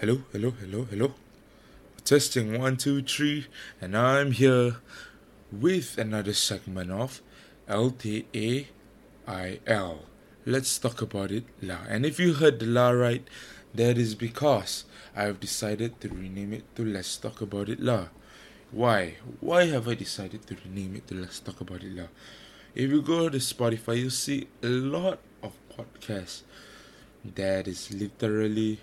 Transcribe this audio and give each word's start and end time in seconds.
Hello, 0.00 0.22
hello, 0.30 0.52
hello, 0.60 0.86
hello. 0.88 1.14
Testing 2.04 2.56
one, 2.56 2.76
two, 2.76 3.02
three, 3.02 3.48
and 3.80 3.96
I'm 3.96 4.30
here 4.30 4.76
with 5.50 5.98
another 5.98 6.34
segment 6.34 6.92
of 6.92 7.20
LTAIL. 7.68 8.68
Let's 10.46 10.78
talk 10.78 11.02
about 11.02 11.32
it 11.32 11.46
la. 11.60 11.78
And 11.88 12.06
if 12.06 12.20
you 12.20 12.34
heard 12.34 12.60
the 12.60 12.66
la 12.66 12.90
right, 12.90 13.26
that 13.74 13.98
is 13.98 14.14
because 14.14 14.84
I've 15.16 15.40
decided 15.40 16.00
to 16.02 16.10
rename 16.10 16.52
it 16.52 16.76
to 16.76 16.84
Let's 16.84 17.16
Talk 17.16 17.40
About 17.40 17.68
It 17.68 17.80
La. 17.80 18.06
Why? 18.70 19.16
Why 19.40 19.64
have 19.64 19.88
I 19.88 19.94
decided 19.94 20.46
to 20.46 20.56
rename 20.64 20.94
it 20.94 21.08
to 21.08 21.14
Let's 21.14 21.40
Talk 21.40 21.60
About 21.60 21.82
It 21.82 21.96
La? 21.96 22.04
If 22.72 22.88
you 22.88 23.02
go 23.02 23.28
to 23.28 23.38
Spotify, 23.38 23.98
you'll 23.98 24.10
see 24.10 24.46
a 24.62 24.68
lot 24.68 25.18
of 25.42 25.54
podcasts 25.76 26.42
that 27.34 27.66
is 27.66 27.92
literally 27.92 28.78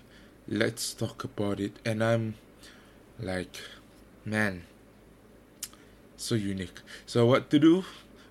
let's 0.48 0.94
talk 0.94 1.24
about 1.24 1.60
it. 1.60 1.72
And 1.84 2.02
i'm 2.02 2.34
like 3.18 3.56
man 4.24 4.64
so 6.16 6.34
unique. 6.34 6.80
So 7.06 7.26
what 7.26 7.50
to 7.50 7.58
do? 7.58 7.84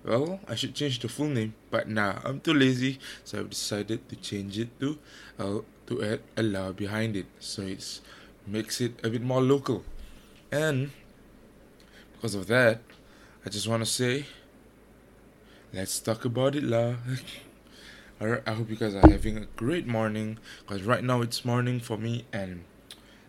Well 0.04 0.40
i 0.48 0.54
should 0.54 0.74
change 0.74 1.00
the 1.00 1.08
full 1.08 1.28
name 1.28 1.54
but 1.70 1.88
nah 1.88 2.20
i'm 2.24 2.40
too 2.40 2.54
lazy. 2.54 2.98
So 3.24 3.40
i've 3.40 3.50
decided 3.50 4.08
to 4.08 4.16
change 4.16 4.58
it 4.58 4.68
to 4.80 4.98
uh, 5.38 5.58
to 5.86 6.02
add 6.02 6.20
a 6.36 6.42
la 6.42 6.72
behind 6.72 7.16
it. 7.16 7.26
So 7.40 7.62
it 7.62 8.00
makes 8.46 8.80
it 8.80 9.00
a 9.04 9.10
bit 9.10 9.22
more 9.22 9.42
local. 9.42 9.84
And 10.52 10.90
because 12.16 12.34
of 12.34 12.46
that 12.46 12.80
i 13.44 13.50
just 13.50 13.68
want 13.68 13.82
to 13.82 13.86
say 13.86 14.26
let's 15.72 16.00
talk 16.00 16.24
about 16.24 16.56
it 16.56 16.64
la 16.64 16.94
I 18.18 18.52
hope 18.52 18.70
you 18.70 18.76
guys 18.76 18.94
are 18.94 19.10
having 19.10 19.36
a 19.36 19.44
great 19.56 19.86
morning 19.86 20.38
because 20.60 20.84
right 20.84 21.04
now 21.04 21.20
it's 21.20 21.44
morning 21.44 21.80
for 21.80 21.98
me, 21.98 22.24
and 22.32 22.64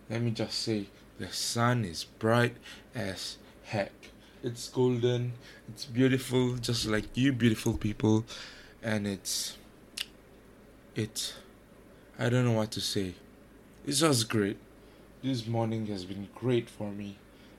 let 0.10 0.22
me 0.22 0.32
just 0.32 0.60
say 0.60 0.86
the 1.20 1.28
sun 1.28 1.84
is 1.84 2.06
bright 2.06 2.56
as 2.96 3.38
heck. 3.66 3.92
It's 4.42 4.70
golden, 4.70 5.34
it's 5.68 5.84
beautiful, 5.84 6.56
just 6.56 6.86
like 6.86 7.18
you 7.18 7.34
beautiful 7.34 7.74
people, 7.74 8.24
and 8.82 9.06
it's 9.06 9.58
it's 10.96 11.34
I 12.18 12.30
don't 12.30 12.46
know 12.46 12.54
what 12.54 12.72
to 12.72 12.82
say. 12.82 13.16
It's 13.86 14.00
just 14.00 14.30
great. 14.30 14.58
This 15.22 15.48
morning 15.48 15.88
has 15.88 16.06
been 16.06 16.30
great 16.34 16.70
for 16.70 16.92
me. 16.92 17.18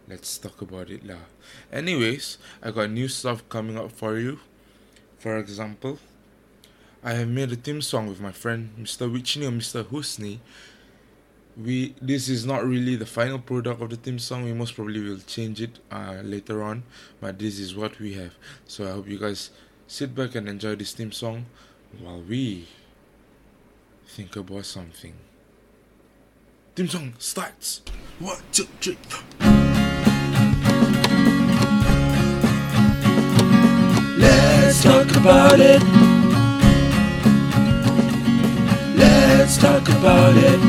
Let's 0.08 0.38
talk 0.38 0.62
about 0.62 0.88
it 0.88 1.04
now. 1.04 1.26
Anyways, 1.70 2.38
I 2.62 2.70
got 2.70 2.90
new 2.90 3.08
stuff 3.08 3.46
coming 3.50 3.76
up 3.76 3.92
for 3.92 4.16
you. 4.16 4.40
For 5.18 5.36
example, 5.36 5.98
I 7.02 7.12
have 7.12 7.28
made 7.28 7.52
a 7.52 7.56
theme 7.56 7.80
song 7.80 8.08
with 8.08 8.20
my 8.20 8.32
friend 8.32 8.70
Mr. 8.78 9.10
Wichni 9.10 9.46
or 9.46 9.52
Mr. 9.52 9.84
Husni. 9.84 10.40
We 11.56 11.94
this 12.02 12.28
is 12.28 12.44
not 12.44 12.64
really 12.64 12.96
the 12.96 13.06
final 13.06 13.38
product 13.38 13.80
of 13.80 13.90
the 13.90 13.96
theme 13.96 14.18
song. 14.18 14.44
We 14.44 14.52
most 14.52 14.74
probably 14.74 15.00
will 15.00 15.18
change 15.26 15.60
it 15.60 15.78
uh, 15.90 16.22
later 16.24 16.62
on, 16.62 16.82
but 17.20 17.38
this 17.38 17.58
is 17.58 17.74
what 17.74 17.98
we 18.00 18.14
have. 18.14 18.34
So 18.66 18.86
I 18.86 18.90
hope 18.92 19.08
you 19.08 19.18
guys 19.18 19.50
sit 19.86 20.14
back 20.14 20.34
and 20.34 20.48
enjoy 20.48 20.74
this 20.74 20.92
theme 20.92 21.12
song 21.12 21.46
while 22.00 22.20
we 22.20 22.66
think 24.06 24.34
about 24.34 24.66
something. 24.66 25.14
Theme 26.74 26.88
song 26.88 27.14
starts. 27.18 27.82
One, 28.18 28.38
two, 28.52 28.66
three. 28.80 28.98
Let's 34.18 34.82
talk 34.82 35.16
about 35.16 35.60
it. 35.60 36.17
Let's 39.48 39.62
talk 39.62 39.88
about 39.88 40.36
it. 40.36 40.60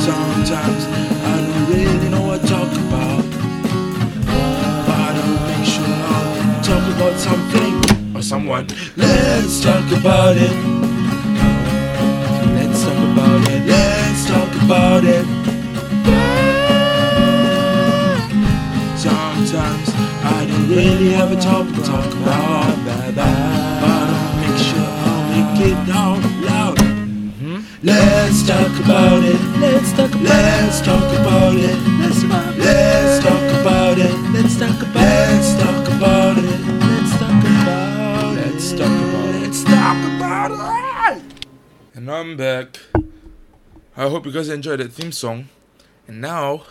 Sometimes 0.00 0.86
I 1.20 1.36
don't 1.44 1.68
really 1.68 2.08
know 2.08 2.22
what 2.22 2.40
to 2.40 2.46
talk 2.46 2.72
about. 2.72 3.24
But 4.86 5.14
I'll 5.20 5.46
make 5.46 5.66
sure 5.68 5.84
I'll 5.84 6.62
talk 6.62 6.84
about 6.96 7.20
something 7.20 8.16
Or 8.16 8.22
someone. 8.22 8.66
Let's 8.96 9.60
talk 9.62 9.84
about 9.92 10.38
it. 10.38 10.56
Let's 12.56 12.82
talk 12.82 12.96
about 13.12 13.48
it. 13.50 13.66
Let's 13.66 14.26
talk 14.26 14.62
about 14.62 15.04
it. 15.04 15.26
Sometimes 18.96 19.88
I 20.24 20.46
don't 20.48 20.68
really 20.70 21.10
have 21.10 21.30
a 21.30 21.36
topic 21.38 21.74
to 21.74 21.82
talk 21.82 22.10
about. 22.10 23.73
I'll 25.54 25.62
it 25.62 25.88
out 25.94 26.18
loud. 26.42 26.78
Let's 27.80 28.42
talk 28.42 28.74
about 28.82 29.22
it. 29.22 29.40
Let's 29.62 29.92
talk 29.92 30.10
about 30.10 30.50
Let's 30.50 30.80
talk 30.80 31.12
about 31.14 31.54
it. 31.54 31.78
Let's 32.02 32.22
talk 32.26 32.58
talk 33.22 33.60
about 33.62 33.98
it. 33.98 34.14
Let's 34.34 34.58
talk 34.58 34.82
about 34.82 35.14
Let's 35.30 35.54
talk 35.54 35.86
about 35.94 36.38
it. 36.38 36.58
Let's 36.82 37.14
talk 37.22 37.44
about 37.54 38.34
Let's 38.34 38.72
talk 38.72 38.90
about 38.90 39.34
it. 39.34 39.42
Let's 39.46 39.62
talk 39.62 40.00
about 40.16 40.50
it. 41.14 41.22
And 41.94 42.10
I'm 42.10 42.36
back. 42.36 42.80
I 43.96 44.08
hope 44.08 44.26
you 44.26 44.32
guys 44.32 44.48
enjoyed 44.48 44.80
that 44.80 44.90
theme 44.90 45.12
song. 45.12 45.48
And 46.08 46.20
now, 46.20 46.64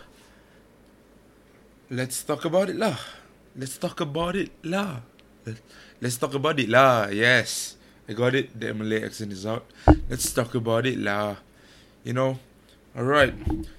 let's 1.90 2.22
talk 2.22 2.44
about 2.44 2.70
it 2.70 2.76
lah. 2.76 3.00
Let's 3.56 3.78
talk 3.78 4.02
about 4.02 4.36
it 4.36 4.52
lah. 4.62 5.08
Let's 6.02 6.18
talk 6.18 6.34
about 6.34 6.60
it 6.60 6.68
lah. 6.68 7.08
Yes, 7.08 7.78
I 8.08 8.14
got 8.14 8.36
it. 8.36 8.60
The 8.60 8.74
Malay 8.74 9.04
accent 9.04 9.32
is 9.32 9.46
out. 9.46 9.66
Let's 10.10 10.32
talk 10.34 10.56
about 10.56 10.86
it 10.86 11.00
lah. 11.00 11.38
You 12.04 12.14
know, 12.14 12.40
alright. 12.98 13.34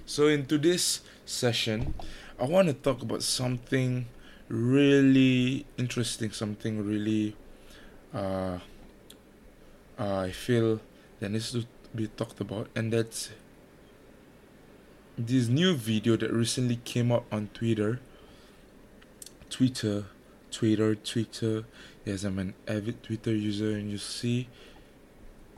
So 0.07 0.29
in 0.29 0.47
today's 0.47 1.01
session, 1.27 1.95
I 2.41 2.45
want 2.45 2.69
to 2.69 2.75
talk 2.75 3.03
about 3.03 3.23
something 3.23 4.07
really 4.49 5.67
interesting, 5.77 6.33
something 6.33 6.85
really 6.85 7.37
uh, 8.15 8.59
uh, 9.99 10.19
I 10.21 10.31
feel 10.31 10.81
that 11.21 11.31
needs 11.31 11.53
to 11.53 11.67
be 11.95 12.07
talked 12.09 12.41
about, 12.41 12.69
and 12.75 12.93
that's 12.93 13.31
this 15.17 15.49
new 15.49 15.75
video 15.75 16.17
that 16.17 16.33
recently 16.33 16.77
came 16.85 17.13
up 17.13 17.25
on 17.31 17.49
Twitter. 17.55 18.01
Twitter, 19.51 20.07
Twitter, 20.51 20.95
Twitter. 20.95 21.65
Yes, 22.05 22.25
I'm 22.25 22.39
an 22.39 22.55
avid 22.69 23.03
Twitter 23.03 23.35
user, 23.35 23.71
and 23.71 23.91
you 23.91 23.99
see, 23.99 24.49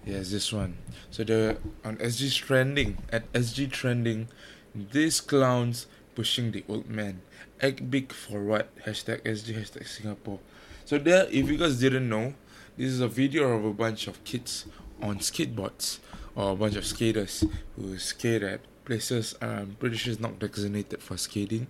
yes, 0.04 0.30
this 0.30 0.52
one. 0.52 0.78
So 1.10 1.24
the 1.24 1.58
on 1.84 1.96
SG 1.96 2.34
trending 2.34 2.98
at 3.10 3.30
SG 3.32 3.70
trending, 3.70 4.28
these 4.74 5.20
clowns 5.20 5.86
pushing 6.14 6.52
the 6.52 6.64
old 6.68 6.88
man. 6.88 7.22
Act 7.60 7.90
big 7.90 8.12
for 8.12 8.42
what? 8.42 8.74
Hashtag 8.84 9.22
SG 9.22 9.58
hashtag 9.58 9.88
Singapore. 9.88 10.38
So 10.84 10.98
there, 10.98 11.26
if 11.30 11.48
you 11.48 11.56
guys 11.56 11.80
didn't 11.80 12.08
know, 12.08 12.34
this 12.76 12.92
is 12.92 13.00
a 13.00 13.08
video 13.08 13.50
of 13.52 13.64
a 13.64 13.72
bunch 13.72 14.06
of 14.06 14.22
kids 14.22 14.66
on 15.02 15.18
skateboards 15.18 15.98
or 16.36 16.52
a 16.52 16.56
bunch 16.56 16.76
of 16.76 16.86
skaters 16.86 17.44
who 17.74 17.98
skate 17.98 18.42
at 18.42 18.60
places 18.84 19.34
I'm 19.42 19.76
pretty 19.80 19.96
sure 19.96 20.12
is 20.12 20.20
not 20.20 20.38
designated 20.38 21.02
for 21.02 21.16
skating. 21.16 21.66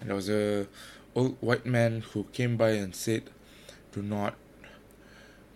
And 0.00 0.10
there 0.10 0.16
was 0.16 0.28
a 0.28 0.66
old 1.14 1.36
white 1.40 1.64
man 1.64 2.02
who 2.12 2.24
came 2.24 2.56
by 2.56 2.70
and 2.70 2.94
said, 2.94 3.30
"Do 3.98 4.04
not. 4.04 4.34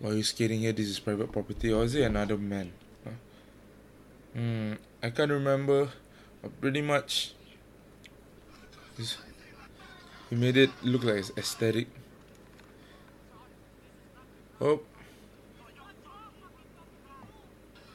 Why 0.01 0.11
are 0.11 0.15
you 0.15 0.25
skating 0.25 0.61
here? 0.61 0.73
This 0.73 0.89
is 0.89 0.99
private 0.99 1.31
property." 1.31 1.73
Or 1.73 1.85
is 1.85 1.95
it 1.95 2.03
another 2.03 2.37
man? 2.37 2.73
Huh? 3.05 3.11
Hmm, 4.35 4.73
I 5.01 5.11
can't 5.11 5.31
remember. 5.31 5.91
But 6.43 6.61
pretty 6.61 6.83
much, 6.83 7.35
he 10.29 10.35
made 10.35 10.57
it 10.57 10.71
look 10.83 11.05
like 11.05 11.19
it's 11.19 11.31
aesthetic. 11.37 11.87
Oh. 14.61 14.81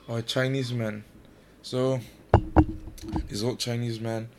Or 0.08 0.20
a 0.20 0.22
Chinese 0.22 0.72
man. 0.72 1.04
So 1.62 2.00
this 3.28 3.44
old 3.44 3.60
Chinese 3.60 4.00
man, 4.00 4.30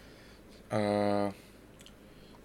uh 0.70 1.32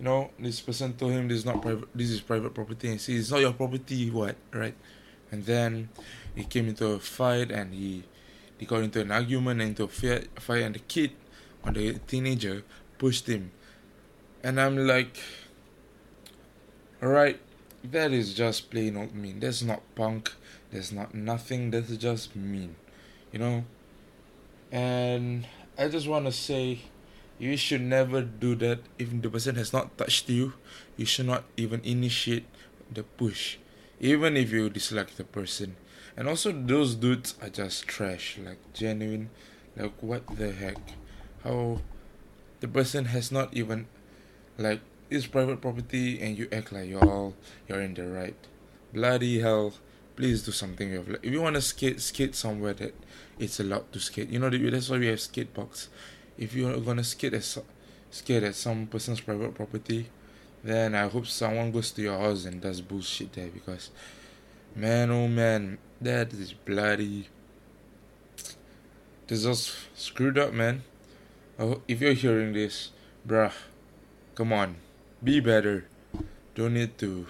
you 0.04 0.10
know, 0.10 0.32
this 0.38 0.60
person 0.60 0.92
told 0.98 1.14
him 1.14 1.30
this 1.30 1.38
is 1.38 1.46
not 1.46 1.62
private 1.62 1.88
this 1.96 2.10
is 2.10 2.20
private 2.20 2.54
property 2.54 2.90
and 2.90 3.00
said 3.00 3.16
it's 3.16 3.32
not 3.32 3.40
your 3.40 3.54
property, 3.54 4.10
what, 4.10 4.36
right? 4.52 4.76
And 5.32 5.46
then 5.46 5.88
he 6.36 6.44
came 6.44 6.68
into 6.68 6.88
a 6.88 7.00
fight 7.00 7.52
and 7.52 7.74
he 7.74 8.04
he 8.58 8.66
got 8.66 8.84
into 8.84 9.00
an 9.00 9.12
argument 9.12 9.62
and 9.62 9.70
into 9.70 9.84
a 9.84 9.88
fi- 9.88 10.28
fight 10.36 10.64
and 10.64 10.76
the 10.76 10.80
kid 10.80 11.12
or 11.66 11.72
the 11.72 12.00
teenager 12.06 12.64
pushed 12.98 13.28
him. 13.28 13.52
And 14.44 14.60
I'm 14.60 14.76
like 14.76 15.16
Alright, 17.02 17.40
that 17.86 18.12
is 18.12 18.34
just 18.34 18.72
plain 18.72 18.98
old 18.98 19.16
mean. 19.16 19.40
That's 19.40 19.64
not 19.64 19.84
punk. 19.96 20.34
That's 20.70 20.92
not 20.92 21.16
nothing. 21.16 21.72
That's 21.72 21.96
just 21.96 22.36
mean. 22.36 22.76
You 23.32 23.40
know? 23.40 23.64
And 24.70 25.48
I 25.78 25.88
just 25.88 26.10
want 26.10 26.26
to 26.26 26.34
say 26.34 26.82
you 27.44 27.58
should 27.58 27.82
never 27.82 28.22
do 28.22 28.56
that 28.56 28.80
if 28.98 29.12
the 29.22 29.30
person 29.30 29.56
has 29.56 29.74
not 29.74 29.98
touched 29.98 30.30
you. 30.30 30.54
You 30.96 31.06
should 31.06 31.26
not 31.26 31.44
even 31.58 31.82
initiate 31.84 32.46
the 32.90 33.04
push. 33.04 33.58
Even 34.00 34.38
if 34.38 34.52
you 34.52 34.70
dislike 34.70 35.16
the 35.16 35.26
person. 35.26 35.76
And 36.16 36.30
also, 36.30 36.54
those 36.54 36.96
dudes 36.96 37.36
are 37.42 37.50
just 37.50 37.86
trash, 37.86 38.40
like 38.40 38.60
genuine. 38.74 39.30
Like, 39.76 40.02
what 40.02 40.24
the 40.38 40.52
heck? 40.54 40.78
How 41.44 41.82
the 42.62 42.70
person 42.70 43.06
has 43.06 43.32
not 43.32 43.54
even, 43.54 43.88
like, 44.58 44.80
it's 45.10 45.28
private 45.28 45.60
property 45.60 46.22
and 46.22 46.38
you 46.38 46.48
act 46.52 46.72
like 46.72 46.88
you're 46.88 47.04
all, 47.04 47.36
you're 47.68 47.82
in 47.82 47.94
the 47.94 48.08
right. 48.08 48.40
Bloody 48.94 49.42
hell. 49.42 49.74
Please 50.16 50.44
do 50.44 50.52
something 50.52 50.94
if 50.94 51.10
you 51.24 51.42
want 51.42 51.56
to 51.56 51.62
skate, 51.62 52.00
skate 52.00 52.36
somewhere 52.36 52.74
that 52.74 52.94
it's 53.40 53.60
allowed 53.60 53.92
to 53.92 54.00
skate. 54.00 54.30
You 54.30 54.38
know, 54.38 54.50
that's 54.50 54.88
why 54.88 55.00
we 55.00 55.08
have 55.08 55.20
skate 55.20 55.56
parks. 55.56 55.90
If 56.38 56.54
you're 56.54 56.78
gonna 56.80 57.04
skate 57.04 57.34
at, 57.34 57.58
skate 58.12 58.44
at 58.44 58.56
some 58.56 58.88
person's 58.88 59.22
private 59.22 59.54
property, 59.54 60.08
then 60.64 60.96
I 60.96 61.08
hope 61.08 61.28
someone 61.28 61.72
goes 61.72 61.92
to 61.92 62.02
your 62.02 62.18
house 62.18 62.46
and 62.46 62.62
does 62.62 62.82
bullshit 62.82 63.34
there 63.34 63.50
because, 63.50 63.90
man, 64.76 65.12
oh 65.12 65.28
man, 65.28 65.78
that 66.02 66.34
is 66.34 66.54
bloody. 66.54 67.28
This 69.28 69.46
is 69.46 69.76
screwed 69.94 70.38
up, 70.38 70.54
man. 70.54 70.84
Oh, 71.60 71.82
if 71.88 72.02
you're 72.02 72.14
hearing 72.14 72.54
this, 72.54 72.90
bruh, 73.28 73.54
come 74.36 74.54
on, 74.54 74.78
be 75.24 75.40
better. 75.40 75.86
Don't 76.56 76.74
need 76.74 76.98
to 77.00 77.28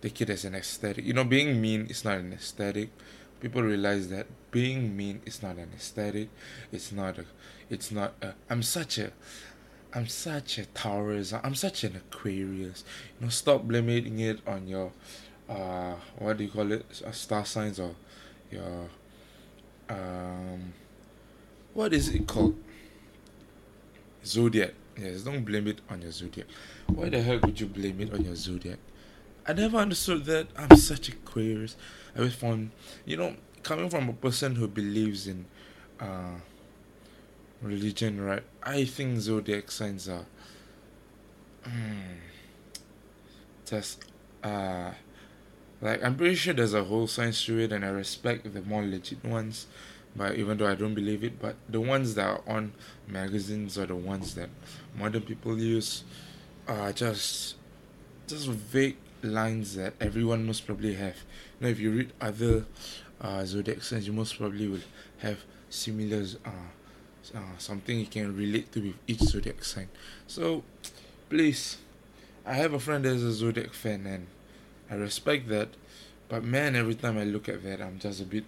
take 0.00 0.20
it 0.20 0.30
as 0.30 0.44
an 0.44 0.54
aesthetic. 0.54 1.04
You 1.04 1.12
know, 1.12 1.24
being 1.24 1.60
mean 1.60 1.86
is 1.86 2.04
not 2.04 2.18
an 2.18 2.32
aesthetic. 2.32 2.90
People 3.40 3.62
realize 3.62 4.08
that 4.08 4.26
being 4.50 4.96
mean 4.96 5.22
is 5.24 5.42
not 5.42 5.56
an 5.56 5.70
aesthetic. 5.74 6.28
It's 6.72 6.92
not 6.92 7.18
a. 7.18 7.24
It's 7.70 7.90
not 7.90 8.14
a. 8.20 8.34
I'm 8.50 8.62
such 8.62 8.98
a. 8.98 9.12
I'm 9.92 10.06
such 10.06 10.58
a 10.58 10.66
Taurus. 10.66 11.32
I'm 11.32 11.54
such 11.54 11.84
an 11.84 11.96
Aquarius. 11.96 12.84
You 13.18 13.26
know, 13.26 13.30
stop 13.30 13.64
blaming 13.64 14.20
it 14.20 14.40
on 14.46 14.68
your, 14.68 14.92
uh, 15.48 15.94
what 16.18 16.36
do 16.36 16.44
you 16.44 16.50
call 16.50 16.70
it? 16.70 17.02
Uh, 17.04 17.10
star 17.10 17.44
signs 17.44 17.80
or 17.80 17.96
your, 18.52 18.88
um, 19.88 20.72
what 21.74 21.92
is 21.92 22.08
it 22.08 22.26
called? 22.28 22.56
Zodiac. 24.24 24.74
Yes, 24.96 25.22
don't 25.22 25.44
blame 25.44 25.66
it 25.66 25.80
on 25.88 26.02
your 26.02 26.12
zodiac. 26.12 26.46
Why 26.86 27.08
the 27.08 27.22
hell 27.22 27.40
would 27.42 27.58
you 27.58 27.66
blame 27.66 28.00
it 28.00 28.12
on 28.12 28.24
your 28.24 28.36
zodiac? 28.36 28.78
I 29.46 29.54
never 29.54 29.78
understood 29.78 30.24
that. 30.26 30.48
I'm 30.56 30.76
such 30.76 31.08
a 31.08 31.12
Aquarius. 31.12 31.76
I 32.14 32.18
always 32.18 32.34
found, 32.34 32.70
you 33.04 33.16
know, 33.16 33.34
coming 33.62 33.88
from 33.88 34.08
a 34.08 34.12
person 34.12 34.54
who 34.54 34.68
believes 34.68 35.26
in, 35.26 35.46
uh, 35.98 36.34
religion, 37.62 38.20
right? 38.20 38.42
I 38.62 38.84
think 38.84 39.18
zodiac 39.20 39.70
signs 39.70 40.08
are 40.08 40.26
mm, 41.64 42.16
just 43.66 44.04
uh 44.42 44.90
like 45.80 46.02
I'm 46.04 46.16
pretty 46.16 46.34
sure 46.34 46.54
there's 46.54 46.74
a 46.74 46.84
whole 46.84 47.06
science 47.06 47.44
to 47.46 47.58
it 47.58 47.72
and 47.72 47.84
I 47.84 47.88
respect 47.88 48.52
the 48.52 48.62
more 48.62 48.82
legit 48.82 49.24
ones 49.24 49.66
but 50.14 50.34
even 50.36 50.58
though 50.58 50.66
I 50.66 50.74
don't 50.74 50.94
believe 50.94 51.24
it 51.24 51.40
but 51.40 51.56
the 51.68 51.80
ones 51.80 52.14
that 52.16 52.26
are 52.26 52.42
on 52.46 52.72
magazines 53.06 53.78
or 53.78 53.86
the 53.86 53.96
ones 53.96 54.34
that 54.34 54.50
modern 54.98 55.22
people 55.22 55.58
use 55.58 56.04
are 56.68 56.92
just 56.92 57.56
just 58.26 58.48
vague 58.48 58.96
lines 59.22 59.74
that 59.76 59.94
everyone 60.00 60.46
must 60.46 60.64
probably 60.66 60.94
have. 60.94 61.16
Now 61.60 61.68
if 61.68 61.78
you 61.78 61.90
read 61.90 62.12
other 62.20 62.64
uh, 63.20 63.44
zodiac 63.44 63.82
signs 63.82 64.06
you 64.06 64.12
most 64.12 64.38
probably 64.38 64.68
will 64.68 64.80
have 65.18 65.38
similar 65.68 66.24
uh, 66.44 66.50
uh, 67.34 67.58
something 67.58 67.98
you 67.98 68.06
can 68.06 68.36
relate 68.36 68.72
to 68.72 68.80
with 68.80 68.96
each 69.06 69.20
zodiac 69.20 69.64
sign. 69.64 69.88
So, 70.26 70.62
please, 71.28 71.78
I 72.46 72.54
have 72.54 72.72
a 72.72 72.80
friend 72.80 73.04
that's 73.04 73.22
a 73.22 73.32
zodiac 73.32 73.72
fan, 73.72 74.06
and 74.06 74.26
I 74.90 74.94
respect 74.94 75.48
that. 75.48 75.68
But 76.28 76.44
man, 76.44 76.76
every 76.76 76.94
time 76.94 77.18
I 77.18 77.24
look 77.24 77.48
at 77.48 77.62
that, 77.64 77.80
I'm 77.80 77.98
just 77.98 78.20
a 78.20 78.24
bit, 78.24 78.44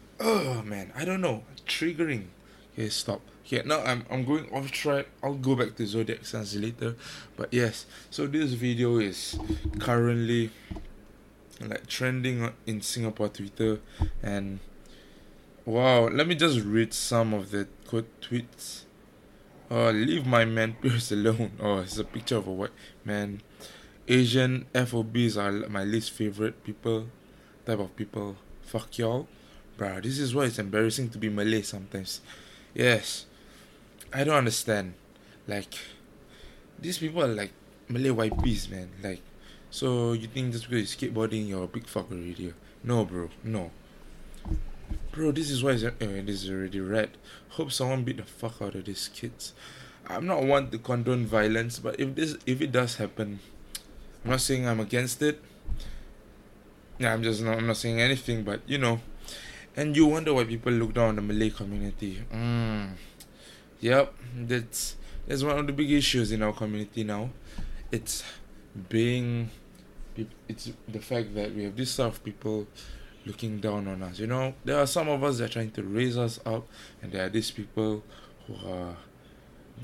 oh 0.20 0.62
man, 0.62 0.92
I 0.96 1.04
don't 1.04 1.20
know, 1.20 1.42
triggering. 1.66 2.26
Okay, 2.74 2.88
stop. 2.88 3.20
Yeah, 3.46 3.62
now 3.64 3.80
I'm 3.82 4.04
I'm 4.10 4.24
going 4.24 4.52
off 4.52 4.70
track. 4.70 5.06
I'll 5.22 5.34
go 5.34 5.54
back 5.54 5.76
to 5.76 5.86
zodiac 5.86 6.26
signs 6.26 6.56
later. 6.56 6.96
But 7.36 7.54
yes, 7.54 7.86
so 8.10 8.26
this 8.26 8.52
video 8.52 8.98
is 8.98 9.38
currently 9.78 10.50
like 11.60 11.86
trending 11.86 12.50
in 12.66 12.82
Singapore 12.82 13.28
Twitter 13.28 13.80
and 14.22 14.58
Wow, 15.66 16.06
let 16.06 16.28
me 16.28 16.36
just 16.36 16.60
read 16.60 16.94
some 16.94 17.34
of 17.34 17.50
the 17.50 17.66
quote 17.88 18.20
tweets. 18.20 18.84
Uh, 19.68 19.90
leave 19.90 20.24
my 20.24 20.44
man 20.44 20.76
Pierce 20.80 21.10
alone. 21.10 21.50
Oh, 21.58 21.78
it's 21.78 21.98
a 21.98 22.04
picture 22.04 22.36
of 22.36 22.46
a 22.46 22.52
white 22.52 22.70
man. 23.04 23.42
Asian 24.06 24.66
FOBs 24.72 25.36
are 25.36 25.68
my 25.68 25.82
least 25.82 26.12
favorite 26.12 26.62
people, 26.62 27.08
type 27.64 27.80
of 27.80 27.96
people. 27.96 28.36
Fuck 28.62 28.96
y'all. 28.96 29.26
Bruh, 29.76 30.00
this 30.00 30.20
is 30.20 30.36
why 30.36 30.44
it's 30.44 30.60
embarrassing 30.60 31.08
to 31.08 31.18
be 31.18 31.28
Malay 31.28 31.62
sometimes. 31.62 32.20
Yes, 32.72 33.26
I 34.14 34.22
don't 34.22 34.36
understand. 34.36 34.94
Like, 35.48 35.74
these 36.78 36.98
people 36.98 37.24
are 37.24 37.34
like 37.34 37.50
Malay 37.88 38.10
YPs, 38.10 38.70
man. 38.70 38.90
Like, 39.02 39.22
so 39.70 40.12
you 40.12 40.28
think 40.28 40.52
just 40.52 40.70
because 40.70 41.02
you're 41.02 41.10
skateboarding, 41.10 41.48
you're 41.48 41.64
a 41.64 41.66
big 41.66 41.88
fuck 41.88 42.12
already? 42.12 42.54
No, 42.84 43.04
bro, 43.04 43.30
no. 43.42 43.72
Bro, 45.16 45.32
this 45.32 45.48
is 45.48 45.64
why 45.64 45.70
it's, 45.70 45.82
uh, 45.82 45.92
this 45.98 46.44
is 46.44 46.50
already 46.50 46.78
red. 46.78 47.08
Hope 47.48 47.72
someone 47.72 48.04
beat 48.04 48.18
the 48.18 48.22
fuck 48.22 48.60
out 48.60 48.74
of 48.74 48.84
these 48.84 49.08
kids. 49.08 49.54
I'm 50.06 50.26
not 50.26 50.42
one 50.42 50.68
to 50.72 50.78
condone 50.78 51.24
violence, 51.24 51.78
but 51.78 51.98
if 51.98 52.14
this 52.14 52.36
if 52.44 52.60
it 52.60 52.70
does 52.70 52.96
happen, 52.96 53.40
I'm 54.22 54.32
not 54.32 54.42
saying 54.42 54.68
I'm 54.68 54.78
against 54.78 55.22
it. 55.22 55.40
Yeah, 56.98 57.14
I'm 57.14 57.22
just 57.22 57.42
not 57.42 57.56
I'm 57.56 57.66
not 57.66 57.78
saying 57.78 57.98
anything, 57.98 58.44
but 58.44 58.60
you 58.66 58.76
know. 58.76 59.00
And 59.74 59.96
you 59.96 60.04
wonder 60.04 60.34
why 60.34 60.44
people 60.44 60.72
look 60.72 60.92
down 60.92 61.08
on 61.08 61.16
the 61.16 61.22
Malay 61.22 61.48
community. 61.48 62.22
Mm. 62.30 62.90
Yep, 63.80 64.14
that's 64.36 64.96
that's 65.26 65.42
one 65.42 65.58
of 65.58 65.66
the 65.66 65.72
big 65.72 65.92
issues 65.92 66.30
in 66.30 66.42
our 66.42 66.52
community 66.52 67.04
now. 67.04 67.30
It's 67.90 68.22
being 68.90 69.48
it's 70.46 70.70
the 70.86 71.00
fact 71.00 71.34
that 71.34 71.54
we 71.54 71.64
have 71.64 71.74
this 71.74 71.92
sort 71.92 72.12
of 72.12 72.22
people 72.22 72.66
looking 73.26 73.58
down 73.58 73.88
on 73.88 74.02
us. 74.02 74.18
You 74.18 74.28
know, 74.28 74.54
there 74.64 74.78
are 74.78 74.86
some 74.86 75.08
of 75.08 75.22
us 75.22 75.38
that 75.38 75.50
are 75.50 75.52
trying 75.52 75.72
to 75.72 75.82
raise 75.82 76.16
us 76.16 76.40
up, 76.46 76.66
and 77.02 77.12
there 77.12 77.26
are 77.26 77.28
these 77.28 77.50
people 77.50 78.02
who 78.46 78.54
are 78.66 78.96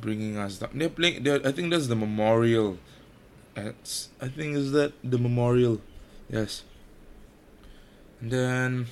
bringing 0.00 0.38
us 0.38 0.58
down. 0.58 0.70
They're 0.74 0.88
playing. 0.88 1.24
They're, 1.24 1.46
I 1.46 1.52
think 1.52 1.70
that's 1.70 1.88
the 1.88 1.96
memorial. 1.96 2.78
It's, 3.56 4.08
I 4.20 4.28
think 4.28 4.56
is 4.56 4.72
that 4.72 4.94
the 5.04 5.18
memorial. 5.18 5.80
Yes. 6.30 6.62
And 8.20 8.30
then 8.30 8.86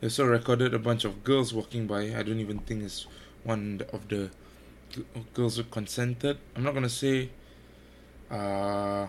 they 0.00 0.06
also 0.06 0.24
recorded 0.24 0.72
a 0.72 0.78
bunch 0.78 1.04
of 1.04 1.24
girls 1.24 1.52
walking 1.52 1.86
by. 1.86 2.14
I 2.16 2.22
don't 2.22 2.38
even 2.38 2.60
think 2.60 2.84
it's 2.84 3.06
one 3.42 3.82
of 3.92 4.08
the 4.08 4.30
girls 5.34 5.56
who 5.56 5.64
consented. 5.64 6.38
I'm 6.56 6.62
not 6.62 6.72
gonna 6.74 6.88
say. 6.88 7.30
Uh, 8.30 9.08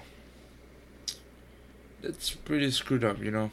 it's 2.01 2.31
pretty 2.31 2.71
screwed 2.71 3.03
up, 3.03 3.21
you 3.21 3.31
know. 3.31 3.51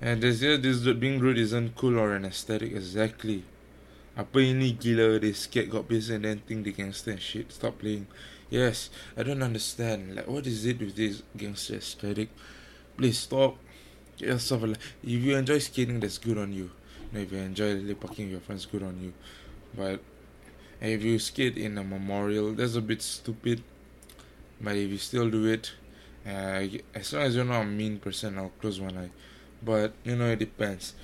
And 0.00 0.22
this 0.22 0.42
year, 0.42 0.56
this 0.56 0.78
being 0.94 1.18
rude 1.18 1.38
isn't 1.38 1.74
cool 1.74 1.98
or 1.98 2.14
an 2.14 2.24
aesthetic 2.24 2.72
exactly. 2.72 3.42
Apa 4.16 4.38
ini 4.38 4.78
gila 4.78 5.18
they 5.18 5.32
scared 5.32 5.70
got 5.70 5.86
busy 5.86 6.14
and 6.14 6.24
then 6.24 6.38
think 6.46 6.64
they 6.64 6.70
gangster 6.70 7.10
and 7.10 7.22
shit. 7.22 7.50
Stop 7.50 7.78
playing. 7.78 8.06
Yes, 8.50 8.90
I 9.16 9.22
don't 9.22 9.42
understand. 9.42 10.14
Like, 10.14 10.26
what 10.26 10.46
is 10.46 10.66
it 10.66 10.78
with 10.78 10.94
this 10.94 11.22
gangster 11.36 11.76
aesthetic? 11.76 12.30
Please 12.96 13.18
stop. 13.18 13.58
Get 14.18 14.28
yourself 14.30 14.62
a 14.64 14.70
If 14.70 15.22
you 15.22 15.36
enjoy 15.36 15.58
skating, 15.58 16.00
that's 16.00 16.18
good 16.18 16.38
on 16.38 16.52
you. 16.52 16.70
you 17.10 17.18
know, 17.18 17.20
if 17.20 17.32
you 17.32 17.38
enjoy 17.38 17.94
parking 17.94 18.26
with 18.26 18.32
your 18.32 18.40
friends, 18.40 18.66
good 18.66 18.82
on 18.82 19.02
you. 19.02 19.12
But 19.74 20.00
if 20.80 21.02
you 21.02 21.18
skate 21.18 21.58
in 21.58 21.78
a 21.78 21.84
memorial, 21.84 22.54
that's 22.54 22.74
a 22.74 22.82
bit 22.82 23.02
stupid. 23.02 23.62
But 24.60 24.76
if 24.76 24.90
you 24.90 24.98
still 24.98 25.30
do 25.30 25.46
it, 25.46 25.72
uh, 26.26 26.66
as 26.94 27.12
long 27.12 27.22
as 27.22 27.36
you're 27.36 27.44
not 27.44 27.62
a 27.62 27.66
mean 27.66 27.98
person, 27.98 28.38
I'll 28.38 28.52
close 28.60 28.80
one 28.80 28.96
eye. 28.96 29.10
But 29.62 29.92
you 30.04 30.16
know 30.16 30.30
it 30.30 30.38
depends. 30.38 30.94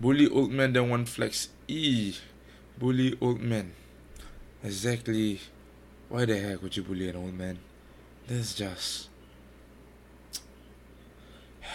Bully 0.00 0.28
old 0.28 0.50
men 0.50 0.72
then 0.72 0.90
want 0.90 1.08
flex. 1.08 1.48
E 1.68 2.14
bully 2.78 3.16
old 3.20 3.40
men. 3.40 3.72
Exactly. 4.62 5.40
Why 6.08 6.24
the 6.24 6.38
heck 6.38 6.62
would 6.62 6.76
you 6.76 6.82
bully 6.82 7.08
an 7.08 7.16
old 7.16 7.34
man? 7.34 7.58
That's 8.26 8.54
just 8.54 9.08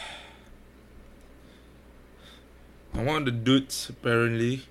one 2.92 3.08
of 3.08 3.26
the 3.26 3.32
dudes 3.32 3.90
apparently 3.90 4.64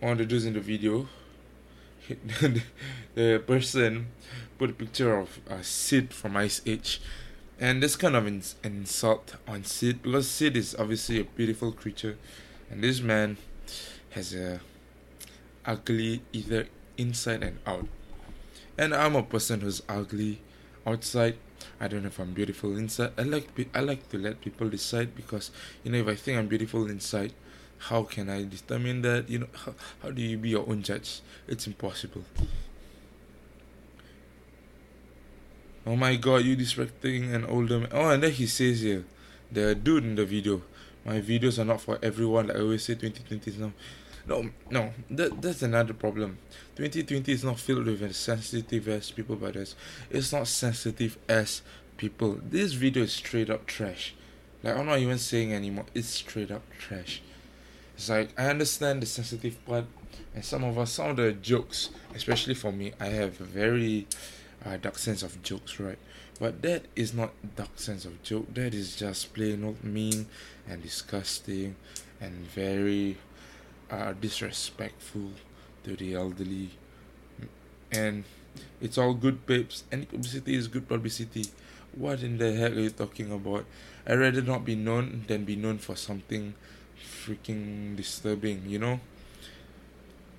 one 0.00 0.12
of 0.12 0.18
the 0.18 0.26
dudes 0.26 0.46
in 0.46 0.54
the 0.54 0.60
video 0.60 1.06
the 3.14 3.42
person 3.46 4.08
put 4.58 4.70
a 4.70 4.72
picture 4.72 5.16
of 5.16 5.38
uh, 5.48 5.62
Sid 5.62 6.12
from 6.12 6.36
Ice 6.36 6.60
Age 6.66 7.00
and 7.62 7.80
this 7.80 7.94
kind 7.94 8.16
of 8.16 8.26
an 8.26 8.42
insult 8.64 9.36
on 9.46 9.62
Sid 9.62 10.02
because 10.02 10.28
Sid 10.28 10.56
is 10.56 10.74
obviously 10.76 11.20
a 11.20 11.24
beautiful 11.24 11.70
creature, 11.70 12.18
and 12.68 12.82
this 12.82 13.00
man 13.00 13.36
has 14.10 14.34
a 14.34 14.60
ugly 15.64 16.22
either 16.32 16.66
inside 16.98 17.44
and 17.44 17.60
out. 17.64 17.86
And 18.76 18.92
I'm 18.92 19.14
a 19.14 19.22
person 19.22 19.60
who's 19.60 19.80
ugly 19.88 20.40
outside, 20.84 21.36
I 21.80 21.86
don't 21.86 22.02
know 22.02 22.08
if 22.08 22.18
I'm 22.18 22.32
beautiful 22.32 22.76
inside. 22.76 23.12
I 23.16 23.22
like 23.22 23.46
I 23.72 23.78
like 23.78 24.08
to 24.10 24.18
let 24.18 24.40
people 24.40 24.68
decide 24.68 25.14
because 25.14 25.52
you 25.84 25.92
know 25.92 25.98
if 25.98 26.08
I 26.08 26.16
think 26.16 26.38
I'm 26.38 26.48
beautiful 26.48 26.90
inside, 26.90 27.32
how 27.78 28.02
can 28.02 28.28
I 28.28 28.42
determine 28.42 29.02
that? 29.02 29.30
You 29.30 29.38
know 29.38 29.48
how, 29.54 29.74
how 30.02 30.10
do 30.10 30.20
you 30.20 30.36
be 30.36 30.48
your 30.48 30.68
own 30.68 30.82
judge? 30.82 31.20
It's 31.46 31.68
impossible. 31.68 32.24
Oh 35.84 35.96
my 35.96 36.14
god, 36.14 36.44
you 36.44 36.56
disrespecting 36.56 37.34
an 37.34 37.44
older 37.44 37.80
man. 37.80 37.88
Oh, 37.90 38.08
and 38.08 38.22
then 38.22 38.30
he 38.30 38.46
says 38.46 38.82
here, 38.82 39.04
the 39.50 39.74
dude 39.74 40.04
in 40.04 40.14
the 40.14 40.24
video, 40.24 40.62
my 41.04 41.20
videos 41.20 41.58
are 41.58 41.64
not 41.64 41.80
for 41.80 41.98
everyone. 42.02 42.46
Like 42.46 42.56
I 42.56 42.60
always 42.60 42.84
say, 42.84 42.94
2020 42.94 43.50
is 43.50 43.58
now. 43.58 43.72
No, 44.24 44.48
no, 44.70 44.92
that 45.10 45.42
that's 45.42 45.62
another 45.62 45.94
problem. 45.94 46.38
2020 46.76 47.32
is 47.32 47.42
not 47.42 47.58
filled 47.58 47.86
with 47.86 48.02
as 48.02 48.16
sensitive 48.16 48.86
as 48.86 49.10
people, 49.10 49.34
but 49.34 49.56
it's, 49.56 49.74
it's 50.08 50.32
not 50.32 50.46
sensitive 50.46 51.18
as 51.28 51.62
people. 51.96 52.38
This 52.40 52.74
video 52.74 53.02
is 53.02 53.12
straight 53.12 53.50
up 53.50 53.66
trash. 53.66 54.14
Like 54.62 54.76
I'm 54.76 54.86
not 54.86 55.00
even 55.00 55.18
saying 55.18 55.52
anymore. 55.52 55.86
It's 55.94 56.08
straight 56.08 56.52
up 56.52 56.62
trash. 56.78 57.20
It's 57.96 58.08
like 58.08 58.30
I 58.38 58.46
understand 58.46 59.02
the 59.02 59.06
sensitive 59.06 59.64
part, 59.66 59.86
and 60.32 60.44
some 60.44 60.62
of 60.62 60.78
us, 60.78 60.92
some 60.92 61.10
of 61.10 61.16
the 61.16 61.32
jokes, 61.32 61.90
especially 62.14 62.54
for 62.54 62.70
me, 62.70 62.92
I 63.00 63.06
have 63.06 63.32
very 63.32 64.06
uh, 64.64 64.76
dark 64.76 64.98
sense 64.98 65.22
of 65.22 65.42
jokes, 65.42 65.78
right? 65.80 65.98
But 66.38 66.62
that 66.62 66.86
is 66.96 67.14
not 67.14 67.30
dark 67.56 67.78
sense 67.78 68.04
of 68.04 68.22
joke. 68.22 68.52
That 68.54 68.74
is 68.74 68.96
just 68.96 69.34
plain 69.34 69.64
old 69.64 69.84
mean 69.84 70.26
and 70.68 70.82
disgusting 70.82 71.76
and 72.20 72.46
very 72.46 73.18
uh, 73.90 74.14
disrespectful 74.20 75.30
to 75.84 75.96
the 75.96 76.14
elderly. 76.14 76.70
And 77.90 78.24
it's 78.80 78.98
all 78.98 79.14
good, 79.14 79.46
babes. 79.46 79.84
Any 79.92 80.06
publicity 80.06 80.54
is 80.54 80.68
good 80.68 80.88
publicity. 80.88 81.46
What 81.94 82.22
in 82.22 82.38
the 82.38 82.52
heck 82.54 82.72
are 82.72 82.80
you 82.80 82.90
talking 82.90 83.30
about? 83.30 83.66
I'd 84.06 84.18
rather 84.18 84.42
not 84.42 84.64
be 84.64 84.74
known 84.74 85.24
than 85.26 85.44
be 85.44 85.56
known 85.56 85.78
for 85.78 85.94
something 85.94 86.54
freaking 86.98 87.96
disturbing, 87.96 88.62
you 88.66 88.78
know? 88.78 89.00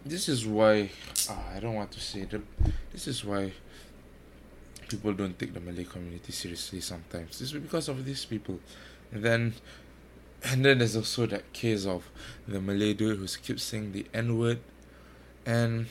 This 0.06 0.28
is 0.28 0.46
why 0.46 0.90
uh, 1.30 1.56
I 1.56 1.60
don't 1.60 1.76
want 1.76 1.92
to 1.92 2.00
say 2.00 2.26
that. 2.26 2.42
This 2.92 3.08
is 3.08 3.24
why 3.24 3.54
people 4.94 5.14
don't 5.14 5.38
take 5.38 5.54
the 5.54 5.60
Malay 5.60 5.84
community 5.84 6.32
seriously 6.32 6.82
sometimes. 6.82 7.42
It's 7.42 7.52
because 7.52 7.90
of 7.90 8.06
these 8.06 8.26
people. 8.26 8.60
And 9.12 9.24
then 9.24 9.54
and 10.46 10.66
then 10.66 10.80
there's 10.80 10.96
also 10.96 11.26
that 11.28 11.54
case 11.54 11.86
of 11.86 12.10
the 12.48 12.60
Malay 12.60 12.94
dude 12.94 13.18
who 13.18 13.28
keeps 13.28 13.64
saying 13.64 13.94
the 13.94 14.06
N 14.14 14.38
word 14.38 14.60
and 15.46 15.88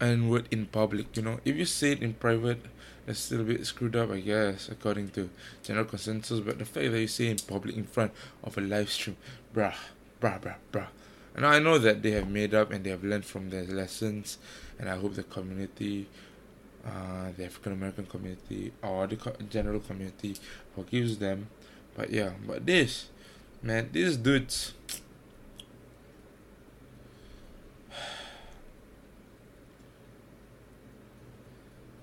N 0.00 0.28
word 0.28 0.46
in 0.50 0.66
public, 0.66 1.16
you 1.16 1.22
know. 1.22 1.40
If 1.44 1.56
you 1.56 1.64
say 1.64 1.92
it 1.92 2.02
in 2.02 2.14
private, 2.14 2.60
it's 3.06 3.20
still 3.20 3.40
a 3.40 3.44
bit 3.44 3.64
screwed 3.66 3.96
up, 3.96 4.10
I 4.10 4.20
guess, 4.20 4.68
according 4.68 5.08
to 5.10 5.30
general 5.62 5.86
consensus. 5.86 6.40
But 6.40 6.58
the 6.58 6.66
fact 6.66 6.90
that 6.92 7.00
you 7.00 7.08
say 7.08 7.28
in 7.28 7.38
public 7.38 7.74
in 7.76 7.84
front 7.84 8.12
of 8.44 8.58
a 8.58 8.60
live 8.60 8.90
stream, 8.90 9.16
bruh, 9.54 9.74
bruh, 10.20 10.40
bruh, 10.40 10.56
bruh. 10.70 10.86
And 11.34 11.46
I 11.46 11.58
know 11.58 11.78
that 11.78 12.02
they 12.02 12.10
have 12.12 12.28
made 12.28 12.52
up 12.52 12.70
and 12.70 12.84
they 12.84 12.90
have 12.90 13.04
learned 13.04 13.24
from 13.24 13.50
their 13.50 13.64
lessons, 13.64 14.38
and 14.78 14.88
I 14.88 14.96
hope 14.96 15.14
the 15.14 15.22
community, 15.22 16.08
uh, 16.86 17.32
the 17.36 17.44
African 17.44 17.72
American 17.72 18.06
community, 18.06 18.72
or 18.82 19.06
the 19.06 19.16
co- 19.16 19.36
general 19.50 19.80
community 19.80 20.36
forgives 20.74 21.18
them. 21.18 21.48
But 21.94 22.10
yeah, 22.10 22.30
but 22.46 22.64
this, 22.66 23.08
man, 23.62 23.90
these 23.92 24.16
dudes. 24.16 24.74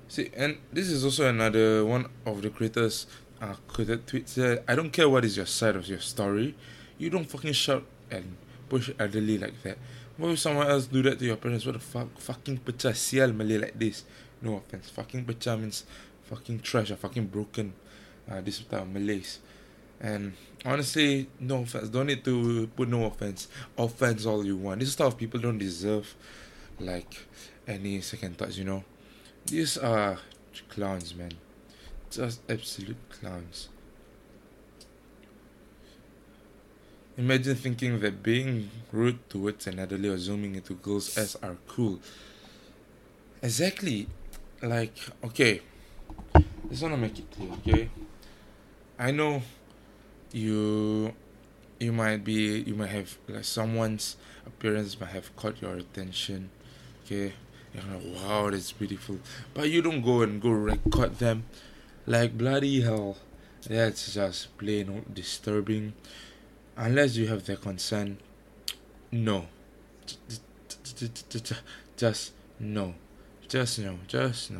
See, 0.07 0.29
and 0.35 0.57
this 0.71 0.89
is 0.89 1.03
also 1.03 1.27
another 1.29 1.85
one 1.85 2.07
of 2.25 2.41
the 2.41 2.49
creators 2.49 3.07
uh, 3.41 3.55
created 3.67 4.05
tweets 4.07 4.35
that 4.35 4.63
I 4.67 4.75
don't 4.75 4.91
care 4.91 5.09
what 5.09 5.25
is 5.25 5.37
your 5.37 5.45
side 5.45 5.75
of 5.75 5.87
your 5.87 5.99
story, 5.99 6.55
you 6.97 7.09
don't 7.09 7.25
fucking 7.25 7.53
shout 7.53 7.83
and 8.09 8.37
push 8.69 8.91
elderly 8.99 9.37
like 9.37 9.61
that. 9.63 9.77
Why 10.17 10.29
would 10.29 10.39
someone 10.39 10.67
else 10.67 10.85
do 10.85 11.01
that 11.03 11.19
to 11.19 11.25
your 11.25 11.35
parents? 11.35 11.65
What 11.65 11.73
the 11.73 11.79
fuck? 11.79 12.17
Fucking 12.17 12.59
pecah 12.59 12.93
sial 12.93 13.35
Malay 13.35 13.57
like 13.57 13.77
this. 13.77 14.05
No 14.41 14.55
offense. 14.55 14.89
Fucking 14.89 15.25
pecah 15.25 15.59
means 15.59 15.85
fucking 16.23 16.59
trash 16.59 16.91
or 16.91 16.95
fucking 16.95 17.27
broken. 17.27 17.73
Uh, 18.29 18.41
this 18.41 18.59
type 18.59 18.81
of 18.81 18.89
Malays. 18.89 19.39
And 19.99 20.33
honestly, 20.65 21.29
no 21.39 21.61
offense. 21.61 21.89
Don't 21.89 22.07
need 22.07 22.23
to 22.25 22.67
put 22.75 22.89
no 22.89 23.05
offense. 23.05 23.47
Offense 23.77 24.25
all 24.25 24.45
you 24.45 24.57
want. 24.57 24.79
This 24.79 24.95
type 24.95 25.07
of 25.07 25.17
people 25.17 25.39
don't 25.39 25.57
deserve 25.57 26.13
like 26.79 27.17
any 27.67 28.01
second 28.01 28.37
thoughts, 28.37 28.57
you 28.57 28.65
know. 28.65 28.83
These 29.45 29.77
are 29.77 30.17
clowns, 30.69 31.15
man. 31.15 31.31
Just 32.09 32.41
absolute 32.49 32.97
clowns. 33.09 33.69
Imagine 37.17 37.55
thinking 37.55 37.99
that 38.01 38.21
being 38.21 38.69
rude 38.91 39.29
towards 39.29 39.67
an 39.67 39.79
elderly 39.79 40.09
or 40.09 40.17
zooming 40.17 40.55
into 40.55 40.73
girls' 40.73 41.17
ass 41.17 41.37
are 41.41 41.55
cool. 41.67 41.99
Exactly. 43.41 44.07
Like, 44.65 44.97
okay. 45.23 45.61
Just 46.69 46.81
wanna 46.81 46.97
make 46.97 47.19
it 47.19 47.29
clear, 47.29 47.51
okay? 47.53 47.89
I 48.97 49.11
know 49.11 49.43
you 50.31 51.13
you 51.79 51.91
might 51.91 52.23
be 52.23 52.63
you 52.65 52.73
might 52.73 52.89
have 52.89 53.15
like 53.27 53.43
someone's 53.43 54.17
appearance 54.45 54.99
might 54.99 55.11
have 55.11 55.35
caught 55.35 55.61
your 55.61 55.75
attention. 55.75 56.49
Okay. 57.05 57.33
You're 57.75 57.83
like, 57.93 58.23
wow, 58.23 58.49
that's 58.49 58.71
beautiful. 58.71 59.19
But 59.53 59.69
you 59.69 59.83
don't 59.83 60.01
go 60.01 60.23
and 60.23 60.41
go 60.41 60.49
record 60.49 61.19
them. 61.19 61.43
Like 62.07 62.35
bloody 62.35 62.81
hell. 62.81 63.17
That's 63.69 64.15
just 64.15 64.57
plain 64.57 65.05
disturbing. 65.13 65.93
Unless 66.75 67.17
you 67.17 67.27
have 67.27 67.45
their 67.45 67.57
consent. 67.57 68.19
No. 69.11 69.45
Just 71.97 72.33
no. 72.59 72.95
Just 73.55 73.79
no. 73.79 73.97
Just 74.05 74.51
no. 74.51 74.59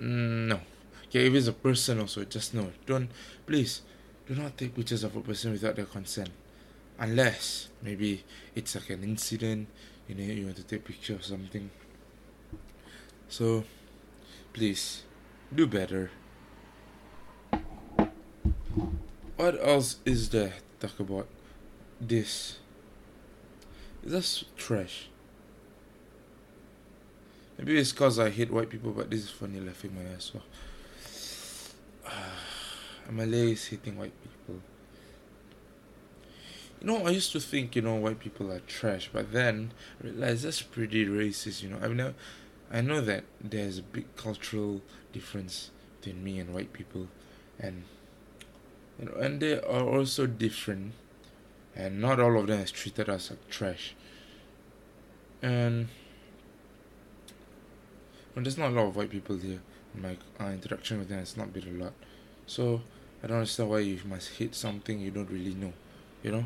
Mm, 0.00 0.48
no. 0.48 0.60
Okay, 1.06 1.28
if 1.28 1.32
it's 1.32 1.46
a 1.46 1.54
person 1.54 1.98
also, 1.98 2.22
just 2.24 2.52
no. 2.52 2.70
Don't 2.84 3.08
please 3.46 3.80
do 4.28 4.34
not 4.34 4.58
take 4.58 4.74
pictures 4.74 5.02
of 5.02 5.16
a 5.16 5.20
person 5.22 5.52
without 5.52 5.76
their 5.76 5.86
consent. 5.86 6.28
Unless 6.98 7.70
maybe 7.82 8.22
it's 8.54 8.74
like 8.74 8.90
an 8.90 9.02
incident, 9.02 9.68
you 10.08 10.14
know, 10.14 10.24
you 10.24 10.44
want 10.44 10.56
to 10.56 10.62
take 10.62 10.84
picture 10.84 11.14
of 11.14 11.24
something. 11.24 11.70
So 13.30 13.64
please 14.52 15.04
do 15.54 15.66
better. 15.66 16.10
What 19.36 19.56
else 19.66 19.96
is 20.04 20.28
there 20.28 20.52
to 20.80 20.86
talk 20.86 21.00
about? 21.00 21.28
This. 21.98 22.58
That's 24.04 24.44
trash. 24.58 25.09
Maybe 27.60 27.78
it's 27.78 27.92
cause 27.92 28.18
I 28.18 28.30
hate 28.30 28.50
white 28.50 28.70
people, 28.70 28.90
but 28.90 29.10
this 29.10 29.24
is 29.24 29.28
funny 29.28 29.60
laughing 29.60 29.94
my 29.94 30.00
ass 30.14 30.32
off. 30.34 30.42
Malay 33.10 33.52
is 33.52 33.66
hating 33.66 33.98
white 33.98 34.14
people. 34.22 34.62
You 36.80 36.86
know, 36.86 37.06
I 37.06 37.10
used 37.10 37.32
to 37.32 37.40
think, 37.40 37.76
you 37.76 37.82
know, 37.82 37.96
white 37.96 38.18
people 38.18 38.50
are 38.50 38.60
trash, 38.60 39.10
but 39.12 39.32
then 39.32 39.72
I 40.02 40.06
realized 40.06 40.44
that's 40.44 40.62
pretty 40.62 41.04
racist, 41.04 41.62
you 41.62 41.68
know. 41.68 41.76
I 41.82 41.88
mean, 41.88 42.14
I 42.72 42.80
know 42.80 43.02
that 43.02 43.24
there's 43.38 43.76
a 43.76 43.82
big 43.82 44.06
cultural 44.16 44.80
difference 45.12 45.70
between 46.00 46.24
me 46.24 46.38
and 46.38 46.54
white 46.54 46.72
people, 46.72 47.08
and 47.58 47.82
you 48.98 49.04
know, 49.04 49.12
and 49.20 49.38
they 49.38 49.60
are 49.60 49.86
also 49.86 50.26
different, 50.26 50.94
and 51.76 52.00
not 52.00 52.20
all 52.20 52.40
of 52.40 52.46
them 52.46 52.60
has 52.60 52.70
treated 52.70 53.10
us 53.10 53.28
like 53.28 53.50
trash. 53.50 53.94
And 55.42 55.88
there's 58.44 58.58
not 58.58 58.70
a 58.70 58.74
lot 58.74 58.86
of 58.86 58.96
white 58.96 59.10
people 59.10 59.36
here. 59.36 59.60
My 59.94 60.16
interaction 60.52 60.98
with 60.98 61.08
them 61.08 61.18
has 61.18 61.36
not 61.36 61.52
been 61.52 61.80
a 61.80 61.84
lot, 61.84 61.92
so 62.46 62.80
I 63.22 63.26
don't 63.26 63.38
understand 63.38 63.70
why 63.70 63.80
you 63.80 63.98
must 64.06 64.30
hate 64.38 64.54
something 64.54 65.00
you 65.00 65.10
don't 65.10 65.28
really 65.28 65.54
know, 65.54 65.72
you 66.22 66.30
know. 66.30 66.44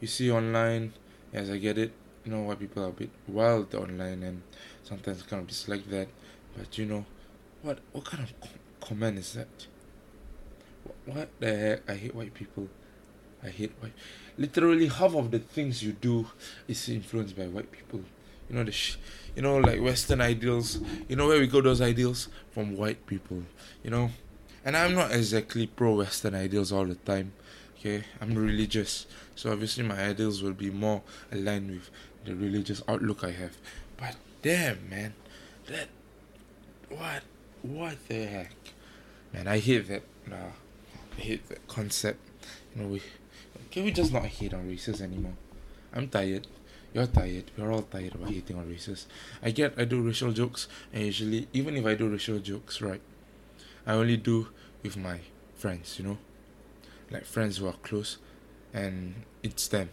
You 0.00 0.08
see 0.08 0.30
online, 0.30 0.92
yes, 1.32 1.50
I 1.50 1.58
get 1.58 1.76
it. 1.78 1.92
You 2.24 2.32
know, 2.32 2.42
white 2.42 2.60
people 2.60 2.84
are 2.84 2.88
a 2.88 2.92
bit 2.92 3.10
wild 3.26 3.74
online, 3.74 4.22
and 4.22 4.42
sometimes 4.82 5.22
kind 5.22 5.42
of 5.42 5.48
dislike 5.48 5.88
that. 5.90 6.08
But 6.56 6.78
you 6.78 6.86
know, 6.86 7.04
what 7.62 7.80
what 7.92 8.04
kind 8.04 8.22
of 8.22 8.40
com- 8.40 8.58
comment 8.80 9.18
is 9.18 9.34
that? 9.34 9.66
What 11.06 11.28
the 11.38 11.56
heck? 11.56 11.90
I 11.90 11.94
hate 11.96 12.14
white 12.14 12.34
people. 12.34 12.68
I 13.42 13.48
hate 13.48 13.72
white. 13.80 13.92
Literally, 14.38 14.88
half 14.88 15.14
of 15.14 15.30
the 15.30 15.38
things 15.38 15.82
you 15.82 15.92
do 15.92 16.26
is 16.68 16.88
influenced 16.88 17.36
by 17.36 17.46
white 17.46 17.70
people. 17.72 18.02
You 18.50 18.56
know 18.56 18.64
the, 18.64 18.72
sh- 18.72 18.98
you 19.34 19.42
know 19.42 19.56
like 19.58 19.80
Western 19.80 20.20
ideals. 20.20 20.80
You 21.08 21.16
know 21.16 21.28
where 21.28 21.40
we 21.40 21.46
got 21.46 21.64
those 21.64 21.80
ideals 21.80 22.28
from 22.50 22.76
white 22.76 23.06
people. 23.06 23.42
You 23.82 23.90
know, 23.90 24.10
and 24.64 24.76
I'm 24.76 24.94
not 24.94 25.12
exactly 25.12 25.66
pro 25.66 25.94
Western 25.94 26.34
ideals 26.34 26.72
all 26.72 26.84
the 26.84 26.96
time. 26.96 27.32
Okay, 27.78 28.04
I'm 28.20 28.34
religious, 28.34 29.06
so 29.34 29.52
obviously 29.52 29.84
my 29.84 29.98
ideals 29.98 30.42
will 30.42 30.52
be 30.52 30.70
more 30.70 31.00
aligned 31.32 31.70
with 31.70 31.90
the 32.26 32.34
religious 32.34 32.82
outlook 32.86 33.24
I 33.24 33.30
have. 33.30 33.56
But 33.96 34.16
Damn, 34.42 34.88
man. 34.88 35.12
That. 35.68 35.88
What? 36.88 37.22
What 37.62 37.96
the 38.08 38.24
heck? 38.24 38.54
Man, 39.32 39.46
I 39.46 39.58
hate 39.58 39.86
that. 39.88 40.02
Nah. 40.26 40.36
I 41.16 41.20
hate 41.20 41.48
that 41.50 41.66
concept. 41.68 42.20
You 42.74 42.82
know, 42.82 42.88
we. 42.88 43.02
Can 43.70 43.84
we 43.84 43.92
just 43.92 44.12
not 44.12 44.24
hate 44.24 44.54
on 44.54 44.66
races 44.68 45.02
anymore? 45.02 45.34
I'm 45.92 46.08
tired. 46.08 46.46
You're 46.92 47.06
tired. 47.06 47.50
We're 47.56 47.72
all 47.72 47.82
tired 47.82 48.14
about 48.16 48.30
hating 48.30 48.58
on 48.58 48.68
races. 48.68 49.06
I 49.42 49.50
get 49.50 49.74
I 49.78 49.84
do 49.84 50.02
racial 50.02 50.32
jokes, 50.32 50.66
and 50.92 51.04
usually, 51.04 51.46
even 51.52 51.76
if 51.76 51.86
I 51.86 51.94
do 51.94 52.08
racial 52.08 52.38
jokes, 52.38 52.82
right, 52.82 53.00
I 53.86 53.94
only 53.94 54.16
do 54.16 54.48
with 54.82 54.96
my 54.96 55.20
friends, 55.54 55.98
you 55.98 56.04
know, 56.04 56.18
like 57.10 57.24
friends 57.24 57.58
who 57.58 57.66
are 57.68 57.78
close, 57.84 58.18
and 58.74 59.14
it's 59.42 59.68
them. 59.68 59.90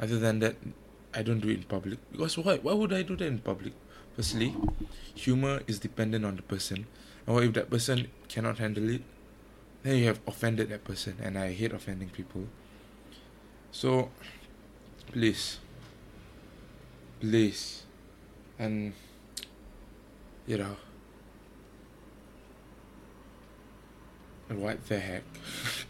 Other 0.00 0.18
than 0.18 0.38
that, 0.40 0.56
I 1.14 1.22
don't 1.22 1.40
do 1.40 1.48
it 1.48 1.56
in 1.56 1.62
public 1.64 1.98
because 2.12 2.38
why? 2.38 2.58
Why 2.58 2.74
would 2.74 2.92
I 2.92 3.02
do 3.02 3.16
that 3.16 3.26
in 3.26 3.38
public? 3.40 3.72
Firstly, 4.14 4.54
humor 5.14 5.60
is 5.66 5.78
dependent 5.78 6.24
on 6.24 6.36
the 6.36 6.42
person. 6.42 6.86
And 7.26 7.44
if 7.44 7.52
that 7.54 7.70
person 7.70 8.08
cannot 8.28 8.58
handle 8.58 8.88
it? 8.88 9.02
Then 9.82 9.98
you 9.98 10.06
have 10.06 10.20
offended 10.26 10.70
that 10.70 10.84
person, 10.84 11.16
and 11.22 11.38
I 11.38 11.52
hate 11.52 11.72
offending 11.72 12.08
people. 12.08 12.46
So, 13.72 14.10
please, 15.12 15.58
please, 17.26 17.82
and 18.56 18.92
you 20.46 20.58
know, 20.58 20.76
what 24.48 24.86
the 24.86 24.98
heck? 24.98 25.24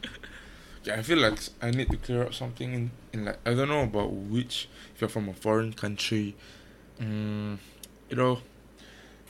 yeah, 0.84 0.94
I 0.94 1.02
feel 1.02 1.18
like 1.18 1.38
I 1.60 1.70
need 1.72 1.90
to 1.90 1.98
clear 1.98 2.22
up 2.22 2.32
something 2.32 2.72
in, 2.72 2.90
in 3.12 3.24
like 3.26 3.38
I 3.44 3.52
don't 3.52 3.68
know 3.68 3.82
about 3.82 4.12
which. 4.12 4.68
If 4.94 5.02
you're 5.02 5.10
from 5.10 5.28
a 5.28 5.34
foreign 5.34 5.74
country, 5.74 6.34
um, 7.00 7.58
you 8.08 8.16
know, 8.16 8.38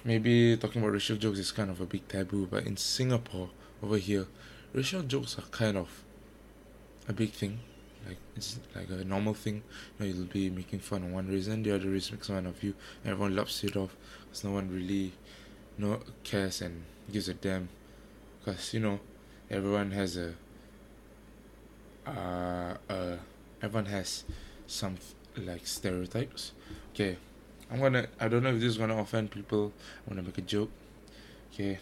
maybe 0.05 0.57
talking 0.57 0.81
about 0.81 0.93
racial 0.93 1.17
jokes 1.17 1.41
is 1.41 1.51
kind 1.51 1.71
of 1.71 1.81
a 1.81 1.87
big 1.87 2.07
taboo. 2.07 2.47
But 2.49 2.67
in 2.67 2.77
Singapore, 2.77 3.51
over 3.83 3.99
here, 3.99 4.27
racial 4.73 5.03
jokes 5.03 5.37
are 5.41 5.49
kind 5.51 5.77
of 5.77 6.05
a 7.09 7.13
big 7.13 7.33
thing. 7.33 7.59
Like 8.07 8.19
it's 8.37 8.59
like 8.75 8.89
a 8.91 9.05
normal 9.05 9.35
thing. 9.35 9.63
You 9.99 10.07
know, 10.07 10.07
you'll 10.07 10.27
be 10.27 10.51
making 10.51 10.81
fun 10.81 11.03
of 11.05 11.11
one 11.11 11.29
reason, 11.29 11.63
the 11.63 11.75
other 11.75 11.89
reason 11.89 12.15
makes 12.17 12.29
fun 12.29 12.47
of 12.47 12.63
you, 12.63 12.75
everyone 13.05 13.35
laughs 13.35 13.65
it 13.65 13.77
off 13.77 13.97
because 14.25 14.45
no 14.45 14.53
one 14.53 14.71
really, 14.71 15.13
you 15.79 15.85
know, 15.85 16.01
cares 16.23 16.63
and 16.63 16.85
gives 17.13 17.29
a 17.29 17.35
damn. 17.35 17.69
Because 18.39 18.73
you 18.75 18.81
know, 18.81 19.01
everyone 19.51 19.91
has 19.91 20.17
a. 20.17 20.35
Uh, 22.07 22.77
uh, 22.89 23.17
everyone 23.61 23.87
has 23.87 24.25
some 24.67 24.97
like 25.37 25.67
stereotypes. 25.67 26.53
Okay, 26.95 27.17
I'm 27.71 27.81
gonna. 27.81 28.07
I 28.21 28.29
don't 28.29 28.43
know 28.43 28.51
if 28.51 28.61
this 28.61 28.71
is 28.71 28.79
gonna 28.79 28.99
offend 28.99 29.33
people. 29.33 29.73
I'm 30.07 30.15
gonna 30.15 30.27
make 30.27 30.39
a 30.39 30.43
joke. 30.43 30.71
Okay. 31.53 31.79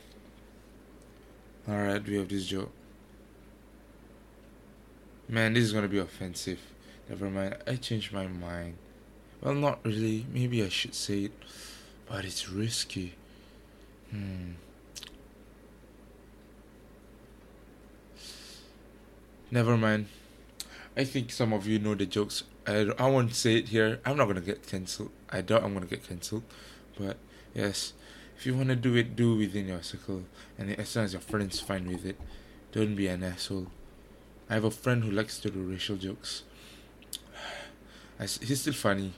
All 1.68 1.76
right, 1.76 2.02
we 2.06 2.16
have 2.16 2.28
this 2.28 2.46
joke. 2.46 2.70
Man, 5.28 5.54
this 5.54 5.64
is 5.64 5.72
gonna 5.72 5.88
be 5.88 5.98
offensive. 5.98 6.60
Never 7.08 7.30
mind. 7.30 7.56
I 7.66 7.76
changed 7.76 8.12
my 8.12 8.26
mind. 8.26 8.76
Well, 9.40 9.54
not 9.54 9.80
really. 9.84 10.26
Maybe 10.32 10.62
I 10.62 10.68
should 10.68 10.94
say 10.94 11.24
it, 11.24 11.32
but 12.08 12.24
it's 12.24 12.48
risky. 12.48 13.14
Hmm. 14.10 14.52
Never 19.50 19.76
mind. 19.76 20.06
I 20.96 21.04
think 21.04 21.30
some 21.32 21.52
of 21.52 21.66
you 21.66 21.78
know 21.78 21.94
the 21.94 22.06
jokes. 22.06 22.44
I, 22.66 22.90
I 22.98 23.08
won't 23.08 23.34
say 23.34 23.56
it 23.56 23.68
here. 23.68 24.00
I'm 24.04 24.16
not 24.16 24.26
gonna 24.26 24.40
get 24.40 24.66
cancelled. 24.66 25.10
I 25.30 25.40
doubt 25.40 25.64
I'm 25.64 25.74
gonna 25.74 25.86
get 25.86 26.06
cancelled. 26.06 26.42
But 26.98 27.16
yes, 27.54 27.94
if 28.36 28.46
you 28.46 28.54
wanna 28.54 28.76
do 28.76 28.94
it, 28.94 29.16
do 29.16 29.36
within 29.36 29.68
your 29.68 29.82
circle, 29.82 30.24
and 30.58 30.78
as 30.78 30.94
long 30.94 31.06
as 31.06 31.12
your 31.12 31.22
friends 31.22 31.60
fine 31.60 31.86
with 31.88 32.04
it, 32.04 32.20
don't 32.72 32.94
be 32.94 33.06
an 33.06 33.22
asshole. 33.22 33.68
I 34.48 34.54
have 34.54 34.64
a 34.64 34.70
friend 34.70 35.04
who 35.04 35.10
likes 35.10 35.38
to 35.38 35.50
do 35.50 35.60
racial 35.60 35.96
jokes. 35.96 36.42
he's 38.18 38.60
still 38.60 38.74
funny, 38.74 39.12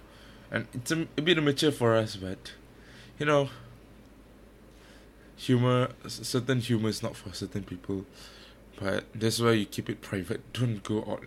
and 0.51 0.66
it's 0.72 0.90
a, 0.90 1.07
a 1.16 1.22
bit 1.22 1.38
immature 1.38 1.72
for 1.72 1.96
us, 1.96 2.16
but 2.16 2.53
you 3.18 3.27
know, 3.27 3.48
humor, 5.37 5.90
certain 6.07 6.61
humor 6.61 6.88
is 6.88 7.03
not 7.03 7.16
for 7.16 7.33
certain 7.33 7.64
people. 7.64 8.05
But 8.79 9.05
that's 9.14 9.40
why 9.40 9.53
you 9.53 9.64
keep 9.64 9.88
it 9.88 10.03
private. 10.03 10.53
Don't 10.53 10.83
go 10.83 11.03
on. 11.03 11.27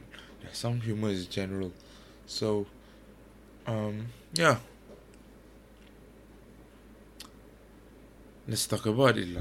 Some 0.54 0.82
humor 0.82 1.10
is 1.10 1.26
general, 1.26 1.72
so 2.26 2.68
um, 3.66 4.08
yeah. 4.34 4.58
Let's 8.48 8.66
talk 8.66 8.88
about 8.88 9.16
it. 9.18 9.38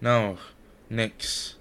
Now, 0.00 0.38
next. 0.88 1.57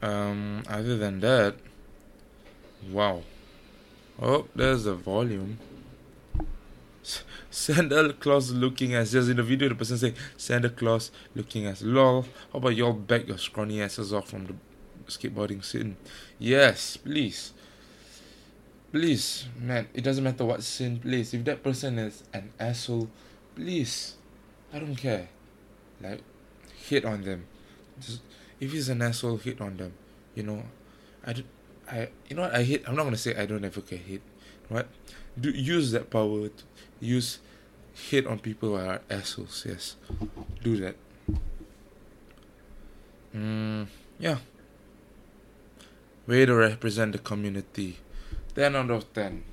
Um, 0.00 0.62
other 0.68 0.96
than 0.96 1.20
that, 1.20 1.56
wow. 2.90 3.22
Oh, 4.20 4.46
there's 4.54 4.84
the 4.84 4.94
volume. 4.94 5.58
Santa 7.50 8.12
Claus 8.12 8.52
looking 8.52 8.94
as 8.94 9.12
just 9.12 9.30
in 9.30 9.36
the 9.36 9.42
video 9.42 9.70
the 9.70 9.74
person 9.74 9.96
saying 9.96 10.14
Santa 10.36 10.68
Claus 10.68 11.10
looking 11.34 11.66
as 11.66 11.82
lol. 11.82 12.22
How 12.52 12.58
about 12.58 12.76
y'all 12.76 12.92
back 12.92 13.26
your 13.26 13.38
scrawny 13.38 13.80
asses 13.80 14.12
off 14.12 14.28
from 14.28 14.46
the 14.46 14.54
skateboarding 15.06 15.64
scene? 15.64 15.96
Yes, 16.38 16.96
please. 16.96 17.52
Please, 18.92 19.46
man, 19.58 19.88
it 19.94 20.02
doesn't 20.02 20.24
matter 20.24 20.44
what 20.44 20.62
scene, 20.62 20.98
please. 20.98 21.34
If 21.34 21.44
that 21.44 21.62
person 21.62 21.98
is 21.98 22.22
an 22.32 22.52
asshole, 22.58 23.08
please. 23.54 24.14
I 24.72 24.78
don't 24.78 24.96
care. 24.96 25.28
Like 26.00 26.20
hit 26.88 27.04
on 27.04 27.22
them. 27.22 27.46
Just 28.00 28.20
if 28.60 28.72
he's 28.72 28.88
an 28.88 29.02
asshole, 29.02 29.36
hit 29.36 29.60
on 29.60 29.76
them. 29.76 29.92
You 30.34 30.42
know, 30.42 30.62
I, 31.24 31.32
do, 31.32 31.42
I, 31.90 32.08
you 32.28 32.36
know 32.36 32.42
what 32.42 32.54
I 32.54 32.62
hate. 32.62 32.84
I'm 32.86 32.96
not 32.96 33.04
gonna 33.04 33.16
say 33.16 33.34
I 33.36 33.46
don't 33.46 33.64
ever 33.64 33.80
get 33.80 34.00
hit. 34.00 34.22
What? 34.68 34.88
Do 35.38 35.50
use 35.50 35.92
that 35.92 36.10
power. 36.10 36.48
To 36.48 36.64
use 37.00 37.38
hit 37.94 38.26
on 38.26 38.38
people 38.38 38.70
who 38.70 38.74
are 38.76 39.00
assholes. 39.10 39.64
Yes, 39.68 39.96
do 40.62 40.76
that. 40.78 40.96
Mm, 43.34 43.86
yeah. 44.18 44.38
Way 46.26 46.46
to 46.46 46.54
represent 46.54 47.12
the 47.12 47.18
community. 47.18 47.98
10 48.54 48.76
out 48.76 48.90
of 48.90 49.12
10. 49.12 49.44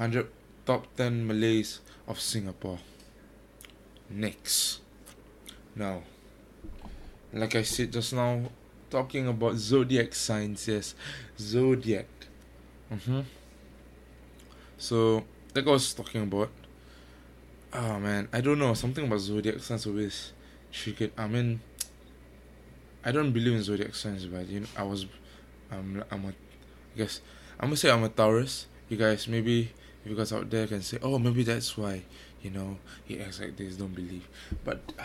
100 0.00 0.26
top 0.64 0.86
10 0.96 1.26
Malays 1.26 1.80
of 2.08 2.20
Singapore. 2.20 2.78
Next. 4.08 4.80
Now, 5.76 6.02
like 7.32 7.54
I 7.54 7.62
said 7.62 7.92
just 7.92 8.12
now, 8.12 8.50
talking 8.90 9.28
about 9.28 9.56
zodiac 9.56 10.14
signs, 10.14 10.66
yes, 10.66 10.94
zodiac. 11.38 12.06
Mm-hmm. 12.92 13.20
So, 14.78 15.24
like 15.54 15.66
I 15.66 15.70
was 15.70 15.94
talking 15.94 16.22
about, 16.22 16.50
oh 17.72 17.98
man, 18.00 18.28
I 18.32 18.40
don't 18.40 18.58
know, 18.58 18.74
something 18.74 19.06
about 19.06 19.20
zodiac 19.20 19.60
signs 19.60 19.86
always 19.86 20.32
triggered. 20.72 21.12
I 21.16 21.26
mean, 21.28 21.60
I 23.04 23.12
don't 23.12 23.32
believe 23.32 23.54
in 23.54 23.62
zodiac 23.62 23.94
signs, 23.94 24.26
but 24.26 24.48
you 24.48 24.60
know, 24.60 24.66
I 24.76 24.82
was, 24.82 25.06
I'm, 25.70 26.04
I'm 26.10 26.24
a, 26.24 26.28
I 26.28 26.32
guess, 26.96 27.20
I'm 27.58 27.68
gonna 27.68 27.76
say 27.76 27.90
I'm 27.90 28.04
a 28.04 28.08
Taurus. 28.08 28.66
You 28.88 28.96
guys, 28.96 29.28
maybe 29.28 29.70
if 30.04 30.10
you 30.10 30.16
guys 30.16 30.32
out 30.32 30.50
there 30.50 30.66
can 30.66 30.82
say, 30.82 30.98
oh, 31.02 31.18
maybe 31.18 31.44
that's 31.44 31.78
why, 31.78 32.02
you 32.42 32.50
know, 32.50 32.78
he 33.04 33.20
acts 33.20 33.40
like 33.40 33.56
this, 33.56 33.76
don't 33.76 33.94
believe. 33.94 34.26
But, 34.64 34.80
uh, 34.98 35.04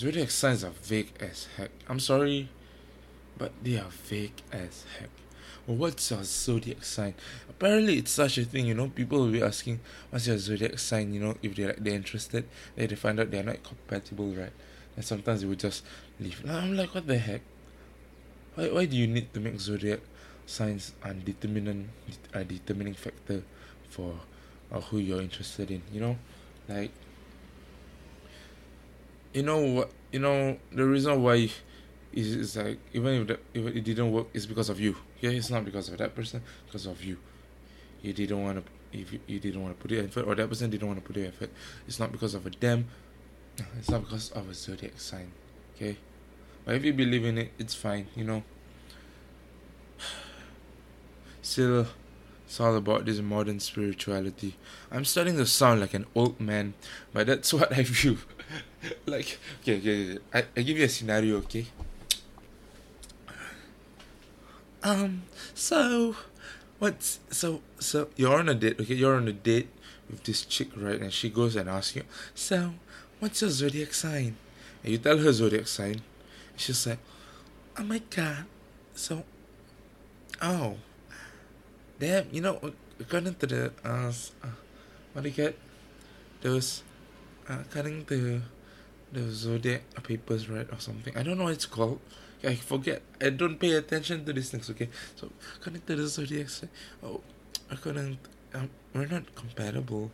Zodiac 0.00 0.30
signs 0.30 0.64
are 0.64 0.72
vague 0.82 1.12
as 1.20 1.46
heck. 1.58 1.70
I'm 1.86 2.00
sorry, 2.00 2.48
but 3.36 3.52
they 3.62 3.76
are 3.76 3.90
vague 3.90 4.40
as 4.50 4.86
heck. 4.98 5.10
Well, 5.66 5.76
what's 5.76 6.10
your 6.10 6.24
zodiac 6.24 6.82
sign? 6.82 7.12
Apparently, 7.50 7.98
it's 7.98 8.10
such 8.10 8.38
a 8.38 8.46
thing. 8.46 8.64
You 8.64 8.72
know, 8.72 8.88
people 8.88 9.18
will 9.18 9.30
be 9.30 9.42
asking, 9.42 9.78
"What's 10.08 10.26
your 10.26 10.38
zodiac 10.38 10.78
sign?" 10.78 11.12
You 11.12 11.20
know, 11.20 11.36
if 11.42 11.54
they 11.54 11.66
like 11.66 11.84
they're 11.84 12.00
interested, 12.00 12.48
then 12.76 12.88
they 12.88 12.96
find 12.96 13.20
out 13.20 13.30
they're 13.30 13.42
not 13.42 13.62
compatible, 13.62 14.32
right? 14.32 14.54
And 14.96 15.04
sometimes 15.04 15.42
they 15.42 15.46
will 15.46 15.60
just 15.68 15.84
leave. 16.18 16.42
I'm 16.48 16.78
like, 16.78 16.94
what 16.94 17.06
the 17.06 17.18
heck? 17.18 17.42
Why 18.54 18.72
why 18.72 18.84
do 18.86 18.96
you 18.96 19.06
need 19.06 19.34
to 19.34 19.40
make 19.40 19.60
zodiac 19.60 20.00
signs 20.46 20.94
a 21.04 21.12
determinant 21.12 21.90
a 22.32 22.42
determining 22.42 22.94
factor 22.94 23.42
for 23.90 24.14
uh, 24.72 24.80
who 24.80 24.96
you're 24.96 25.20
interested 25.20 25.70
in? 25.70 25.82
You 25.92 26.00
know, 26.00 26.16
like 26.70 26.90
you 29.32 29.42
know 29.42 29.58
what 29.60 29.90
you 30.12 30.18
know 30.18 30.58
the 30.72 30.84
reason 30.84 31.22
why 31.22 31.48
is, 32.12 32.56
like 32.56 32.78
even 32.92 33.28
if 33.28 33.38
if 33.54 33.76
it 33.76 33.84
didn't 33.84 34.10
work 34.12 34.26
it's 34.34 34.46
because 34.46 34.68
of 34.68 34.80
you. 34.80 34.96
Yeah 35.20 35.30
it's 35.30 35.50
not 35.50 35.64
because 35.64 35.88
of 35.88 35.98
that 35.98 36.14
person 36.14 36.42
because 36.66 36.86
of 36.86 37.02
you. 37.04 37.18
You 38.02 38.12
didn't 38.12 38.42
want 38.42 38.64
to 38.64 38.98
if 38.98 39.12
you, 39.12 39.20
you 39.26 39.38
didn't 39.38 39.62
want 39.62 39.76
to 39.76 39.80
put 39.80 39.90
the 39.90 40.04
effort 40.04 40.26
or 40.26 40.34
that 40.34 40.48
person 40.48 40.70
didn't 40.70 40.88
want 40.88 40.98
to 40.98 41.06
put 41.06 41.14
the 41.14 41.26
effort. 41.28 41.50
It's 41.86 42.00
not 42.00 42.10
because 42.10 42.34
of 42.34 42.46
a 42.46 42.50
them 42.50 42.88
it's 43.78 43.90
not 43.90 44.02
because 44.02 44.30
of 44.32 44.48
a 44.48 44.54
zodiac 44.54 44.98
sign 44.98 45.30
okay? 45.76 45.96
But 46.64 46.76
if 46.76 46.84
you 46.84 46.92
believe 46.92 47.24
in 47.24 47.38
it 47.38 47.52
it's 47.58 47.74
fine 47.74 48.06
you 48.16 48.24
know? 48.24 48.42
Still, 51.42 51.86
it's 52.50 52.58
all 52.58 52.74
about 52.74 53.04
this 53.04 53.20
modern 53.20 53.60
spirituality. 53.60 54.56
I'm 54.90 55.04
starting 55.04 55.36
to 55.36 55.46
sound 55.46 55.80
like 55.80 55.94
an 55.94 56.04
old 56.16 56.40
man, 56.40 56.74
but 57.12 57.28
that's 57.28 57.54
what 57.54 57.72
I 57.72 57.84
view. 57.84 58.18
like, 59.06 59.38
okay, 59.62 59.78
okay, 59.78 60.12
okay. 60.12 60.18
I, 60.32 60.44
I 60.56 60.62
give 60.62 60.78
you 60.78 60.84
a 60.84 60.88
scenario, 60.88 61.36
okay? 61.38 61.66
Um, 64.82 65.22
so, 65.54 66.16
what's, 66.78 67.20
so, 67.30 67.60
so, 67.78 68.08
you're 68.16 68.38
on 68.38 68.48
a 68.48 68.54
date, 68.54 68.80
okay? 68.80 68.94
You're 68.94 69.16
on 69.16 69.28
a 69.28 69.32
date 69.32 69.68
with 70.08 70.24
this 70.24 70.44
chick, 70.44 70.68
right? 70.76 71.00
And 71.00 71.12
she 71.12 71.28
goes 71.28 71.56
and 71.56 71.68
asks 71.68 71.96
you, 71.96 72.04
so, 72.34 72.74
what's 73.18 73.40
your 73.40 73.50
zodiac 73.50 73.92
sign? 73.92 74.36
And 74.82 74.92
you 74.92 74.98
tell 74.98 75.18
her 75.18 75.32
zodiac 75.32 75.66
sign. 75.66 76.00
She's 76.56 76.86
like, 76.86 76.98
oh 77.78 77.82
my 77.84 78.00
god. 78.10 78.44
So, 78.94 79.24
oh, 80.42 80.76
damn, 81.98 82.26
you 82.32 82.40
know, 82.40 82.58
according 82.98 83.34
to 83.36 83.46
the, 83.46 83.72
uh, 83.84 84.12
uh 84.42 84.48
what 85.12 85.22
do 85.22 85.28
you 85.28 85.34
get? 85.34 85.58
Those, 86.40 86.82
uh, 87.50 87.58
according 87.60 88.04
to 88.06 88.40
the 89.12 89.30
zodiac 89.30 89.82
papers, 90.04 90.48
right, 90.48 90.68
or 90.70 90.78
something. 90.78 91.16
I 91.16 91.22
don't 91.22 91.36
know 91.36 91.44
what 91.44 91.54
it's 91.54 91.66
called. 91.66 92.00
I 92.44 92.54
forget. 92.54 93.02
I 93.20 93.30
don't 93.30 93.58
pay 93.58 93.72
attention 93.72 94.24
to 94.24 94.32
these 94.32 94.50
things, 94.50 94.70
okay? 94.70 94.88
So, 95.16 95.30
according 95.56 95.82
to 95.82 95.96
the 95.96 96.06
zodiac, 96.06 96.46
oh, 97.02 97.20
according, 97.70 98.18
um, 98.54 98.70
we're 98.94 99.06
not 99.06 99.34
compatible. 99.34 100.10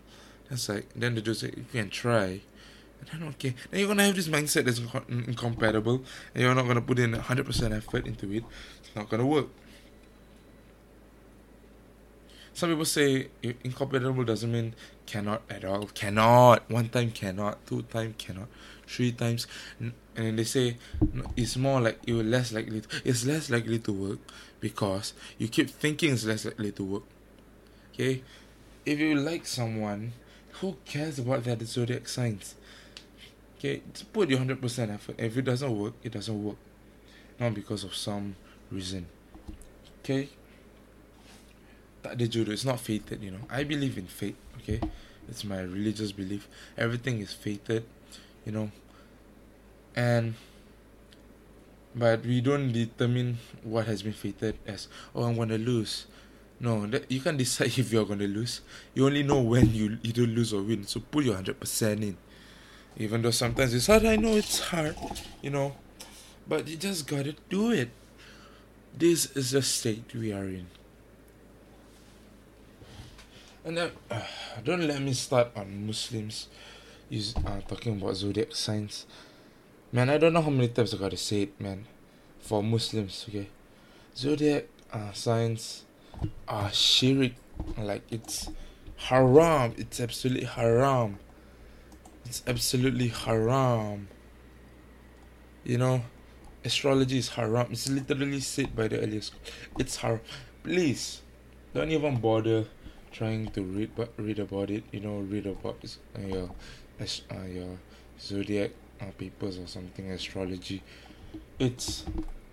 That's 0.49 0.68
like, 0.68 0.88
then 0.96 1.14
the 1.14 1.20
dude 1.20 1.37
say, 1.37 1.53
you 1.57 1.66
can 1.70 1.90
try. 1.90 2.40
And 3.01 3.09
then, 3.12 3.29
okay, 3.29 3.55
then 3.70 3.81
you're 3.81 3.88
gonna 3.88 4.05
have 4.05 4.16
this 4.16 4.29
mindset 4.29 4.64
that's 4.64 4.81
incompatible, 5.09 6.03
and 6.35 6.42
you're 6.42 6.55
not 6.55 6.66
gonna 6.66 6.81
put 6.81 6.99
in 6.99 7.12
100% 7.12 7.77
effort 7.77 8.07
into 8.07 8.33
it. 8.33 8.44
It's 8.81 8.96
not 8.96 9.11
gonna 9.11 9.27
work. 9.27 9.49
Some 12.57 12.71
people 12.71 12.87
say 12.87 13.29
incompatible 13.42 14.25
doesn't 14.25 14.51
mean 14.51 14.75
cannot 15.05 15.42
at 15.51 15.62
all. 15.62 15.88
Cannot. 15.88 16.71
One 16.71 16.88
time 16.88 17.11
cannot. 17.11 17.66
Two 17.66 17.83
time 17.83 18.14
cannot. 18.16 18.49
Three 18.87 19.12
times. 19.12 19.47
And 19.79 20.38
they 20.38 20.45
say 20.45 20.79
it's 21.37 21.59
more 21.59 21.83
like 21.83 21.99
you're 22.07 22.25
less 22.25 22.55
likely. 22.55 22.81
To, 22.81 22.88
it's 23.05 23.27
less 23.27 23.51
likely 23.51 23.79
to 23.81 23.92
work 23.92 24.21
because 24.59 25.12
you 25.37 25.49
keep 25.49 25.69
thinking 25.69 26.14
it's 26.14 26.25
less 26.25 26.47
likely 26.47 26.73
to 26.73 26.83
work. 26.83 27.03
Okay? 27.92 28.23
If 28.87 29.01
you 29.01 29.16
like 29.16 29.45
someone, 29.45 30.14
who 30.53 30.79
cares 30.87 31.19
about 31.19 31.45
their 31.45 31.62
zodiac 31.62 32.09
signs? 32.09 32.55
Okay, 33.59 33.83
just 33.92 34.11
put 34.14 34.31
your 34.31 34.38
100% 34.38 34.95
effort. 34.95 35.16
If 35.19 35.37
it 35.37 35.42
doesn't 35.42 35.79
work, 35.79 35.92
it 36.03 36.12
doesn't 36.12 36.42
work. 36.42 36.57
Not 37.38 37.53
because 37.53 37.85
of 37.85 37.95
some 37.95 38.37
reason. 38.71 39.09
Okay? 40.03 40.31
Tak 42.07 42.14
ada 42.14 42.25
jodoh. 42.31 42.55
It's 42.55 42.62
not 42.62 42.79
fated, 42.79 43.19
you 43.19 43.35
know. 43.35 43.42
I 43.51 43.66
believe 43.66 43.99
in 43.99 44.07
fate, 44.07 44.38
okay? 44.62 44.79
It's 45.27 45.42
my 45.42 45.59
religious 45.59 46.14
belief. 46.14 46.47
Everything 46.79 47.19
is 47.19 47.35
fated, 47.35 47.83
you 48.47 48.55
know. 48.55 48.71
And 49.99 50.38
but 51.97 52.23
we 52.23 52.38
don't 52.38 52.71
determine 52.71 53.42
what 53.66 53.90
has 53.90 54.07
been 54.07 54.14
fated 54.14 54.55
as 54.71 54.87
oh 55.19 55.27
I'm 55.27 55.35
gonna 55.35 55.59
lose. 55.59 56.07
No, 56.62 56.87
that 56.87 57.11
you 57.11 57.19
can't 57.19 57.37
decide 57.37 57.75
if 57.83 57.90
you're 57.90 58.07
gonna 58.07 58.31
lose. 58.31 58.62
You 58.95 59.11
only 59.11 59.27
know 59.27 59.42
when 59.42 59.75
you 59.75 59.99
either 60.07 60.31
lose 60.31 60.55
or 60.55 60.62
win. 60.62 60.87
So 60.87 61.03
put 61.03 61.27
your 61.27 61.35
hundred 61.35 61.59
percent 61.59 62.07
in. 62.07 62.16
Even 62.97 63.21
though 63.21 63.35
sometimes 63.35 63.75
it's 63.75 63.90
hard, 63.90 64.07
I 64.07 64.14
know 64.16 64.38
it's 64.38 64.61
hard, 64.71 64.97
you 65.42 65.51
know. 65.51 65.75
But 66.47 66.71
you 66.71 66.79
just 66.79 67.11
gotta 67.11 67.35
do 67.51 67.75
it. 67.75 67.90
This 68.97 69.35
is 69.35 69.51
the 69.51 69.61
state 69.61 70.14
we 70.14 70.33
are 70.33 70.47
in. 70.47 70.71
And 73.67 73.77
then, 73.77 73.91
uh, 74.09 74.23
don't 74.65 74.87
let 74.87 75.03
me 75.03 75.13
start 75.13 75.49
on 75.57 75.87
Muslims 75.87 76.47
use, 77.09 77.35
uh, 77.45 77.61
talking 77.67 78.01
about 78.01 78.15
zodiac 78.15 78.55
signs. 78.55 79.07
Man, 79.91 80.09
I 80.09 80.19
don't 80.19 80.33
know 80.33 80.41
how 80.41 80.51
many 80.51 80.69
times 80.69 80.95
I 80.95 80.99
gotta 80.99 81.17
say 81.17 81.43
it, 81.43 81.61
man. 81.61 81.85
For 82.39 82.63
Muslims, 82.63 83.27
okay? 83.29 83.49
Zodiac 84.17 84.67
uh, 84.93 85.11
signs 85.13 85.85
are 86.47 86.71
shirik. 86.71 87.35
Like, 87.77 88.03
it's 88.09 88.49
haram. 88.97 89.75
It's 89.77 89.99
absolutely 89.99 90.45
haram. 90.45 91.19
It's 92.25 92.45
absolutely 92.47 93.09
haram. 93.09 94.07
You 95.65 95.79
know, 95.79 96.03
astrology 96.65 97.19
is 97.19 97.31
haram. 97.31 97.67
It's 97.73 97.89
literally 97.89 98.39
said 98.41 98.77
by 98.77 98.87
the 98.87 99.01
earliest. 99.01 99.35
It's 99.77 99.97
haram. 99.97 100.21
Please, 100.63 101.23
don't 101.75 101.91
even 101.91 102.21
bother 102.21 102.67
trying 103.12 103.49
to 103.49 103.62
read 103.62 103.90
but 103.97 104.12
read 104.16 104.38
about 104.38 104.71
it 104.71 104.85
you 104.92 105.01
know 105.01 105.19
read 105.19 105.47
about 105.47 105.79
uh, 106.16 106.21
your 106.21 106.51
uh, 107.01 107.45
your 107.47 107.79
zodiac 108.21 108.71
uh, 109.01 109.07
papers 109.19 109.59
or 109.59 109.66
something 109.66 110.11
astrology. 110.11 110.83
It's 111.59 112.05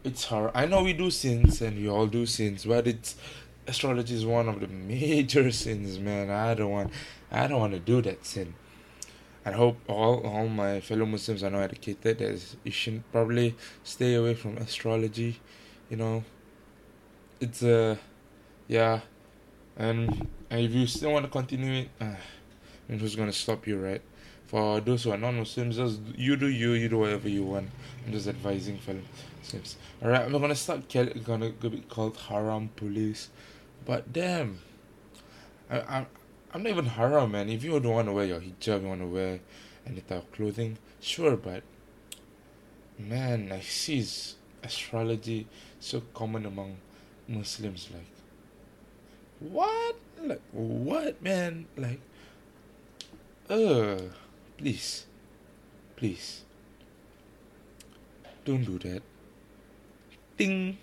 it's 0.03 0.25
hard 0.25 0.51
i 0.53 0.65
know 0.65 0.83
we 0.83 0.91
do 0.91 1.09
sins 1.09 1.61
and 1.61 1.77
we 1.77 1.87
all 1.87 2.07
do 2.07 2.25
sins 2.25 2.65
but 2.65 2.85
it's 2.87 3.15
astrology 3.67 4.13
is 4.13 4.25
one 4.25 4.49
of 4.49 4.59
the 4.59 4.67
major 4.93 5.49
sins 5.51 5.97
man. 5.99 6.29
I 6.29 6.53
don't 6.53 6.71
want 6.71 6.91
i 7.31 7.47
don't 7.47 7.59
want 7.59 7.73
to 7.73 7.79
do 7.79 8.01
that 8.01 8.25
sin. 8.25 8.53
I 9.45 9.51
hope 9.51 9.77
all 9.87 10.25
all 10.25 10.47
my 10.47 10.79
fellow 10.79 11.05
Muslims 11.05 11.43
are 11.43 11.49
not 11.49 11.63
educated 11.63 12.19
that 12.19 12.55
you 12.63 12.71
should 12.71 13.03
probably 13.11 13.55
stay 13.83 14.15
away 14.15 14.35
from 14.35 14.57
astrology. 14.57 15.41
You 15.89 15.97
know, 15.97 16.23
it's 17.41 17.61
a 17.61 17.91
uh, 17.91 17.95
yeah, 18.67 19.01
and 19.77 20.27
and 20.49 20.61
if 20.61 20.71
you 20.71 20.87
still 20.87 21.11
want 21.11 21.25
to 21.25 21.31
continue 21.31 21.83
it, 21.83 21.89
uh, 21.99 22.15
and 22.89 23.01
who's 23.01 23.15
gonna 23.15 23.33
stop 23.33 23.67
you, 23.67 23.79
right? 23.79 24.01
For 24.45 24.79
those 24.81 25.03
who 25.03 25.11
are 25.11 25.17
non-Muslims, 25.17 25.77
just 25.77 25.99
you 26.15 26.35
do 26.35 26.47
you, 26.47 26.73
you 26.73 26.89
do 26.89 26.99
whatever 26.99 27.27
you 27.27 27.43
want. 27.43 27.69
I'm 28.05 28.11
just 28.11 28.27
advising 28.27 28.77
fellow 28.77 29.01
Muslims. 29.39 29.77
All 30.01 30.09
right, 30.09 30.21
I'm 30.21 30.31
gonna 30.31 30.55
start 30.55 30.87
gonna 30.89 31.49
be 31.49 31.83
called 31.89 32.17
haram 32.17 32.69
police, 32.75 33.29
but 33.85 34.13
damn, 34.13 34.59
I, 35.69 35.81
I'm 35.81 36.05
I'm 36.53 36.61
not 36.61 36.69
even 36.69 36.85
haram, 36.85 37.31
man. 37.31 37.49
If 37.49 37.63
you 37.63 37.79
don't 37.79 37.93
want 37.93 38.07
to 38.07 38.13
wear 38.13 38.25
your 38.25 38.39
hijab, 38.39 38.83
you 38.83 38.87
want 38.87 39.01
to 39.01 39.07
wear 39.07 39.39
any 39.87 40.01
type 40.01 40.19
of 40.19 40.31
clothing, 40.31 40.77
sure, 41.01 41.35
but 41.35 41.63
man, 42.99 43.51
I 43.51 43.61
see 43.61 44.05
astrology 44.63 45.47
so 45.79 46.03
common 46.13 46.45
among 46.45 46.77
Muslims, 47.27 47.89
like 47.91 48.05
what? 49.51 49.95
Like, 50.21 50.41
what, 50.51 51.21
man? 51.21 51.65
Like, 51.75 51.99
uh, 53.49 53.97
please, 54.57 55.05
please, 55.95 56.43
don't 58.45 58.63
do 58.63 58.79
that. 58.79 59.01
Ding. 60.37 60.77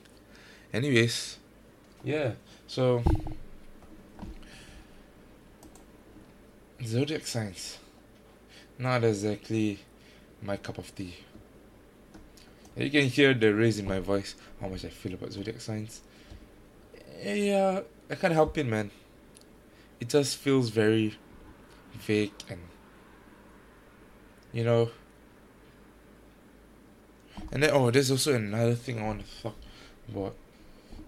Anyways, 0.72 1.38
yeah, 2.04 2.32
so 2.66 3.02
zodiac 6.84 7.26
signs, 7.26 7.78
not 8.78 9.02
exactly 9.04 9.80
my 10.42 10.56
cup 10.56 10.78
of 10.78 10.94
tea. 10.94 11.16
You 12.76 12.90
can 12.90 13.08
hear 13.08 13.34
the 13.34 13.52
raise 13.52 13.78
in 13.78 13.88
my 13.88 13.98
voice, 13.98 14.36
how 14.60 14.68
much 14.68 14.84
I 14.84 14.88
feel 14.88 15.14
about 15.14 15.32
zodiac 15.32 15.60
signs. 15.60 16.00
Yeah, 17.22 17.80
I 18.10 18.16
can't 18.16 18.34
help 18.34 18.58
it, 18.58 18.66
man. 18.66 18.90
It 20.00 20.08
just 20.08 20.36
feels 20.36 20.70
very 20.70 21.16
vague 21.94 22.32
and 22.48 22.60
you 24.52 24.64
know. 24.64 24.90
And 27.52 27.62
then 27.62 27.70
oh, 27.72 27.90
there's 27.90 28.10
also 28.10 28.34
another 28.34 28.74
thing 28.74 28.98
I 28.98 29.06
want 29.06 29.24
to 29.24 29.42
talk 29.42 29.56
about. 30.08 30.34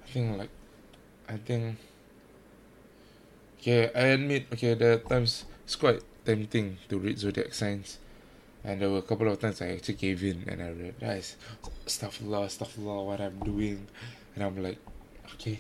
I 0.05 0.11
think 0.11 0.39
like, 0.39 0.51
I 1.29 1.37
think. 1.37 1.77
Okay, 3.59 3.91
I 3.95 4.15
admit. 4.15 4.47
Okay, 4.53 4.75
there 4.75 4.93
are 4.93 4.99
times 4.99 5.45
it's 5.65 5.77
quite 5.77 6.03
tempting 6.25 6.79
to 6.89 6.99
read 6.99 7.19
zodiac 7.19 7.55
signs, 7.55 7.99
and 8.65 8.81
there 8.81 8.91
were 8.91 8.99
a 8.99 9.03
couple 9.03 9.29
of 9.29 9.41
times 9.41 9.61
I 9.61 9.69
actually 9.69 9.95
gave 9.95 10.23
in 10.23 10.45
and 10.47 10.63
I 10.63 10.71
read, 10.71 11.01
guys, 11.01 11.37
stuff 11.87 12.21
law, 12.23 12.47
stuff 12.49 12.79
law, 12.79 13.05
what 13.05 13.21
I'm 13.21 13.39
doing, 13.41 13.87
and 14.35 14.45
I'm 14.45 14.63
like, 14.63 14.79
okay, 15.35 15.59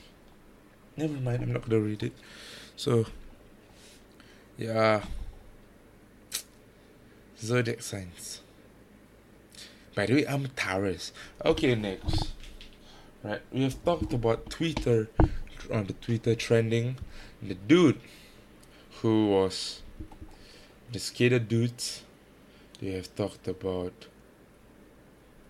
never 0.97 1.15
mind, 1.15 1.43
I'm 1.43 1.53
not 1.53 1.69
gonna 1.69 1.81
read 1.81 2.03
it. 2.03 2.13
So, 2.77 3.07
yeah, 4.59 5.05
zodiac 7.39 7.83
signs. 7.83 8.41
By 9.95 10.07
the 10.07 10.15
way, 10.15 10.27
I'm 10.27 10.49
Taurus. 10.57 11.13
Okay, 11.45 11.75
next. 11.75 12.33
Right, 13.23 13.43
we 13.53 13.63
have 13.63 13.85
talked 13.85 14.13
about 14.13 14.51
Twitter 14.51 15.09
on 15.71 15.87
the 15.87 15.93
Twitter 15.93 16.35
trending. 16.35 16.97
The 17.43 17.55
dude 17.55 18.01
who 19.01 19.29
was 19.29 19.83
the 20.91 20.99
skater 20.99 21.39
dudes. 21.39 22.03
They 22.81 22.93
have 22.93 23.15
talked 23.15 23.47
about 23.47 23.93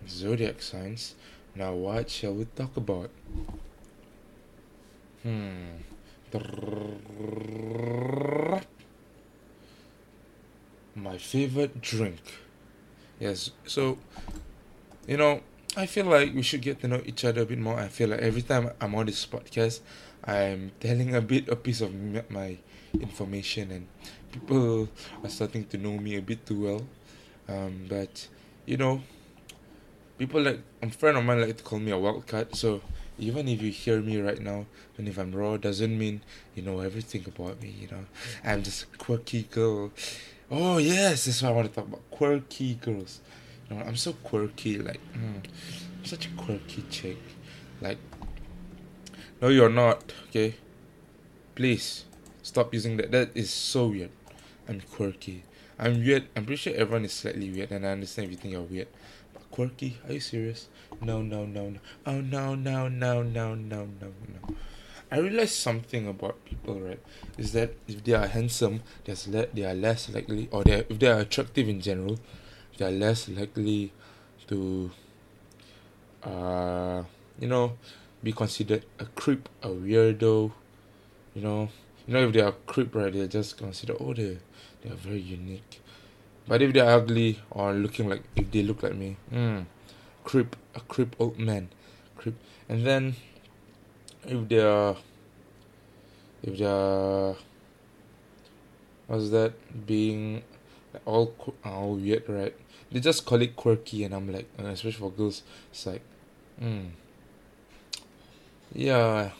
zodiac 0.08 0.60
signs. 0.60 1.14
Now, 1.54 1.74
what 1.74 2.10
shall 2.10 2.34
we 2.34 2.44
talk 2.44 2.76
about? 2.76 3.10
Hmm. 5.22 5.78
My 10.94 11.16
favorite 11.18 11.80
drink. 11.80 12.20
Yes. 13.20 13.50
So, 13.66 13.98
you 15.06 15.16
know, 15.16 15.40
I 15.76 15.86
feel 15.86 16.06
like 16.06 16.34
we 16.34 16.42
should 16.42 16.60
get 16.60 16.80
to 16.80 16.88
know 16.88 17.02
each 17.06 17.24
other 17.24 17.42
a 17.42 17.46
bit 17.46 17.58
more. 17.58 17.78
I 17.78 17.88
feel 17.88 18.08
like 18.10 18.20
every 18.20 18.42
time 18.42 18.70
I'm 18.80 18.94
on 18.94 19.06
this 19.06 19.24
podcast, 19.24 19.80
I'm 20.24 20.72
telling 20.80 21.14
a 21.14 21.20
bit 21.20 21.48
a 21.48 21.56
piece 21.56 21.80
of 21.80 21.94
my 22.30 22.58
information, 22.94 23.70
and 23.70 23.86
people 24.32 24.88
are 25.22 25.30
starting 25.30 25.64
to 25.66 25.78
know 25.78 25.96
me 25.98 26.16
a 26.16 26.22
bit 26.22 26.44
too 26.44 26.60
well. 26.60 26.86
Um, 27.48 27.86
but 27.88 28.28
you 28.66 28.76
know, 28.76 29.02
people 30.18 30.42
like 30.42 30.60
a 30.82 30.90
friend 30.90 31.16
of 31.16 31.24
mine 31.24 31.40
like 31.40 31.56
to 31.56 31.62
call 31.62 31.78
me 31.78 31.90
a 31.92 31.98
wildcat. 31.98 32.54
So 32.54 32.82
even 33.18 33.48
if 33.48 33.62
you 33.62 33.70
hear 33.70 34.00
me 34.00 34.20
right 34.20 34.40
now, 34.40 34.66
and 34.98 35.08
if 35.08 35.18
I'm 35.18 35.32
raw, 35.32 35.56
doesn't 35.56 35.98
mean 35.98 36.22
you 36.54 36.62
know 36.62 36.80
everything 36.80 37.24
about 37.26 37.62
me. 37.62 37.74
You 37.80 37.88
know, 37.88 38.04
I'm 38.44 38.62
just 38.62 38.84
a 38.84 38.98
quirky 38.98 39.44
girl. 39.44 39.90
Oh 40.50 40.78
yes, 40.78 41.24
that's 41.24 41.42
what 41.42 41.50
I 41.50 41.52
want 41.52 41.68
to 41.68 41.74
talk 41.74 41.88
about. 41.88 42.10
Quirky 42.10 42.74
girls. 42.74 43.20
You 43.68 43.76
know, 43.76 43.82
I'm 43.84 43.96
so 43.96 44.12
quirky. 44.12 44.78
Like, 44.78 45.00
mm, 45.14 45.44
I'm 45.44 46.04
such 46.04 46.26
a 46.26 46.30
quirky 46.30 46.84
chick. 46.90 47.18
Like, 47.80 47.98
no, 49.40 49.48
you're 49.48 49.70
not. 49.70 50.12
Okay, 50.28 50.54
please 51.54 52.04
stop 52.42 52.72
using 52.74 52.96
that. 52.96 53.10
That 53.12 53.30
is 53.34 53.50
so 53.50 53.88
weird. 53.88 54.10
I'm 54.68 54.80
quirky. 54.80 55.44
I'm 55.78 56.04
weird. 56.04 56.28
I'm 56.36 56.44
pretty 56.44 56.58
sure 56.58 56.74
everyone 56.74 57.04
is 57.04 57.12
slightly 57.12 57.50
weird, 57.50 57.70
and 57.72 57.86
I 57.86 57.90
understand 57.90 58.26
if 58.26 58.32
you 58.32 58.36
think 58.36 58.52
you're 58.52 58.62
weird. 58.62 58.88
But 59.32 59.50
quirky? 59.50 59.98
Are 60.06 60.12
you 60.12 60.20
serious? 60.20 60.68
No, 61.04 61.20
no, 61.22 61.44
no, 61.44 61.68
no. 61.70 61.78
Oh 62.06 62.20
no, 62.20 62.54
no, 62.54 62.88
no, 62.88 63.22
no, 63.22 63.54
no, 63.54 63.86
no, 63.86 63.86
no. 64.28 64.54
I 65.10 65.18
realized 65.18 65.54
something 65.54 66.08
about 66.08 66.44
people, 66.44 66.80
right? 66.80 67.00
Is 67.36 67.52
that 67.52 67.74
if 67.88 68.04
they 68.04 68.12
are 68.14 68.26
handsome, 68.26 68.82
there's 69.04 69.28
le- 69.28 69.46
they 69.52 69.64
are 69.64 69.74
less 69.74 70.08
likely, 70.10 70.48
or 70.50 70.64
they 70.64 70.84
if 70.88 70.98
they 70.98 71.08
are 71.08 71.20
attractive 71.20 71.68
in 71.68 71.80
general, 71.80 72.18
they 72.78 72.86
are 72.86 72.90
less 72.92 73.28
likely 73.28 73.92
to, 74.48 74.90
uh, 76.22 77.02
you 77.38 77.48
know, 77.48 77.76
be 78.22 78.32
considered 78.32 78.84
a 78.98 79.04
creep, 79.06 79.48
a 79.62 79.68
weirdo. 79.68 80.52
You 81.34 81.42
know, 81.42 81.68
you 82.06 82.14
know 82.14 82.26
if 82.28 82.32
they 82.32 82.40
are 82.40 82.52
creep, 82.66 82.94
right? 82.94 83.12
They're 83.12 83.26
just 83.26 83.56
considered 83.58 83.96
oh 84.00 84.14
they 84.14 84.38
they 84.82 84.90
are 84.90 84.96
very 84.96 85.20
unique. 85.20 85.80
But 86.48 86.62
if 86.62 86.72
they're 86.72 86.90
ugly 86.90 87.40
or 87.50 87.72
looking 87.72 88.08
like 88.08 88.22
if 88.36 88.50
they 88.50 88.62
look 88.62 88.82
like 88.82 88.94
me, 88.94 89.16
mm, 89.32 89.64
creep, 90.24 90.56
a 90.74 90.80
creep 90.80 91.16
old 91.18 91.38
man, 91.38 91.68
creep. 92.16 92.36
And 92.68 92.86
then 92.86 93.16
if 94.24 94.48
they're 94.48 94.94
if 96.42 96.58
they're 96.58 97.34
what's 99.06 99.30
that 99.30 99.52
being 99.86 100.42
all 101.04 101.34
all 101.64 101.94
weird, 101.94 102.28
right? 102.28 102.54
They 102.90 103.00
just 103.00 103.24
call 103.24 103.40
it 103.40 103.56
quirky, 103.56 104.04
and 104.04 104.14
I'm 104.14 104.30
like, 104.30 104.46
especially 104.58 104.92
for 104.92 105.10
girls, 105.10 105.42
it's 105.70 105.86
like, 105.86 106.02
mm, 106.60 106.90
yeah. 108.74 109.30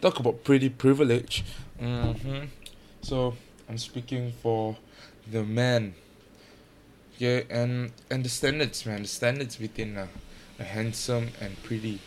Talk 0.00 0.20
about 0.20 0.44
pretty 0.44 0.68
privilege. 0.68 1.44
Mm-hmm. 1.80 2.44
So 3.00 3.34
I'm 3.68 3.78
speaking 3.78 4.32
for 4.42 4.76
the 5.30 5.42
man. 5.42 5.94
Yeah, 7.18 7.42
and 7.48 7.92
and 8.10 8.24
the 8.24 8.28
standards, 8.28 8.84
man. 8.86 9.02
The 9.02 9.08
standards 9.08 9.58
within 9.58 9.96
a, 9.96 10.08
a 10.58 10.64
handsome 10.64 11.30
and 11.40 11.60
pretty. 11.62 12.00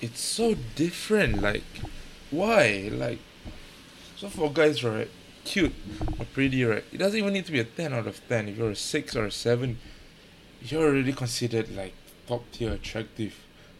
It's 0.00 0.20
so 0.20 0.54
different. 0.74 1.40
Like, 1.40 1.64
why? 2.30 2.90
Like, 2.92 3.18
so 4.16 4.28
for 4.28 4.52
guys, 4.52 4.84
right? 4.84 5.10
Cute 5.44 5.74
or 6.18 6.26
pretty, 6.26 6.64
right? 6.64 6.84
It 6.92 6.98
doesn't 6.98 7.18
even 7.18 7.32
need 7.32 7.46
to 7.46 7.52
be 7.52 7.60
a 7.60 7.64
ten 7.64 7.94
out 7.94 8.06
of 8.06 8.20
ten. 8.28 8.48
If 8.48 8.58
you're 8.58 8.70
a 8.70 8.76
six 8.76 9.16
or 9.16 9.26
a 9.26 9.30
seven, 9.30 9.78
you're 10.60 10.84
already 10.84 11.12
considered 11.12 11.74
like 11.74 11.94
top 12.26 12.44
tier 12.52 12.72
attractive. 12.72 13.34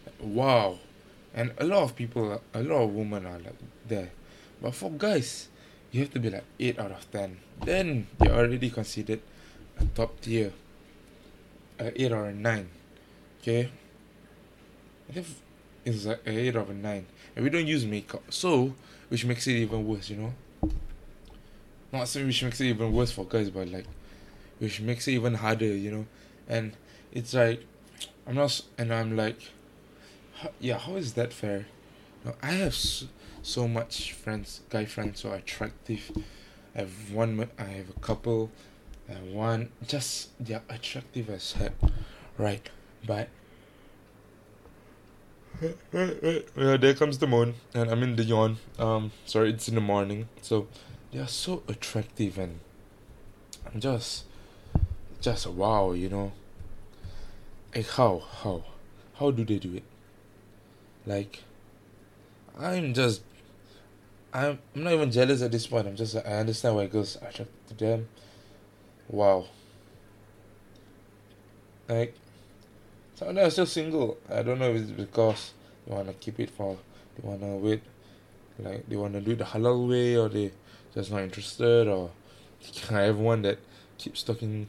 Like, 0.05 0.15
wow. 0.21 0.79
And 1.35 1.53
a 1.59 1.65
lot 1.65 1.83
of 1.83 1.95
people, 1.95 2.41
a 2.53 2.63
lot 2.63 2.83
of 2.83 2.93
women 2.95 3.25
are 3.27 3.37
like 3.37 3.59
there. 3.87 4.09
But 4.61 4.73
for 4.73 4.89
guys, 4.89 5.49
you 5.91 6.01
have 6.01 6.13
to 6.13 6.19
be 6.19 6.29
like 6.29 6.43
8 6.59 6.79
out 6.79 6.91
of 6.91 7.11
10. 7.11 7.37
Then 7.63 8.07
you're 8.21 8.33
already 8.33 8.69
considered 8.69 9.21
a 9.79 9.85
top 9.95 10.19
tier. 10.21 10.53
A 11.79 12.01
8 12.01 12.11
or 12.11 12.25
a 12.25 12.33
9. 12.33 12.69
Okay? 13.41 13.71
I 15.09 15.13
think 15.13 15.27
it's 15.85 16.05
a 16.05 16.17
8 16.25 16.55
or 16.55 16.61
a 16.61 16.73
9. 16.73 17.05
And 17.35 17.43
we 17.43 17.49
don't 17.49 17.67
use 17.67 17.85
makeup. 17.85 18.23
So, 18.29 18.73
which 19.09 19.25
makes 19.25 19.47
it 19.47 19.53
even 19.53 19.87
worse, 19.87 20.09
you 20.09 20.17
know? 20.17 20.33
Not 21.91 22.07
saying 22.07 22.27
which 22.27 22.43
makes 22.43 22.59
it 22.59 22.65
even 22.65 22.91
worse 22.91 23.11
for 23.11 23.25
guys, 23.25 23.49
but 23.49 23.67
like, 23.69 23.85
which 24.59 24.81
makes 24.81 25.07
it 25.07 25.11
even 25.11 25.35
harder, 25.35 25.65
you 25.65 25.91
know? 25.91 26.05
And 26.47 26.73
it's 27.11 27.33
like, 27.33 27.63
I'm 28.25 28.35
not, 28.35 28.61
and 28.77 28.93
I'm 28.93 29.15
like, 29.15 29.37
yeah, 30.59 30.77
how 30.77 30.95
is 30.95 31.13
that 31.13 31.31
fair? 31.31 31.67
No, 32.25 32.35
I 32.41 32.51
have 32.51 32.75
so, 32.75 33.07
so 33.41 33.67
much 33.67 34.13
friends, 34.13 34.61
guy 34.69 34.85
friends, 34.85 35.21
so 35.21 35.31
attractive. 35.31 36.11
I 36.75 36.79
have 36.79 37.11
one, 37.11 37.49
I 37.57 37.63
have 37.63 37.89
a 37.89 37.99
couple, 38.01 38.51
One, 39.07 39.69
just 39.87 40.29
they're 40.39 40.63
attractive 40.69 41.29
as 41.29 41.53
heck, 41.53 41.73
right? 42.37 42.67
But 43.05 43.29
yeah, 45.61 46.77
there 46.77 46.93
comes 46.93 47.17
the 47.17 47.27
moon, 47.27 47.55
and 47.73 47.89
I'm 47.89 48.03
in 48.03 48.15
the 48.15 48.23
yawn. 48.23 48.57
Um, 48.77 49.11
sorry, 49.25 49.51
it's 49.51 49.67
in 49.69 49.75
the 49.75 49.81
morning, 49.81 50.27
so 50.41 50.67
they 51.11 51.19
are 51.19 51.27
so 51.27 51.63
attractive, 51.67 52.37
and 52.37 52.59
I'm 53.65 53.79
just, 53.79 54.25
just 55.21 55.47
wow, 55.47 55.91
you 55.91 56.09
know. 56.09 56.31
Like 57.75 57.89
how, 57.89 58.23
how, 58.41 58.63
how 59.15 59.31
do 59.31 59.45
they 59.45 59.59
do 59.59 59.75
it? 59.75 59.83
Like, 61.05 61.43
I'm 62.59 62.93
just, 62.93 63.21
I'm, 64.33 64.59
I'm 64.75 64.83
not 64.83 64.93
even 64.93 65.11
jealous 65.11 65.41
at 65.41 65.51
this 65.51 65.67
point. 65.67 65.87
I'm 65.87 65.95
just, 65.95 66.15
I 66.15 66.39
understand 66.39 66.75
why 66.75 66.87
girls 66.87 67.17
are 67.17 67.29
attracted 67.29 67.67
to 67.69 67.75
them. 67.75 68.07
Wow. 69.09 69.45
Like, 71.87 72.13
some 73.15 73.29
of 73.29 73.35
them 73.35 73.47
are 73.47 73.49
still 73.49 73.65
single. 73.65 74.17
I 74.29 74.43
don't 74.43 74.59
know 74.59 74.71
if 74.71 74.81
it's 74.81 74.91
because 74.91 75.53
they 75.85 75.95
want 75.95 76.07
to 76.07 76.13
keep 76.13 76.39
it 76.39 76.49
for, 76.49 76.77
they 77.15 77.27
want 77.27 77.41
to 77.41 77.47
wait, 77.47 77.81
like, 78.59 78.87
they 78.87 78.95
want 78.95 79.13
to 79.13 79.21
do 79.21 79.31
it 79.31 79.37
the 79.37 79.45
halal 79.45 79.87
way, 79.89 80.17
or 80.17 80.27
they 80.27 80.51
just 80.93 81.11
not 81.11 81.21
interested, 81.21 81.87
or 81.87 82.11
I 82.91 83.01
have 83.01 83.17
one 83.17 83.41
that 83.43 83.59
keeps 83.97 84.23
talking, 84.23 84.67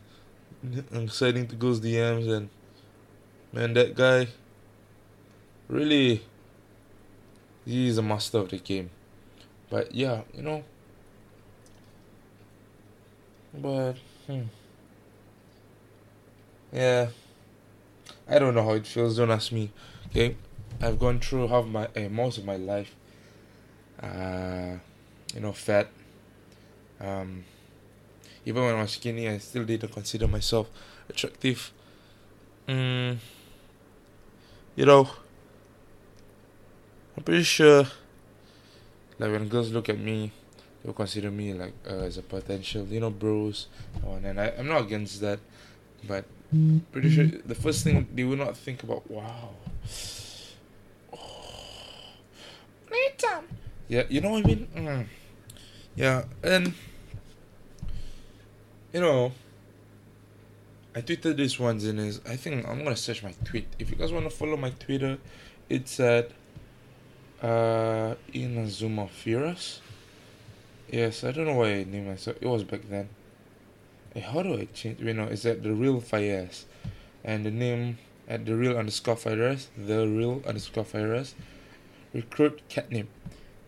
and 0.62 1.10
sliding 1.10 1.46
to 1.48 1.56
girls' 1.56 1.80
DMs, 1.80 2.30
and 2.30 2.48
man, 3.52 3.74
that 3.74 3.96
guy, 3.96 4.28
really, 5.68 6.22
he 7.64 7.88
is 7.88 7.98
a 7.98 8.02
master 8.02 8.38
of 8.38 8.50
the 8.50 8.58
game. 8.58 8.90
But 9.68 9.94
yeah, 9.94 10.22
you 10.32 10.42
know, 10.42 10.64
but 13.52 13.96
hmm. 14.28 14.42
yeah, 16.72 17.08
I 18.28 18.38
don't 18.38 18.54
know 18.54 18.62
how 18.62 18.72
it 18.72 18.86
feels. 18.86 19.16
Don't 19.16 19.30
ask 19.30 19.52
me. 19.52 19.70
Okay, 20.10 20.36
I've 20.80 20.98
gone 20.98 21.18
through 21.18 21.48
half 21.48 21.66
my 21.66 21.86
uh, 21.96 22.08
most 22.10 22.38
of 22.38 22.44
my 22.44 22.56
life. 22.56 22.94
Uh, 24.02 24.76
you 25.34 25.40
know, 25.40 25.52
fat. 25.52 25.88
Um, 27.00 27.44
even 28.44 28.64
when 28.64 28.74
I 28.74 28.82
was 28.82 28.92
skinny, 28.92 29.28
I 29.28 29.38
still 29.38 29.64
didn't 29.64 29.92
consider 29.92 30.28
myself 30.28 30.70
attractive. 31.08 31.72
Mm, 32.68 33.16
you 34.76 34.86
know, 34.86 35.08
I'm 37.16 37.22
pretty 37.24 37.42
sure. 37.44 37.84
Like 39.18 39.32
when 39.32 39.48
girls 39.48 39.72
look 39.72 39.88
at 39.88 39.98
me, 39.98 40.32
they'll 40.82 40.92
consider 40.92 41.30
me 41.30 41.54
like 41.54 41.74
uh, 41.88 42.04
as 42.04 42.18
a 42.18 42.22
potential, 42.22 42.86
you 42.86 43.00
know, 43.00 43.10
bros. 43.10 43.66
Oh, 44.06 44.14
and 44.14 44.40
I, 44.40 44.52
I'm 44.58 44.68
not 44.68 44.82
against 44.82 45.20
that, 45.20 45.40
but 46.06 46.24
pretty 46.92 47.10
sure 47.10 47.26
the 47.26 47.54
first 47.54 47.84
thing 47.84 48.06
they 48.14 48.24
will 48.24 48.36
not 48.36 48.56
think 48.56 48.82
about. 48.82 49.08
Wow. 49.10 49.50
Oh, 53.20 53.42
yeah, 53.88 54.02
you 54.08 54.20
know 54.20 54.30
what 54.30 54.44
I 54.44 54.46
mean. 54.46 54.68
Mm. 54.76 55.06
Yeah, 55.96 56.24
and 56.42 56.74
you 58.92 59.00
know, 59.00 59.32
I 60.94 61.00
tweeted 61.00 61.36
this 61.36 61.58
once, 61.58 61.84
and 61.84 61.98
is 61.98 62.20
I 62.28 62.36
think 62.36 62.68
I'm 62.68 62.84
gonna 62.84 62.96
search 62.96 63.22
my 63.22 63.32
tweet. 63.44 63.66
If 63.78 63.90
you 63.90 63.96
guys 63.96 64.12
wanna 64.12 64.30
follow 64.30 64.56
my 64.56 64.70
Twitter, 64.70 65.18
it's 65.68 65.98
at 66.00 66.30
uh 67.42 68.14
Inazuma 68.34 69.08
Furious. 69.08 69.80
Yes, 70.90 71.22
I 71.22 71.32
don't 71.32 71.44
know 71.44 71.54
why 71.54 71.68
I 71.68 71.84
named 71.84 72.08
myself. 72.08 72.38
It 72.40 72.46
was 72.46 72.64
back 72.64 72.80
then. 72.88 73.10
Hey, 74.14 74.20
how 74.20 74.42
do 74.42 74.54
I 74.54 74.64
change? 74.72 75.00
You 75.00 75.12
know, 75.12 75.24
it's 75.24 75.44
at 75.44 75.62
the 75.62 75.72
real 75.72 76.00
Fires, 76.00 76.64
and 77.22 77.44
the 77.44 77.50
name 77.50 77.98
at 78.26 78.46
the 78.46 78.56
real 78.56 78.78
underscore 78.78 79.16
Fires, 79.16 79.68
the 79.76 80.08
real 80.08 80.42
underscore 80.46 80.84
Fires. 80.84 81.34
Recruit 82.14 82.62
catnip. 82.70 83.06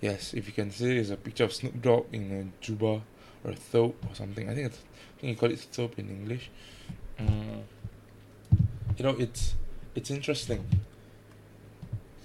Yes, 0.01 0.33
if 0.33 0.47
you 0.47 0.55
can 0.55 0.71
see, 0.71 0.97
it's 0.97 1.11
a 1.11 1.17
picture 1.17 1.45
of 1.45 1.53
Snoop 1.53 1.83
Dogg 1.83 2.07
in 2.11 2.33
a 2.33 2.65
juba 2.65 3.03
or 3.45 3.51
a 3.51 3.79
or 3.79 3.93
something. 4.15 4.49
I 4.49 4.55
think 4.55 4.69
it's, 4.69 4.79
I 4.79 5.21
think 5.21 5.31
you 5.33 5.37
call 5.37 5.51
it 5.51 5.59
thobe 5.59 5.99
in 5.99 6.09
English. 6.09 6.51
Mm. 7.19 7.63
You 8.97 9.05
know, 9.05 9.17
it's 9.19 9.55
it's 9.95 10.11
interesting. 10.11 10.65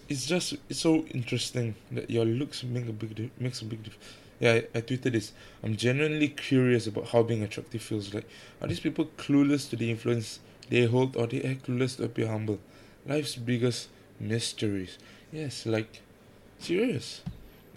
It's 0.08 0.26
just 0.26 0.54
it's 0.70 0.80
so 0.80 1.04
interesting 1.12 1.76
that 1.92 2.10
your 2.10 2.24
looks 2.24 2.64
make 2.64 2.88
a 2.88 2.94
big 2.94 3.16
di- 3.16 3.32
makes 3.38 3.62
a 3.62 3.66
big 3.66 3.84
difference. 3.84 4.06
Yeah, 4.39 4.54
I, 4.54 4.78
I 4.78 4.82
tweeted 4.82 5.13
this. 5.13 5.32
I'm 5.63 5.76
genuinely 5.76 6.28
curious 6.28 6.88
about 6.88 7.08
how 7.08 7.24
being 7.24 7.43
attractive 7.43 7.82
feels 7.82 8.13
like. 8.13 8.28
Are 8.62 8.67
these 8.67 8.80
people 8.80 9.06
clueless 9.17 9.69
to 9.69 9.76
the 9.76 9.89
influence 9.89 10.39
they 10.69 10.86
hold, 10.86 11.15
or 11.15 11.28
they 11.28 11.39
are 11.39 11.56
clueless 11.56 11.98
to 11.98 12.06
appear 12.06 12.28
humble? 12.28 12.60
Life's 13.06 13.36
biggest 13.36 13.89
mysteries. 14.19 14.98
Yes, 15.32 15.65
like 15.65 16.02
serious. 16.60 17.21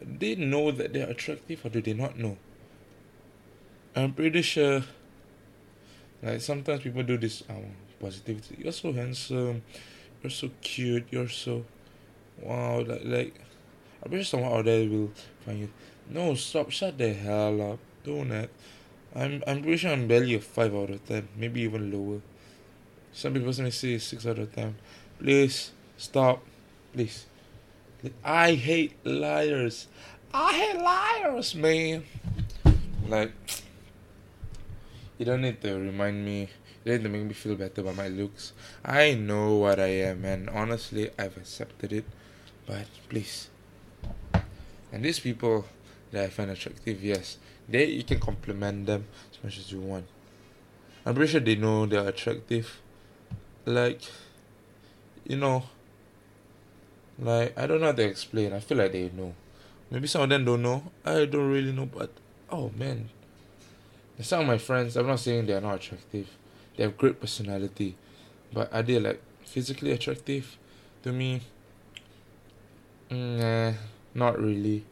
They 0.01 0.35
know 0.35 0.71
that 0.71 0.93
they're 0.93 1.09
attractive, 1.11 1.65
or 1.65 1.69
do 1.69 1.81
they 1.83 1.95
not 1.95 2.19
know? 2.19 2.37
I'm 3.95 4.13
pretty 4.13 4.43
sure. 4.43 4.83
Like 6.23 6.41
sometimes 6.41 6.83
people 6.83 7.03
do 7.03 7.17
this 7.17 7.43
um 7.49 7.67
positivity. 8.01 8.57
You're 8.63 8.73
so 8.73 8.93
handsome. 8.93 9.63
You're 10.23 10.31
so 10.31 10.51
cute. 10.61 11.07
You're 11.11 11.29
so 11.29 11.65
wow. 12.43 12.81
Like 12.81 13.03
like. 13.05 13.35
I'm 14.03 14.11
pretty 14.11 14.25
sure 14.25 14.39
someone 14.39 14.53
out 14.59 14.65
there 14.65 14.89
will 14.89 15.11
find 15.45 15.59
you. 15.61 15.69
No, 16.11 16.35
stop. 16.35 16.71
Shut 16.71 16.97
the 16.97 17.13
hell 17.13 17.61
up. 17.73 17.79
Don't 18.05 18.31
that. 18.31 18.51
I'm 19.15 19.43
I'm 19.47 19.63
pretty 19.63 19.79
sure 19.79 19.93
I'm 19.93 20.07
barely 20.07 20.35
a 20.35 20.41
five 20.41 20.75
out 20.75 20.91
of 20.91 21.05
ten, 21.07 21.29
maybe 21.37 21.63
even 21.63 21.91
lower. 21.93 22.21
Some 23.13 23.35
people 23.35 23.53
may 23.63 23.71
say 23.71 23.99
six 23.99 24.27
out 24.27 24.39
of 24.39 24.55
ten. 24.55 24.77
Please 25.19 25.73
stop. 25.97 26.43
Please. 26.93 27.27
I 28.25 28.55
hate 28.55 28.95
liars. 29.05 29.89
I 30.33 30.53
hate 30.53 30.81
liars, 30.81 31.55
man. 31.55 32.05
Like 33.07 33.33
you 35.19 35.25
don't 35.25 35.43
need 35.43 35.61
to 35.63 35.75
remind 35.75 36.25
me. 36.25 36.49
You 36.85 36.93
don't 36.93 37.03
need 37.03 37.03
to 37.03 37.09
make 37.09 37.27
me 37.27 37.35
feel 37.35 37.57
better 37.57 37.81
about 37.81 37.97
my 37.97 38.09
looks. 38.09 38.53
I 38.85 39.15
know 39.15 39.57
what 39.57 39.81
I 39.81 40.09
am, 40.09 40.25
and 40.25 40.49
honestly, 40.49 41.11
I've 41.19 41.37
accepted 41.37 41.93
it. 41.93 42.05
But 42.67 42.87
please. 43.09 43.49
And 44.93 45.05
these 45.05 45.19
people 45.19 45.67
that 46.11 46.25
I 46.25 46.29
find 46.29 46.51
attractive, 46.51 47.03
yes, 47.03 47.39
they 47.69 47.87
you 47.87 48.05
can 48.05 48.21
compliment 48.21 48.87
them 48.87 49.07
as 49.33 49.45
much 49.45 49.59
as 49.59 49.73
you 49.73 49.81
want. 49.81 50.07
I'm 51.05 51.15
pretty 51.15 51.33
sure 51.33 51.41
they 51.41 51.57
know 51.57 51.87
they're 51.87 52.09
attractive. 52.09 52.81
Like, 53.65 54.03
you 55.27 55.37
know, 55.37 55.65
like 57.19 57.59
I 57.59 57.67
don't 57.67 57.81
know 57.81 57.87
how 57.87 57.93
to 57.93 58.05
explain. 58.05 58.53
I 58.53 58.61
feel 58.61 58.79
like 58.79 58.93
they 58.93 59.11
know. 59.17 59.35
Maybe 59.91 60.07
some 60.07 60.23
of 60.23 60.29
them 60.29 60.45
don't 60.45 60.63
know. 60.63 60.83
I 61.05 61.25
don't 61.25 61.51
really 61.51 61.73
know, 61.73 61.87
but 61.87 62.11
oh 62.51 62.71
man, 62.77 63.09
some 64.21 64.43
of 64.43 64.47
my 64.47 64.59
friends. 64.59 64.97
I'm 64.97 65.07
not 65.07 65.21
saying 65.21 65.47
they're 65.47 65.61
not 65.61 65.77
attractive. 65.77 66.29
They 66.77 66.85
have 66.85 66.97
great 66.97 67.21
personality, 67.21 67.97
but 68.53 68.73
are 68.73 68.83
they 68.83 69.01
like 69.01 69.21
physically 69.45 69.93
attractive? 69.93 70.57
To 71.05 71.13
me, 71.13 71.43
mm, 73.11 73.39
nah, 73.39 73.73
not 74.15 74.41
really. 74.41 74.85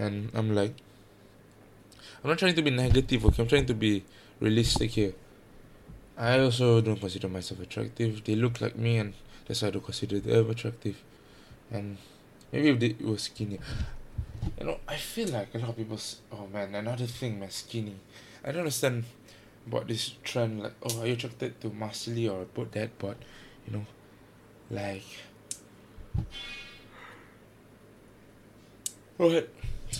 And 0.00 0.30
I'm 0.32 0.54
like, 0.54 0.74
I'm 2.24 2.30
not 2.30 2.38
trying 2.38 2.54
to 2.54 2.62
be 2.62 2.70
negative. 2.70 3.26
Okay, 3.26 3.42
I'm 3.42 3.48
trying 3.48 3.66
to 3.66 3.74
be 3.74 4.02
realistic 4.40 4.92
here. 4.92 5.12
I 6.16 6.38
also 6.38 6.80
don't 6.80 6.98
consider 6.98 7.28
myself 7.28 7.60
attractive. 7.60 8.24
They 8.24 8.34
look 8.34 8.62
like 8.62 8.76
me, 8.76 8.96
and 8.96 9.12
that's 9.46 9.60
why 9.60 9.68
I 9.68 9.70
don't 9.72 9.84
consider 9.84 10.18
them 10.18 10.48
attractive. 10.48 11.02
And 11.70 11.98
maybe 12.50 12.70
if 12.70 12.80
they 12.80 13.04
were 13.04 13.18
skinny, 13.18 13.58
you 14.58 14.66
know, 14.66 14.78
I 14.88 14.96
feel 14.96 15.28
like 15.28 15.54
a 15.54 15.58
lot 15.58 15.70
of 15.70 15.76
people. 15.76 15.98
Oh 16.32 16.46
man, 16.46 16.74
another 16.74 17.06
thing, 17.06 17.38
man, 17.38 17.50
skinny. 17.50 17.96
I 18.42 18.52
don't 18.52 18.60
understand 18.60 19.04
about 19.66 19.86
this 19.86 20.14
trend. 20.24 20.62
Like, 20.62 20.76
oh, 20.82 21.02
are 21.02 21.06
you 21.06 21.12
attracted 21.12 21.60
to 21.60 21.68
muscly 21.68 22.30
or 22.30 22.46
put 22.46 22.72
that? 22.72 22.98
But 22.98 23.18
you 23.66 23.76
know, 23.76 23.86
like, 24.70 25.04
what? 29.18 29.50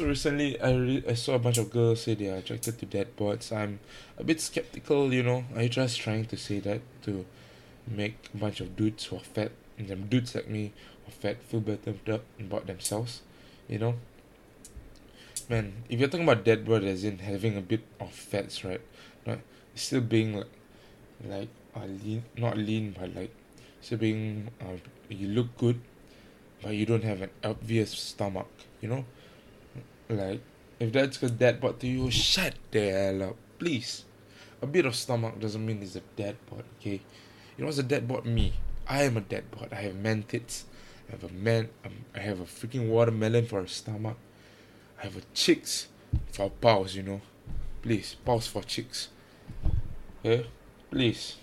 So 0.00 0.06
recently, 0.06 0.58
I 0.58 0.72
re- 0.72 1.04
I 1.06 1.12
saw 1.12 1.34
a 1.34 1.38
bunch 1.38 1.58
of 1.58 1.68
girls 1.68 2.04
say 2.04 2.14
they 2.14 2.30
are 2.30 2.36
attracted 2.36 2.78
to 2.78 2.86
dad 2.86 3.14
bods. 3.18 3.52
I'm 3.52 3.80
a 4.16 4.24
bit 4.24 4.40
skeptical. 4.40 5.12
You 5.12 5.22
know, 5.22 5.44
are 5.54 5.64
you 5.64 5.68
just 5.68 6.00
trying 6.00 6.24
to 6.32 6.38
say 6.38 6.58
that 6.60 6.80
to 7.02 7.26
make 7.86 8.16
a 8.32 8.38
bunch 8.38 8.62
of 8.62 8.76
dudes 8.76 9.04
who 9.04 9.16
are 9.16 9.26
fat 9.36 9.52
and 9.76 9.88
them 9.88 10.06
dudes 10.08 10.34
like 10.34 10.48
me 10.48 10.72
who 11.04 11.10
are 11.10 11.20
fat 11.20 11.42
feel 11.42 11.60
better 11.60 11.92
about 12.40 12.66
themselves? 12.66 13.20
You 13.68 13.78
know. 13.78 13.94
Man, 15.50 15.84
if 15.90 16.00
you're 16.00 16.08
talking 16.08 16.24
about 16.24 16.44
dead 16.44 16.64
body 16.64 16.88
as 16.88 17.04
in 17.04 17.18
having 17.18 17.58
a 17.58 17.60
bit 17.60 17.84
of 18.00 18.10
fats, 18.10 18.64
right? 18.64 18.80
Not 19.26 19.40
still 19.74 20.00
being 20.00 20.34
like, 20.34 20.54
like 21.28 21.50
uh, 21.76 21.84
lean, 21.84 22.24
not 22.38 22.56
lean, 22.56 22.96
but 22.98 23.14
like 23.14 23.34
still 23.82 23.98
being 23.98 24.48
uh, 24.62 24.80
you 25.10 25.28
look 25.28 25.58
good, 25.58 25.78
but 26.62 26.72
you 26.72 26.86
don't 26.86 27.04
have 27.04 27.20
an 27.20 27.30
obvious 27.44 27.90
stomach. 27.90 28.48
You 28.80 28.88
know, 28.88 29.04
like 30.10 30.40
if 30.78 30.92
that's 30.92 31.22
a 31.22 31.30
dad 31.30 31.60
bod 31.60 31.78
to 31.80 31.86
you, 31.86 32.10
shut 32.10 32.54
the 32.70 32.90
hell 32.90 33.22
up, 33.30 33.36
please. 33.58 34.04
A 34.62 34.66
bit 34.66 34.86
of 34.86 34.96
stomach 34.96 35.38
doesn't 35.38 35.64
mean 35.64 35.82
it's 35.82 35.96
a 35.96 36.02
dad 36.16 36.36
bod, 36.48 36.64
okay? 36.78 37.00
You 37.56 37.58
know 37.58 37.66
what's 37.66 37.78
a 37.78 37.82
dad 37.82 38.08
bod? 38.08 38.24
Me. 38.24 38.54
I 38.88 39.02
am 39.02 39.16
a 39.16 39.20
dad 39.20 39.44
bod. 39.50 39.68
I 39.72 39.82
have 39.82 39.96
man 39.96 40.24
tits. 40.26 40.64
I 41.08 41.12
have 41.12 41.24
a 41.24 41.32
man. 41.32 41.68
Um, 41.84 42.04
I 42.14 42.20
have 42.20 42.40
a 42.40 42.44
freaking 42.44 42.88
watermelon 42.88 43.46
for 43.46 43.60
a 43.60 43.68
stomach. 43.68 44.16
I 44.98 45.04
have 45.04 45.16
a 45.16 45.22
chicks 45.34 45.88
for 46.32 46.50
paws, 46.50 46.94
you 46.94 47.02
know. 47.02 47.20
Please, 47.82 48.16
paws 48.24 48.46
for 48.46 48.62
chicks. 48.62 49.08
Yeah, 50.22 50.42
please. 50.90 51.36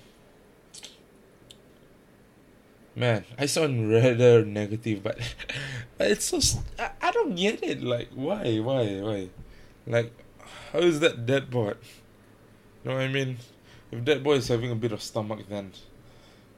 Man, 2.97 3.25
I 3.37 3.45
sound 3.45 3.91
rather 3.91 4.43
negative, 4.43 5.03
but 5.03 5.19
it's 5.99 6.25
so. 6.25 6.39
St- 6.39 6.65
I, 6.79 7.11
don't 7.11 7.35
get 7.35 7.61
it. 7.61 7.83
Like, 7.83 8.09
why, 8.15 8.57
why, 8.57 8.85
why? 9.01 9.29
Like, 9.85 10.11
how 10.73 10.79
is 10.79 10.99
that 11.01 11.27
dead 11.27 11.51
boy? 11.51 11.75
You 12.83 12.89
know 12.89 12.95
what 12.95 13.03
I 13.03 13.07
mean? 13.09 13.37
If 13.91 14.03
dead 14.03 14.23
boy 14.23 14.37
is 14.37 14.47
having 14.47 14.71
a 14.71 14.75
bit 14.75 14.93
of 14.93 15.03
stomach, 15.03 15.41
then, 15.47 15.73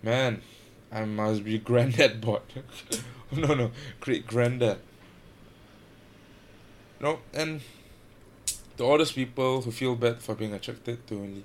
man, 0.02 0.41
I 0.89 1.04
must 1.04 1.43
be 1.43 1.58
granddad 1.69 2.21
bod. 2.21 2.43
no, 3.34 3.54
no, 3.54 3.71
great 3.99 4.25
granddad. 4.25 4.80
No, 7.02 7.19
and 7.34 7.60
to 8.78 8.84
all 8.86 8.97
those 8.97 9.12
people 9.12 9.62
who 9.62 9.71
feel 9.71 9.97
bad 9.97 10.21
for 10.21 10.36
being 10.36 10.54
attracted 10.54 11.06
to 11.08 11.15
only 11.15 11.43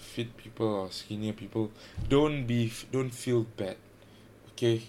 fit 0.00 0.36
people 0.36 0.66
or 0.66 0.90
skinnier 0.90 1.32
people, 1.32 1.70
don't 2.08 2.44
be, 2.44 2.72
don't 2.90 3.14
feel 3.14 3.44
bad. 3.44 3.76
Okay, 4.56 4.80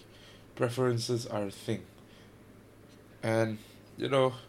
preferences 0.56 1.26
are 1.26 1.44
a 1.44 1.50
thing, 1.50 1.82
and 3.22 3.58
you 3.98 4.08
know. 4.08 4.32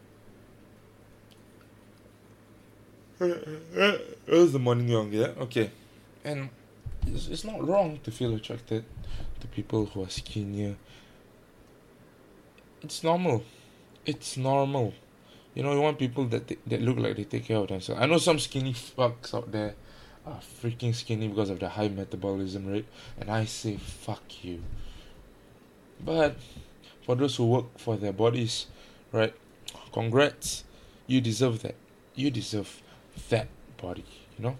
It 3.19 4.15
was 4.27 4.53
the 4.53 4.59
morning 4.59 4.87
young, 4.87 5.11
yeah? 5.11 5.33
Okay. 5.41 5.71
And 6.23 6.49
it's, 7.05 7.27
it's 7.27 7.43
not 7.43 7.67
wrong 7.67 7.99
to 8.03 8.11
feel 8.11 8.33
attracted 8.33 8.85
to 9.41 9.47
people 9.47 9.87
who 9.87 10.03
are 10.03 10.09
skinnier. 10.09 10.77
It's 12.81 13.03
normal. 13.03 13.43
It's 14.05 14.37
normal. 14.37 14.93
You 15.53 15.63
know, 15.63 15.73
you 15.73 15.81
want 15.81 15.99
people 15.99 16.25
that 16.27 16.47
that 16.47 16.81
look 16.81 16.97
like 16.97 17.17
they 17.17 17.25
take 17.25 17.43
care 17.43 17.57
of 17.57 17.67
themselves. 17.67 18.01
I 18.01 18.05
know 18.05 18.19
some 18.19 18.39
skinny 18.39 18.73
fucks 18.73 19.33
out 19.33 19.51
there 19.51 19.75
are 20.25 20.39
freaking 20.61 20.95
skinny 20.95 21.27
because 21.27 21.49
of 21.49 21.59
the 21.59 21.67
high 21.67 21.89
metabolism 21.89 22.67
rate, 22.67 22.85
and 23.19 23.29
I 23.29 23.43
say 23.43 23.75
fuck 23.75 24.45
you. 24.45 24.63
But 26.03 26.37
for 27.05 27.15
those 27.15 27.35
who 27.35 27.47
work 27.47 27.77
for 27.77 27.97
their 27.97 28.13
bodies, 28.13 28.67
right? 29.11 29.33
Congrats, 29.91 30.63
you 31.07 31.21
deserve 31.21 31.61
that. 31.63 31.75
You 32.15 32.31
deserve 32.31 32.81
that 33.29 33.47
body, 33.81 34.05
you 34.37 34.45
know. 34.45 34.57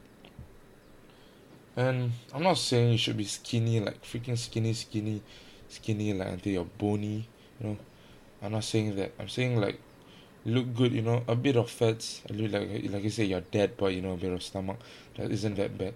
And 1.76 2.12
I'm 2.34 2.44
not 2.44 2.58
saying 2.58 2.92
you 2.92 2.98
should 2.98 3.18
be 3.18 3.26
skinny, 3.26 3.80
like 3.80 4.04
freaking 4.04 4.38
skinny, 4.38 4.74
skinny, 4.74 5.22
skinny, 5.70 6.14
like 6.14 6.28
until 6.28 6.54
you're 6.54 6.66
bony, 6.66 7.28
you 7.60 7.68
know. 7.68 7.78
I'm 8.42 8.52
not 8.52 8.64
saying 8.64 8.96
that. 8.96 9.14
I'm 9.20 9.30
saying 9.30 9.60
like 9.60 9.80
look 10.46 10.74
good, 10.74 10.94
you 10.94 11.02
know, 11.02 11.24
a 11.28 11.36
bit 11.36 11.56
of 11.56 11.70
fats, 11.70 12.22
a 12.30 12.34
little 12.34 12.60
like 12.60 12.92
like 12.92 13.04
you 13.04 13.10
say 13.10 13.26
you're 13.26 13.42
dead, 13.42 13.74
but 13.78 13.94
you 13.94 14.02
know 14.02 14.14
a 14.14 14.18
bit 14.18 14.32
of 14.32 14.42
stomach, 14.44 14.78
that 15.18 15.32
isn't 15.32 15.56
that 15.56 15.78
bad. 15.78 15.94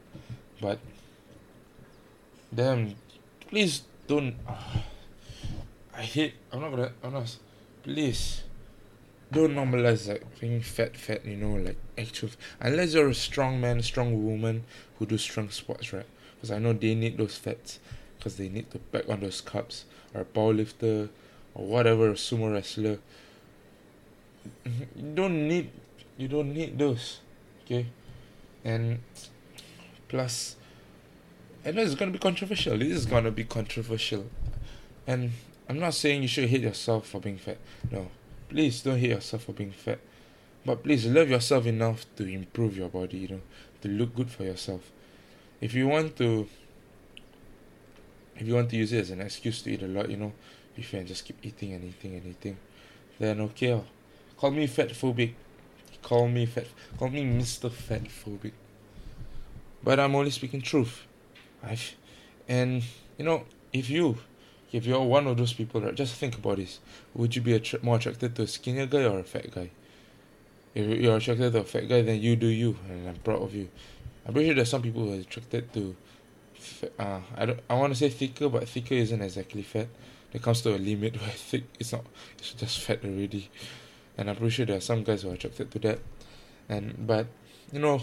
But 0.62 0.80
damn, 2.54 2.96
please 3.50 3.84
don't. 4.08 4.36
I 6.04 6.06
hate. 6.06 6.34
I'm 6.52 6.60
not 6.60 6.72
gonna. 6.72 6.92
I'm 7.02 7.14
not. 7.14 7.34
Please, 7.82 8.44
don't 9.32 9.56
normalize 9.56 10.10
like 10.10 10.24
being 10.38 10.60
fat, 10.60 10.98
fat. 10.98 11.26
You 11.26 11.38
know, 11.38 11.54
like 11.54 11.78
actual. 11.98 12.30
Unless 12.60 12.94
you're 12.94 13.08
a 13.08 13.14
strong 13.14 13.62
man, 13.62 13.82
strong 13.82 14.26
woman 14.26 14.66
who 15.00 15.06
do 15.06 15.18
strong 15.18 15.50
sports, 15.50 15.94
right? 15.94 16.06
Because 16.36 16.52
I 16.52 16.60
know 16.60 16.74
they 16.74 16.94
need 16.94 17.18
those 17.18 17.38
fats, 17.38 17.80
because 18.18 18.36
they 18.36 18.50
need 18.50 18.70
to 18.72 18.80
pack 18.80 19.08
on 19.08 19.22
those 19.22 19.42
carbs. 19.42 19.86
Or 20.14 20.22
a 20.22 20.26
powerlifter, 20.26 21.08
or 21.56 21.66
whatever, 21.66 22.10
a 22.10 22.16
sumo 22.16 22.52
wrestler. 22.52 23.00
you 24.66 25.14
don't 25.14 25.48
need 25.48 25.70
you 26.18 26.28
don't 26.28 26.54
need 26.54 26.78
those 26.78 27.20
okay 27.64 27.86
and 28.66 29.00
plus 30.10 30.58
I 31.66 31.72
know 31.72 31.82
it's 31.82 31.96
gonna 31.96 32.12
be 32.12 32.20
controversial 32.20 32.78
this 32.78 32.90
is 32.90 33.06
gonna 33.06 33.32
be 33.32 33.46
controversial 33.46 34.26
and 35.08 35.32
I'm 35.74 35.80
not 35.80 35.96
saying 35.96 36.22
you 36.22 36.28
should 36.28 36.50
hate 36.50 36.62
yourself 36.62 37.08
for 37.08 37.20
being 37.20 37.40
fat. 37.40 37.58
No. 37.90 38.12
Please 38.48 38.84
don't 38.84 39.00
hate 39.00 39.10
yourself 39.10 39.46
for 39.46 39.54
being 39.54 39.72
fat. 39.72 39.98
But 40.64 40.84
please 40.84 41.08
love 41.08 41.32
yourself 41.32 41.66
enough 41.66 42.06
to 42.16 42.32
improve 42.32 42.78
your 42.78 42.90
body 42.90 43.18
you 43.18 43.28
know 43.30 43.42
to 43.82 43.88
look 43.88 44.14
good 44.14 44.30
for 44.30 44.44
yourself. 44.44 44.92
If 45.60 45.74
you 45.74 45.88
want 45.88 46.16
to 46.18 46.48
if 48.36 48.46
you 48.46 48.54
want 48.54 48.70
to 48.70 48.76
use 48.76 48.94
it 48.94 49.00
as 49.00 49.10
an 49.10 49.22
excuse 49.22 49.64
to 49.64 49.72
eat 49.72 49.82
a 49.82 49.88
lot 49.88 50.12
you 50.12 50.18
know 50.18 50.34
if 50.78 50.94
you 50.94 51.00
can 51.00 51.08
just 51.08 51.26
keep 51.26 51.38
eating 51.42 51.74
and 51.74 51.84
eating 51.86 52.18
and 52.18 52.28
eating. 52.28 52.58
Then 53.18 53.42
okay 53.42 53.74
oh. 53.74 53.86
call 54.38 54.52
me 54.52 54.68
fat 54.68 54.90
phobic. 54.90 55.34
Call 56.04 56.28
me 56.28 56.46
fat 56.46 56.68
call 57.00 57.10
me 57.10 57.24
mr 57.24 57.72
fat 57.72 58.04
phobic. 58.04 58.52
But 59.84 60.00
i'm 60.00 60.14
only 60.16 60.30
speaking 60.30 60.62
truth. 60.62 61.02
I've, 61.64 61.96
and 62.48 62.84
you 63.18 63.26
know 63.26 63.46
if 63.74 63.90
you 63.90 64.20
if 64.74 64.88
you're 64.88 65.00
one 65.02 65.28
of 65.28 65.38
those 65.38 65.54
people 65.54 65.80
right 65.80 65.96
just 65.96 66.16
think 66.16 66.36
about 66.36 66.58
this. 66.58 66.80
Would 67.14 67.36
you 67.36 67.42
be 67.42 67.62
more 67.84 67.98
attracted 67.98 68.36
to 68.36 68.42
a 68.42 68.48
skinnier 68.48 68.88
guy 68.88 69.06
or 69.06 69.20
a 69.20 69.24
fat 69.24 69.52
guy? 69.52 69.70
If 70.74 71.00
you're 71.00 71.16
attracted 71.16 71.54
to 71.54 71.60
a 71.60 71.64
fat 71.64 71.88
guy 71.88 72.02
then 72.02 72.20
you 72.20 72.36
do 72.36 72.48
you 72.48 72.76
and 72.90 73.08
i'm 73.08 73.16
proud 73.18 73.44
of 73.44 73.54
you. 73.54 73.70
I'm 74.26 74.34
pretty 74.34 74.50
sure 74.50 74.56
there's 74.56 74.70
some 74.70 74.82
people 74.82 75.04
who 75.04 75.14
are 75.14 75.20
attracted 75.20 75.72
to 75.74 75.96
uh 76.98 77.20
i 77.36 77.46
don't 77.46 77.60
i 77.70 77.74
want 77.74 77.92
to 77.92 78.00
say 78.00 78.10
thicker 78.10 78.48
but 78.48 78.68
thicker 78.68 78.96
isn't 78.96 79.22
exactly 79.22 79.62
fat. 79.62 79.88
It 80.34 80.42
comes 80.42 80.62
to 80.62 80.76
a 80.76 80.78
limit 80.78 81.16
where 81.22 81.30
thick 81.30 81.66
it's 81.80 81.92
not 81.92 82.06
it's 82.40 82.54
just 82.54 82.80
fat 82.80 83.06
already. 83.06 83.50
And 84.18 84.30
i'm 84.30 84.36
pretty 84.36 84.50
sure 84.52 84.66
there 84.66 84.78
are 84.78 84.82
some 84.82 85.04
guys 85.04 85.22
who 85.22 85.30
are 85.30 85.36
attracted 85.36 85.70
to 85.72 85.80
that. 85.80 86.00
And 86.68 87.06
but 87.06 87.28
you 87.72 87.80
know 87.80 88.02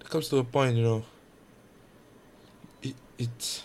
it 0.00 0.08
comes 0.08 0.30
to 0.30 0.38
a 0.38 0.44
point 0.44 0.76
you 0.76 0.82
know 0.82 1.04
it 2.82 2.94
it's 3.18 3.64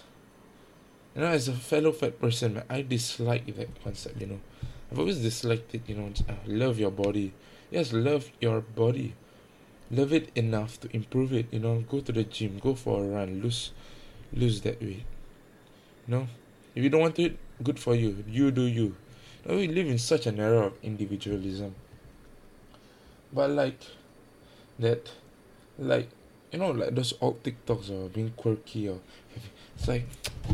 you 1.16 1.22
know 1.22 1.28
as 1.28 1.48
a 1.48 1.54
fellow 1.54 1.92
fat 1.92 2.20
person 2.20 2.54
man, 2.56 2.64
i 2.70 2.82
dislike 2.82 3.46
that 3.56 3.84
concept 3.84 4.22
you 4.22 4.28
know. 4.28 4.40
I've 4.92 5.00
always 5.00 5.20
disliked 5.20 5.74
it 5.76 5.82
you 5.88 5.96
know 5.96 6.12
uh, 6.28 6.34
love 6.48 6.80
your 6.80 6.92
body. 6.92 7.34
Yes 7.70 7.94
love 7.94 8.30
your 8.40 8.62
body. 8.62 9.16
Love 9.90 10.14
it 10.14 10.30
enough 10.36 10.80
to 10.82 10.96
improve 10.96 11.34
it 11.34 11.48
you 11.52 11.60
know. 11.60 11.80
Go 11.90 12.00
to 12.02 12.12
the 12.12 12.24
gym 12.24 12.60
go 12.60 12.76
for 12.76 13.04
a 13.04 13.08
run 13.08 13.42
lose 13.42 13.72
lose 14.34 14.62
that 14.62 14.82
weight. 14.82 15.06
You 16.08 16.16
know? 16.16 16.28
If 16.76 16.84
you 16.84 16.90
don't 16.90 17.02
want 17.02 17.20
it 17.20 17.38
good 17.64 17.80
for 17.80 17.96
you. 17.96 18.24
You 18.28 18.52
do 18.52 18.64
you. 18.64 18.96
Now 19.46 19.56
we 19.56 19.68
live 19.68 19.88
in 19.88 19.98
such 19.98 20.28
an 20.28 20.40
era 20.40 20.68
of 20.68 20.74
individualism. 20.84 21.76
But 23.34 23.52
like 23.52 23.80
that 24.80 25.12
like 25.80 26.10
you 26.52 26.60
know 26.60 26.72
like 26.72 26.94
those 26.96 27.14
old 27.22 27.44
tiktoks 27.44 27.90
or 27.90 28.10
being 28.10 28.32
quirky 28.36 28.90
or 28.90 29.00
it's 29.82 29.88
like 29.88 30.06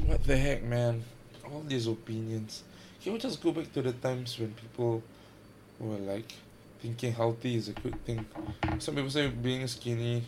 what 0.06 0.24
the 0.24 0.38
heck 0.38 0.64
man? 0.64 1.04
All 1.44 1.62
these 1.68 1.86
opinions. 1.88 2.64
Can 3.04 3.12
we 3.12 3.20
just 3.20 3.44
go 3.44 3.52
back 3.52 3.74
to 3.74 3.82
the 3.82 3.92
times 3.92 4.40
when 4.40 4.54
people 4.54 5.04
were 5.80 5.98
like 5.98 6.32
thinking 6.80 7.12
healthy 7.12 7.56
is 7.56 7.68
a 7.68 7.74
good 7.74 8.06
thing? 8.06 8.26
Some 8.80 8.96
people 8.96 9.10
say 9.10 9.28
being 9.28 9.68
skinny 9.68 10.24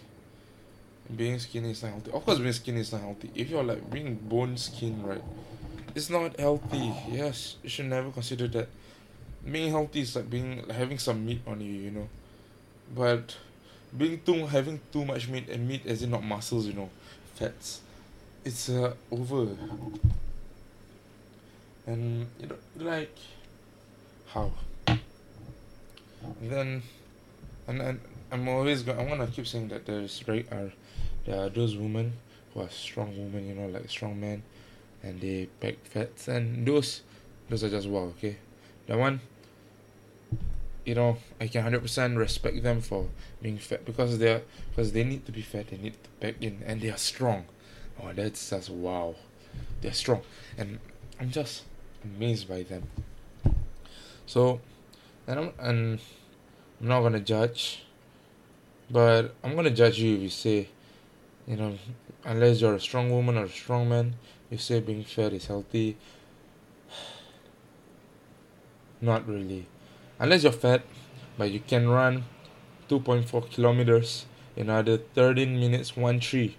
being 1.16 1.40
skinny 1.40 1.72
is 1.72 1.82
not 1.82 1.94
healthy. 1.94 2.12
Of 2.12 2.26
course 2.26 2.40
being 2.40 2.52
skinny 2.52 2.82
is 2.82 2.92
not 2.92 3.00
healthy. 3.02 3.32
If 3.34 3.50
you're 3.50 3.64
like 3.64 3.90
being 3.90 4.16
bone 4.16 4.58
skin 4.58 5.02
right 5.02 5.24
it's 5.96 6.10
not 6.10 6.38
healthy. 6.38 6.94
Yes 7.10 7.56
you 7.64 7.70
should 7.70 7.86
never 7.86 8.12
consider 8.12 8.50
that. 8.50 8.68
Being 9.50 9.72
healthy 9.72 10.02
is 10.02 10.14
like 10.14 10.30
being 10.30 10.66
having 10.70 11.00
some 11.00 11.26
meat 11.26 11.42
on 11.48 11.62
you 11.62 11.72
you 11.72 11.92
know. 11.92 12.10
But 12.94 13.38
being 13.98 14.20
too 14.20 14.46
having 14.48 14.82
too 14.92 15.06
much 15.06 15.30
meat 15.30 15.48
and 15.48 15.66
meat 15.66 15.86
as 15.86 16.04
in 16.04 16.12
not 16.12 16.22
muscles 16.22 16.66
you 16.66 16.74
know 16.74 16.90
fats 17.36 17.80
it's 18.50 18.68
uh, 18.68 18.96
over. 19.12 19.46
And 21.86 22.26
you 22.40 22.48
know 22.48 22.58
like 22.78 23.16
how? 24.26 24.52
Then 26.42 26.82
and, 27.68 27.82
and 27.82 28.00
I'm 28.32 28.50
always 28.50 28.82
going 28.82 29.00
I 29.00 29.04
want 29.04 29.22
to 29.22 29.28
keep 29.28 29.46
saying 29.46 29.68
that 29.70 29.86
there's 29.86 30.28
right 30.28 30.48
are 30.52 30.72
there 31.26 31.46
are 31.46 31.50
those 31.50 31.78
women 31.78 32.14
who 32.54 32.62
are 32.62 32.70
strong 32.70 33.16
women 33.16 33.48
you 33.48 33.54
know 33.54 33.68
like 33.68 33.88
strong 33.88 34.20
men 34.20 34.42
and 35.04 35.22
they 35.22 35.48
pack 35.62 35.78
fats 35.84 36.28
and 36.28 36.66
those 36.68 37.02
those 37.50 37.64
are 37.64 37.70
just 37.70 37.88
wow 37.88 38.12
okay? 38.18 38.38
That 38.88 38.98
one 38.98 39.22
you 40.86 40.96
know 40.96 41.18
I 41.40 41.48
can 41.48 41.62
hundred 41.62 41.84
percent 41.84 42.18
respect 42.18 42.64
them 42.64 42.82
for 42.82 43.10
being 43.44 43.60
fat 43.60 43.86
because 43.86 44.18
they're 44.18 44.42
because 44.72 44.92
they 44.92 45.04
need 45.04 45.28
to 45.28 45.32
be 45.32 45.44
fat 45.44 45.68
they 45.68 45.78
need 45.78 45.94
to 46.04 46.10
pack 46.20 46.42
in 46.42 46.64
and 46.66 46.82
they 46.82 46.90
are 46.90 46.98
strong 46.98 47.46
oh 48.02 48.14
that's 48.14 48.50
just 48.50 48.70
wow 48.70 49.16
they're 49.82 49.94
strong. 49.94 50.22
And 50.58 50.80
I'm 51.20 51.32
just 51.32 51.64
amazed 52.04 52.48
by 52.48 52.64
them. 52.64 52.84
So 54.26 54.62
and 55.28 55.40
I'm 55.40 55.52
and 55.60 56.00
I'm 56.82 56.88
not 56.88 57.02
gonna 57.02 57.20
judge 57.20 57.84
but 58.92 59.36
I'm 59.44 59.56
gonna 59.56 59.72
judge 59.72 60.00
you 60.00 60.16
if 60.16 60.22
you 60.22 60.30
say 60.30 60.70
you 61.48 61.56
know 61.56 61.78
unless 62.26 62.62
you're 62.62 62.76
a 62.76 62.80
strong 62.80 63.10
woman 63.10 63.38
or 63.38 63.46
a 63.46 63.50
strong 63.50 63.90
man 63.90 64.16
you 64.50 64.58
say 64.58 64.80
being 64.80 65.04
fat 65.04 65.34
is 65.34 65.48
healthy. 65.48 65.98
Not 69.02 69.28
really. 69.28 69.68
Unless 70.20 70.44
you're 70.44 70.52
fat 70.52 70.84
but 71.38 71.52
you 71.52 71.62
can 71.62 71.88
run 71.88 72.26
2.4 72.90 73.50
kilometers 73.50 74.26
in 74.56 74.70
under 74.70 74.98
13 74.98 75.60
minutes 75.60 75.96
1 75.96 76.20
3 76.20 76.58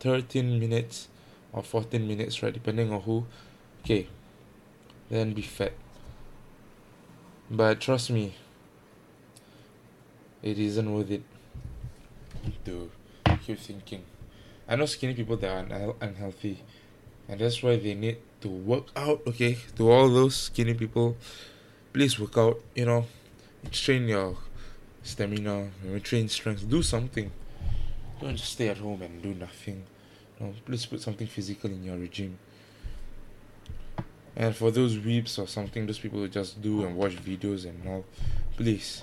13 0.00 0.58
minutes 0.58 1.08
or 1.52 1.62
14 1.62 2.06
minutes 2.06 2.42
right 2.42 2.52
depending 2.52 2.92
on 2.92 3.00
who. 3.02 3.26
Okay. 3.84 4.08
Then 5.10 5.32
be 5.32 5.42
fat 5.42 5.72
but 7.52 7.80
trust 7.80 8.10
me 8.10 8.34
it 10.42 10.58
isn't 10.58 10.92
worth 10.92 11.10
it 11.10 11.22
to 12.64 12.90
keep 13.44 13.58
thinking. 13.58 14.02
I 14.66 14.76
know 14.76 14.86
skinny 14.86 15.14
people 15.14 15.36
that 15.36 15.50
are 15.50 15.64
unheal- 15.64 15.96
unhealthy 16.00 16.62
and 17.28 17.40
that's 17.40 17.62
why 17.62 17.76
they 17.76 17.94
need 17.94 18.16
to 18.40 18.48
work 18.48 18.86
out 18.96 19.20
okay 19.26 19.58
to 19.76 19.90
all 19.90 20.08
those 20.08 20.34
skinny 20.34 20.74
people. 20.74 21.16
Please 21.92 22.18
work 22.18 22.38
out 22.38 22.60
you 22.74 22.86
know 22.86 23.04
train 23.70 24.08
your 24.08 24.36
stamina 25.02 25.68
train 26.02 26.28
strength 26.28 26.68
do 26.68 26.82
something 26.82 27.30
don't 28.22 28.36
just 28.36 28.52
stay 28.52 28.68
at 28.68 28.78
home 28.78 29.02
and 29.02 29.20
do 29.20 29.34
nothing. 29.34 29.82
No 30.38 30.54
please 30.64 30.86
put 30.86 31.00
something 31.00 31.26
physical 31.26 31.70
in 31.70 31.82
your 31.82 31.96
regime. 31.96 32.38
And 34.36 34.56
for 34.56 34.70
those 34.70 34.96
weeps 34.98 35.38
or 35.38 35.46
something 35.46 35.86
those 35.86 35.98
people 35.98 36.20
who 36.20 36.28
just 36.28 36.62
do 36.62 36.84
and 36.84 36.96
watch 36.96 37.16
videos 37.16 37.66
and 37.66 37.86
all 37.86 38.04
please 38.56 39.02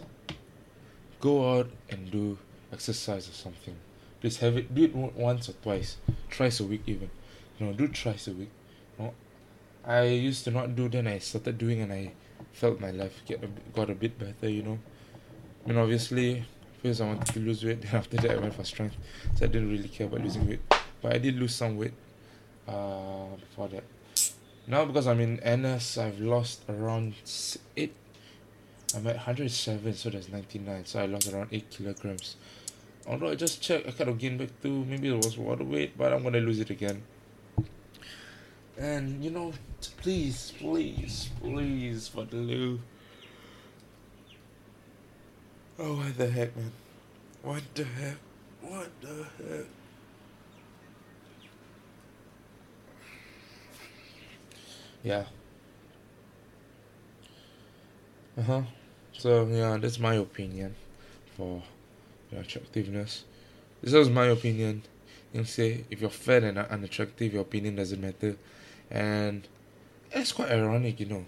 go 1.20 1.58
out 1.58 1.70
and 1.90 2.10
do 2.10 2.38
exercise 2.72 3.28
or 3.30 3.34
something. 3.34 3.76
Please 4.22 4.38
have 4.38 4.58
it 4.58 4.74
do 4.74 4.84
it 4.84 4.96
once 4.96 5.50
or 5.50 5.54
twice 5.54 5.98
thrice 6.32 6.60
a 6.60 6.64
week 6.64 6.84
even. 6.88 7.10
You 7.60 7.68
know 7.68 7.74
do 7.74 7.88
thrice 7.88 8.28
a 8.28 8.32
week. 8.32 8.52
You 8.98 9.06
know, 9.06 9.14
I 9.86 10.04
used 10.04 10.46
to 10.46 10.52
not 10.52 10.76
do 10.76 10.88
then 10.88 11.08
I 11.08 11.20
started 11.20 11.58
doing 11.58 11.82
and 11.82 11.92
I 11.92 12.12
felt 12.54 12.80
my 12.80 12.92
life 12.92 13.22
get 13.26 13.44
a 13.44 13.48
got 13.76 13.90
a 13.90 13.96
bit 13.96 14.18
better 14.18 14.50
you 14.50 14.64
know. 14.64 14.80
I 15.66 15.70
mean 15.70 15.78
obviously 15.78 16.46
first 16.82 17.02
I 17.02 17.06
wanted 17.06 17.28
to 17.34 17.40
lose 17.40 17.64
weight 17.64 17.82
then 17.84 17.96
after 17.96 18.18
that 18.18 18.32
I 18.32 18.38
went 18.38 18.54
for 18.54 18.64
strength. 18.64 18.96
So 19.36 19.46
I 19.46 19.48
didn't 19.48 19.70
really 19.70 19.88
care 19.88 20.08
about 20.08 20.22
losing 20.22 20.48
weight. 20.48 20.62
But 21.02 21.14
I 21.14 21.18
did 21.18 21.36
lose 21.36 21.56
some 21.56 21.78
weight 21.78 21.94
uh 22.68 23.36
before 23.40 23.68
that. 23.70 23.84
Now 24.68 24.86
because 24.86 25.08
I'm 25.08 25.20
in 25.20 25.40
NS 25.44 25.98
I've 25.98 26.20
lost 26.20 26.64
around 26.70 27.14
8 27.76 27.94
I'm 28.96 29.08
at 29.08 29.16
107 29.16 29.94
so 29.94 30.10
that's 30.10 30.30
99 30.30 30.86
so 30.86 31.00
I 31.00 31.06
lost 31.06 31.32
around 31.32 31.50
8 31.52 31.70
kilograms. 31.70 32.36
Although 33.08 33.30
I 33.30 33.36
just 33.36 33.62
checked 33.62 33.88
I 33.88 33.92
kind 33.92 34.10
of 34.10 34.18
gained 34.18 34.40
back 34.40 34.50
too 34.62 34.86
maybe 34.86 35.10
it 35.10 35.24
was 35.24 35.38
water 35.38 35.64
weight 35.64 35.98
but 35.98 36.14
I'm 36.14 36.24
gonna 36.24 36.40
lose 36.40 36.60
it 36.60 36.70
again. 36.70 37.02
And 38.78 39.24
you 39.24 39.32
know 39.32 39.54
please 39.98 40.54
please 40.58 41.30
please 41.42 42.08
for 42.08 42.26
the 42.26 42.38
love 42.38 42.80
oh 45.80 45.96
what 45.96 46.18
the 46.18 46.30
heck 46.30 46.56
man? 46.56 46.72
What 47.42 47.64
the 47.74 47.84
heck? 47.86 48.18
What 48.62 48.90
the 49.02 49.26
heck? 49.38 49.66
Yeah. 55.04 55.24
Uh-huh. 58.38 58.62
So 59.14 59.48
yeah 59.48 59.78
that's 59.78 60.00
my 60.00 60.16
opinion 60.16 60.76
for 61.38 61.64
attractiveness. 62.38 63.24
This 63.82 63.94
was 63.94 64.10
my 64.10 64.26
opinion. 64.26 64.84
You 65.34 65.46
say 65.46 65.86
if 65.90 66.02
you're 66.02 66.10
fat 66.10 66.44
and 66.44 66.58
unattractive 66.58 67.34
your 67.34 67.44
opinion 67.44 67.76
doesn't 67.78 68.02
matter. 68.02 68.36
And 68.92 69.48
it's 70.12 70.32
quite 70.34 70.52
ironic 70.52 71.00
you 71.00 71.06
know. 71.06 71.26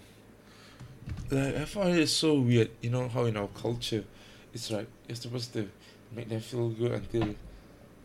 Like 1.30 1.56
I 1.56 1.64
find 1.64 1.98
it 1.98 2.08
so 2.08 2.34
weird, 2.34 2.70
you 2.82 2.90
know 2.90 3.08
how 3.08 3.24
in 3.24 3.36
our 3.36 3.48
culture, 3.48 4.04
it's 4.52 4.70
right. 4.70 4.88
you're 5.08 5.16
supposed 5.16 5.52
to 5.52 5.68
make 6.14 6.28
them 6.28 6.40
feel 6.40 6.68
good 6.70 6.92
until 6.92 7.34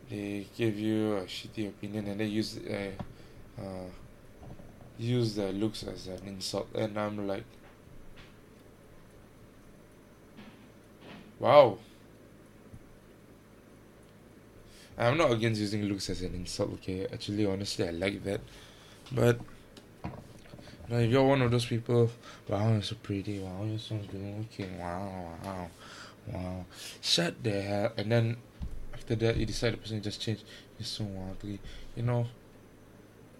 they 0.08 0.46
give 0.56 0.78
you 0.78 1.16
a 1.16 1.22
shitty 1.22 1.68
opinion 1.68 2.06
and 2.08 2.20
they 2.20 2.26
use 2.26 2.58
uh, 2.58 2.90
uh 3.60 3.88
use 4.98 5.36
their 5.36 5.52
looks 5.52 5.84
as 5.84 6.08
an 6.08 6.20
insult, 6.26 6.68
and 6.74 6.98
I'm 6.98 7.26
like, 7.26 7.44
wow. 11.38 11.78
I'm 14.98 15.16
not 15.16 15.30
against 15.30 15.60
using 15.60 15.84
looks 15.84 16.10
as 16.10 16.22
an 16.22 16.34
insult, 16.34 16.72
okay? 16.74 17.06
Actually, 17.12 17.46
honestly, 17.46 17.86
I 17.86 17.92
like 17.92 18.24
that. 18.24 18.40
But 19.12 19.38
now, 20.88 20.96
if 20.96 21.10
you're 21.10 21.24
one 21.24 21.40
of 21.42 21.52
those 21.52 21.66
people, 21.66 22.10
wow, 22.48 22.72
you're 22.72 22.82
so 22.82 22.96
pretty, 23.00 23.38
wow, 23.38 23.64
you're 23.64 23.78
so 23.78 23.96
good 24.10 24.38
looking, 24.38 24.78
wow, 24.80 25.36
wow, 25.44 25.68
wow, 26.32 26.64
shut 27.00 27.42
the 27.42 27.62
hell. 27.62 27.92
And 27.96 28.12
then 28.12 28.36
after 28.92 29.14
that, 29.16 29.36
you 29.36 29.46
decide 29.46 29.74
the 29.74 29.78
person 29.78 30.02
just 30.02 30.20
changed, 30.20 30.44
you're 30.78 30.86
so 30.86 31.06
ugly, 31.30 31.60
you 31.96 32.02
know. 32.02 32.26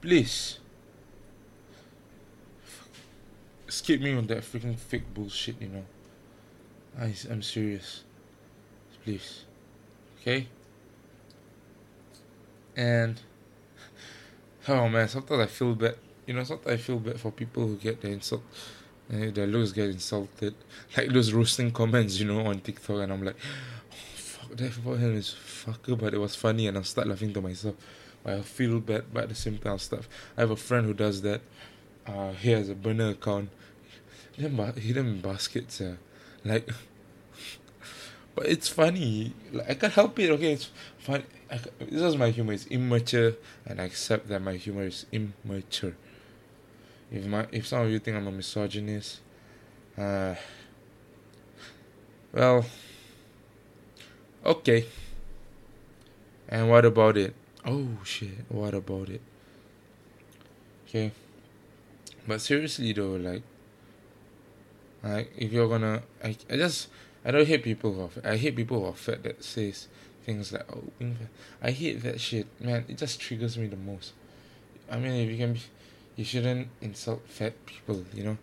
Please, 0.01 0.59
skip 3.69 4.01
me 4.01 4.15
on 4.15 4.27
that 4.27 4.39
freaking 4.39 4.79
fake 4.79 5.13
bullshit, 5.13 5.61
you 5.61 5.69
know. 5.69 5.85
I, 6.99 7.15
I'm 7.31 7.43
serious. 7.43 8.05
Please. 9.05 9.45
Okay? 10.21 10.49
And 12.77 13.21
oh 14.69 14.89
man, 14.89 15.09
sometimes 15.09 15.41
I 15.43 15.47
feel 15.47 15.75
bad. 15.75 15.97
You 16.27 16.35
know, 16.35 16.45
sometimes 16.45 16.81
I 16.81 16.83
feel 16.83 16.99
bad 16.99 17.21
for 17.21 17.33
people 17.33 17.67
who 17.67 17.77
get 17.77 18.01
the 18.01 18.09
insult, 18.09 18.43
uh, 19.13 19.31
their 19.31 19.47
looks 19.47 19.73
get 19.73 19.91
insulted, 19.91 20.55
like 20.97 21.09
those 21.09 21.33
roasting 21.33 21.71
comments, 21.71 22.21
you 22.21 22.27
know, 22.27 22.47
on 22.47 22.61
TikTok, 22.61 23.01
and 23.01 23.13
I'm 23.13 23.25
like, 23.25 23.37
oh, 23.91 23.95
fuck 24.15 24.57
that 24.57 24.73
for 24.73 24.97
him 24.97 25.17
is 25.17 25.35
fucker, 25.35 25.99
but 25.99 26.15
it 26.15 26.19
was 26.19 26.35
funny, 26.35 26.67
and 26.67 26.77
I 26.77 26.83
start 26.83 27.07
laughing 27.09 27.33
to 27.33 27.41
myself. 27.41 27.75
I 28.25 28.41
feel 28.41 28.81
bad, 28.81 29.05
but 29.13 29.25
at 29.25 29.29
the 29.31 29.35
same 29.35 29.59
time, 29.59 29.79
stuff. 29.79 30.09
I 30.37 30.43
have 30.43 30.51
a 30.51 30.57
friend 30.57 30.87
who 30.87 30.93
does 30.93 31.23
that. 31.23 31.41
Uh, 32.07 32.33
he 32.33 32.51
has 32.51 32.69
a 32.69 32.75
burner 32.75 33.11
account. 33.11 33.51
He 34.33 34.43
them, 34.47 34.75
he 34.77 34.93
baskets, 35.21 35.81
uh, 35.81 35.97
like. 36.45 36.69
but 38.35 38.47
it's 38.47 38.69
funny. 38.69 39.33
Like 39.53 39.71
I 39.71 39.75
can't 39.75 39.93
help 39.93 40.19
it. 40.19 40.31
Okay, 40.31 40.53
it's 40.53 40.71
fun. 40.99 41.25
I, 41.51 41.59
this 41.81 42.03
is 42.03 42.17
my 42.17 42.31
humor. 42.31 42.53
It's 42.53 42.67
immature, 42.67 43.35
and 43.67 43.81
I 43.81 43.85
accept 43.85 44.29
that 44.29 44.43
my 44.43 44.55
humor 44.55 44.85
is 44.85 45.07
immature. 45.13 45.95
If 47.11 47.27
my 47.27 47.47
if 47.53 47.67
some 47.67 47.83
of 47.83 47.91
you 47.91 47.99
think 47.99 48.17
I'm 48.17 48.27
a 48.27 48.33
misogynist, 48.33 49.21
uh, 49.97 50.35
well, 52.33 52.65
okay. 54.45 54.87
And 56.49 56.71
what 56.71 56.85
about 56.85 57.17
it? 57.17 57.35
Oh 57.65 57.89
shit! 58.05 58.45
What 58.49 58.75
about 58.75 59.09
it? 59.09 59.23
Okay. 60.87 61.13
But 62.27 62.41
seriously 62.41 62.93
though, 62.93 63.17
like, 63.17 63.43
like 65.03 65.33
if 65.37 65.53
you're 65.53 65.69
gonna, 65.69 66.03
I, 66.23 66.37
I 66.51 66.57
just 66.57 66.89
I 67.25 67.31
don't 67.31 67.47
hate 67.47 67.63
people 67.63 67.93
who 67.93 68.03
are, 68.03 68.33
I 68.33 68.37
hate 68.37 68.57
people 68.57 68.81
who 68.81 68.87
are 68.87 68.95
fat 68.95 69.23
that 69.23 69.43
says 69.43 69.89
things 70.25 70.53
like 70.53 70.67
oh 70.71 70.85
I 71.63 71.71
hate 71.71 72.03
that 72.03 72.21
shit 72.21 72.47
man 72.61 72.85
it 72.87 72.99
just 72.99 73.19
triggers 73.19 73.57
me 73.57 73.67
the 73.67 73.77
most 73.77 74.13
I 74.91 74.99
mean 74.99 75.13
if 75.27 75.31
you 75.31 75.39
can 75.39 75.55
be 75.55 75.63
you 76.19 76.25
shouldn't 76.25 76.69
insult 76.83 77.23
fat 77.27 77.55
people 77.65 78.05
you 78.13 78.25
know? 78.25 78.37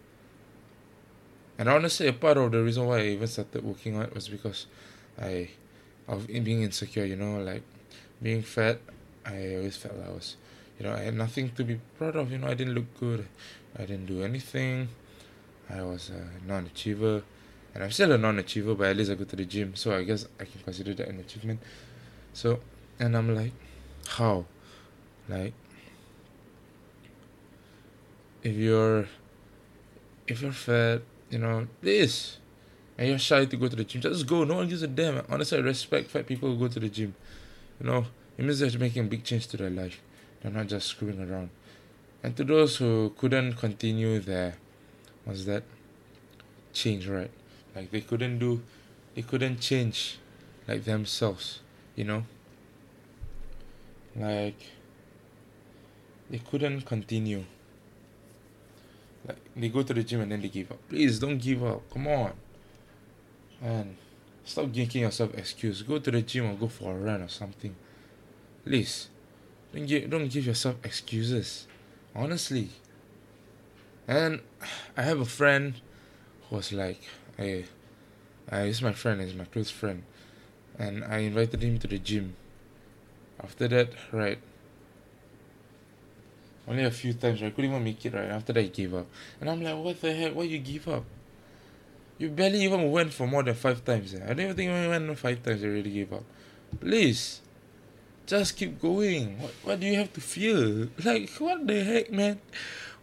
And 1.60 1.70
honestly 1.70 2.08
a 2.08 2.14
part 2.14 2.38
of 2.38 2.52
the 2.52 2.64
reason 2.64 2.88
why 2.88 3.00
I 3.00 3.08
even 3.20 3.28
started 3.28 3.64
working 3.64 3.98
out 3.98 4.16
was 4.16 4.28
because 4.30 4.66
I 5.22 5.50
of 6.08 6.26
being 6.28 6.64
insecure 6.64 7.06
you 7.06 7.18
know 7.18 7.44
like 7.44 7.64
being 8.24 8.42
fat 8.42 8.80
I 9.26 9.56
always 9.58 9.78
felt 9.78 9.96
I 10.04 10.10
was 10.10 10.38
you 10.80 10.88
know 10.88 10.94
I 10.94 11.02
had 11.02 11.14
nothing 11.14 11.52
to 11.52 11.64
be 11.64 11.80
proud 11.98 12.16
of 12.16 12.32
you 12.32 12.40
know? 12.40 12.48
I 12.48 12.56
didn't 12.56 12.74
look 12.74 12.90
good. 13.00 13.28
I 13.78 13.86
didn't 13.86 14.06
do 14.06 14.24
anything. 14.24 14.88
I 15.70 15.82
was 15.82 16.10
a 16.10 16.48
non-achiever. 16.48 17.24
And 17.74 17.84
I'm 17.84 17.92
still 17.92 18.14
a 18.14 18.18
non-achiever, 18.18 18.74
but 18.76 18.88
at 18.88 18.96
least 18.96 19.12
I 19.12 19.16
go 19.16 19.26
to 19.26 19.36
the 19.36 19.44
gym, 19.44 19.76
so 19.76 19.94
I 19.94 20.04
guess 20.04 20.26
I 20.40 20.46
can 20.46 20.62
consider 20.64 20.94
that 20.94 21.10
an 21.10 21.20
achievement. 21.20 21.60
So, 22.32 22.60
and 23.00 23.18
I'm 23.18 23.36
like, 23.36 23.52
how? 24.08 24.46
Like, 25.28 25.54
if 28.46 28.56
you're, 28.56 29.08
if 30.28 30.42
you're 30.44 30.52
fat, 30.52 31.02
you 31.32 31.40
know, 31.40 31.68
this, 31.82 32.38
and 32.96 33.10
you're 33.10 33.18
shy 33.18 33.44
to 33.44 33.58
go 33.58 33.68
to 33.68 33.76
the 33.76 33.84
gym, 33.84 34.02
just 34.02 34.28
go. 34.28 34.44
No 34.44 34.58
one 34.58 34.70
gives 34.70 34.84
a 34.84 34.88
damn. 34.88 35.26
Honestly, 35.30 35.58
I 35.58 35.62
respect 35.62 36.12
fat 36.12 36.28
people 36.28 36.50
who 36.50 36.60
go 36.60 36.68
to 36.68 36.80
the 36.80 36.88
gym. 36.88 37.16
You 37.80 37.88
know, 37.88 38.06
it 38.38 38.46
means 38.46 38.60
they're 38.60 38.80
making 38.80 39.06
a 39.06 39.08
big 39.08 39.24
change 39.24 39.48
to 39.48 39.58
their 39.58 39.72
life. 39.72 40.00
They're 40.42 40.52
not 40.52 40.68
just 40.68 40.88
screwing 40.88 41.20
around. 41.20 41.50
And 42.22 42.38
to 42.38 42.44
those 42.44 42.78
who 42.78 43.16
couldn't 43.18 43.54
continue 43.54 44.20
their, 44.20 44.58
what's 45.24 45.46
that? 45.46 45.64
Change, 46.72 47.08
right? 47.08 47.32
Like 47.76 47.90
they 47.90 48.02
couldn't 48.02 48.38
do, 48.38 48.62
they 49.16 49.24
couldn't 49.24 49.60
change 49.60 50.20
like 50.68 50.84
themselves, 50.84 51.62
you 51.96 52.04
know? 52.04 52.26
Like 54.16 54.62
they 56.30 56.38
couldn't 56.38 56.82
continue. 56.82 57.46
Like 59.28 59.38
they 59.56 59.70
go 59.70 59.84
to 59.84 59.94
the 59.94 60.04
gym 60.04 60.22
and 60.22 60.32
then 60.32 60.42
they 60.42 60.50
give 60.50 60.72
up. 60.72 60.80
Please 60.90 61.20
don't 61.20 61.38
give 61.38 61.64
up. 61.64 61.90
Come 61.92 62.08
on. 62.08 62.34
And 63.62 63.98
stop 64.44 64.72
giving 64.72 65.02
yourself 65.02 65.34
excuse. 65.36 65.82
Go 65.82 66.00
to 66.00 66.12
the 66.12 66.22
gym 66.22 66.52
or 66.52 66.56
go 66.56 66.68
for 66.68 66.92
a 66.92 66.96
run 66.96 67.22
or 67.22 67.30
something. 67.30 67.76
Please. 68.64 69.10
Don't 69.74 69.86
give 69.86 70.10
don't 70.10 70.28
give 70.28 70.46
yourself 70.46 70.76
excuses. 70.84 71.68
Honestly. 72.16 72.70
And 74.08 74.42
I 74.98 75.02
have 75.02 75.20
a 75.20 75.26
friend 75.26 75.76
who 76.50 76.58
was 76.58 76.72
like, 76.72 77.02
Hey, 77.38 77.66
uh, 78.52 78.64
he's 78.64 78.82
my 78.82 78.94
friend, 78.94 79.22
he's 79.22 79.34
my 79.34 79.46
close 79.46 79.72
friend. 79.72 80.04
And 80.78 81.04
I 81.04 81.20
invited 81.20 81.64
him 81.64 81.80
to 81.80 81.88
the 81.88 81.98
gym. 81.98 82.36
After 83.42 83.68
that, 83.68 83.90
right, 84.12 84.40
only 86.68 86.84
a 86.84 86.92
few 86.92 87.14
times, 87.14 87.42
I 87.44 87.50
couldn't 87.50 87.72
even 87.72 87.84
make 87.84 88.04
it, 88.06 88.14
right? 88.14 88.30
After 88.30 88.54
that, 88.54 88.62
he 88.62 88.70
gave 88.70 88.94
up. 88.94 89.08
And 89.40 89.50
I'm 89.50 89.62
like, 89.62 89.78
what 89.78 90.02
the 90.02 90.14
heck? 90.14 90.36
Why 90.36 90.44
you 90.44 90.60
give 90.60 90.88
up? 90.88 91.04
You 92.18 92.30
barely 92.30 92.64
even 92.64 92.92
went 92.92 93.14
for 93.14 93.28
more 93.28 93.44
than 93.44 93.56
five 93.56 93.84
times. 93.84 94.14
Eh? 94.16 94.24
I 94.24 94.28
don't 94.30 94.40
even 94.40 94.56
think 94.56 94.72
you 94.72 94.90
went 94.90 95.20
five 95.20 95.44
times, 95.44 95.62
you 95.62 95.70
already 95.70 95.92
gave 95.92 96.14
up. 96.14 96.24
Please, 96.80 97.42
just 98.26 98.58
keep 98.58 98.82
going. 98.82 99.40
What, 99.40 99.52
what 99.64 99.80
do 99.80 99.86
you 99.88 99.98
have 99.98 100.12
to 100.14 100.22
fear? 100.22 100.90
Like, 101.04 101.30
what 101.38 101.68
the 101.68 101.84
heck, 101.84 102.12
man? 102.12 102.40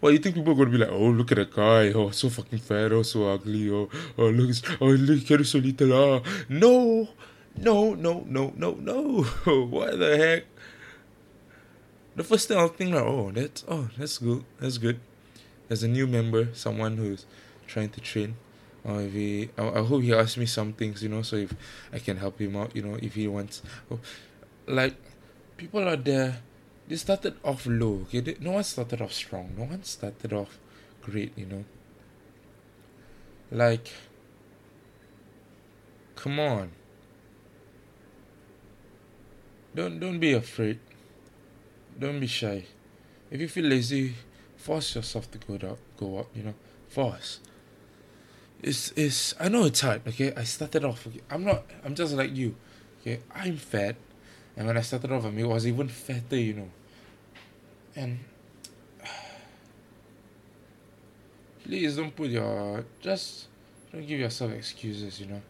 Well, 0.00 0.10
you 0.10 0.18
think 0.18 0.34
people 0.34 0.52
are 0.52 0.56
gonna 0.56 0.70
be 0.70 0.78
like, 0.78 0.90
oh, 0.90 1.10
look 1.10 1.30
at 1.30 1.36
that 1.36 1.54
guy, 1.54 1.92
oh, 1.92 2.10
so 2.10 2.28
fucking 2.28 2.58
fat, 2.58 2.90
oh, 2.90 3.02
so 3.02 3.28
ugly, 3.28 3.70
oh, 3.70 3.88
oh, 4.18 4.30
look, 4.30 4.56
oh, 4.80 4.86
look, 4.86 5.24
carry 5.24 5.44
so 5.44 5.58
little, 5.58 5.92
ah. 5.92 6.20
No, 6.48 7.08
no, 7.56 7.94
no, 7.94 8.24
no, 8.26 8.52
no, 8.56 8.72
no. 8.72 9.22
what 9.70 9.98
the 10.00 10.16
heck? 10.16 10.44
The 12.14 12.24
first 12.24 12.48
thing 12.48 12.58
I'll 12.58 12.68
think 12.68 12.94
like, 12.94 13.04
oh, 13.04 13.30
that's, 13.30 13.64
oh, 13.68 13.88
that's 13.96 14.18
good, 14.18 14.44
that's 14.60 14.78
good. 14.78 15.00
There's 15.68 15.82
a 15.82 15.88
new 15.88 16.06
member, 16.06 16.48
someone 16.52 16.96
who's 16.96 17.24
trying 17.66 17.90
to 17.90 18.00
train. 18.00 18.36
Or 18.84 19.00
if 19.00 19.12
he, 19.12 19.48
I, 19.56 19.80
I 19.80 19.84
hope 19.84 20.02
he 20.02 20.12
asks 20.12 20.36
me 20.36 20.46
some 20.46 20.72
things, 20.72 21.02
you 21.02 21.08
know, 21.08 21.22
so 21.22 21.36
if 21.36 21.54
I 21.92 21.98
can 21.98 22.16
help 22.18 22.38
him 22.40 22.56
out, 22.56 22.76
you 22.76 22.82
know, 22.82 22.98
if 23.00 23.14
he 23.14 23.28
wants. 23.28 23.62
Oh, 23.90 24.00
like, 24.66 24.94
people 25.56 25.88
are 25.88 25.96
there 25.96 26.42
they 26.88 26.96
started 26.96 27.36
off 27.44 27.66
low. 27.66 28.02
Okay, 28.02 28.20
they, 28.20 28.36
no 28.40 28.52
one 28.52 28.64
started 28.64 29.00
off 29.00 29.12
strong. 29.12 29.54
No 29.56 29.64
one 29.64 29.82
started 29.82 30.32
off 30.32 30.58
great. 31.00 31.32
You 31.38 31.46
know, 31.46 31.64
like, 33.50 33.90
come 36.16 36.38
on. 36.38 36.72
Don't 39.74 39.98
don't 40.00 40.18
be 40.18 40.32
afraid. 40.32 40.80
Don't 41.98 42.20
be 42.20 42.26
shy. 42.26 42.64
If 43.30 43.40
you 43.40 43.48
feel 43.48 43.64
lazy, 43.64 44.14
force 44.56 44.94
yourself 44.94 45.30
to 45.30 45.38
go 45.38 45.54
up. 45.68 45.78
Go 45.96 46.18
up. 46.18 46.28
You 46.34 46.44
know, 46.44 46.54
force. 46.88 47.40
It's 48.62 48.92
it's. 48.96 49.34
I 49.40 49.48
know 49.48 49.64
it's 49.64 49.80
hard. 49.80 50.06
Okay, 50.06 50.32
I 50.36 50.44
started 50.44 50.84
off. 50.84 51.06
Okay? 51.06 51.20
I'm 51.30 51.44
not. 51.44 51.64
I'm 51.84 51.94
just 51.94 52.14
like 52.14 52.34
you. 52.34 52.54
Okay, 53.00 53.20
I'm 53.34 53.56
fat. 53.56 53.96
And 54.56 54.66
when 54.66 54.76
I 54.76 54.82
started 54.82 55.10
off, 55.10 55.24
I 55.24 55.30
mean, 55.30 55.46
it 55.46 55.48
was 55.48 55.66
even 55.66 55.88
fatter, 55.88 56.36
you 56.36 56.54
know. 56.54 56.70
And 57.96 58.18
please 61.64 61.96
don't 61.96 62.14
put 62.14 62.28
your 62.28 62.84
just 63.00 63.48
don't 63.92 64.06
give 64.06 64.20
yourself 64.20 64.52
excuses, 64.52 65.20
you 65.20 65.26
know. 65.26 65.42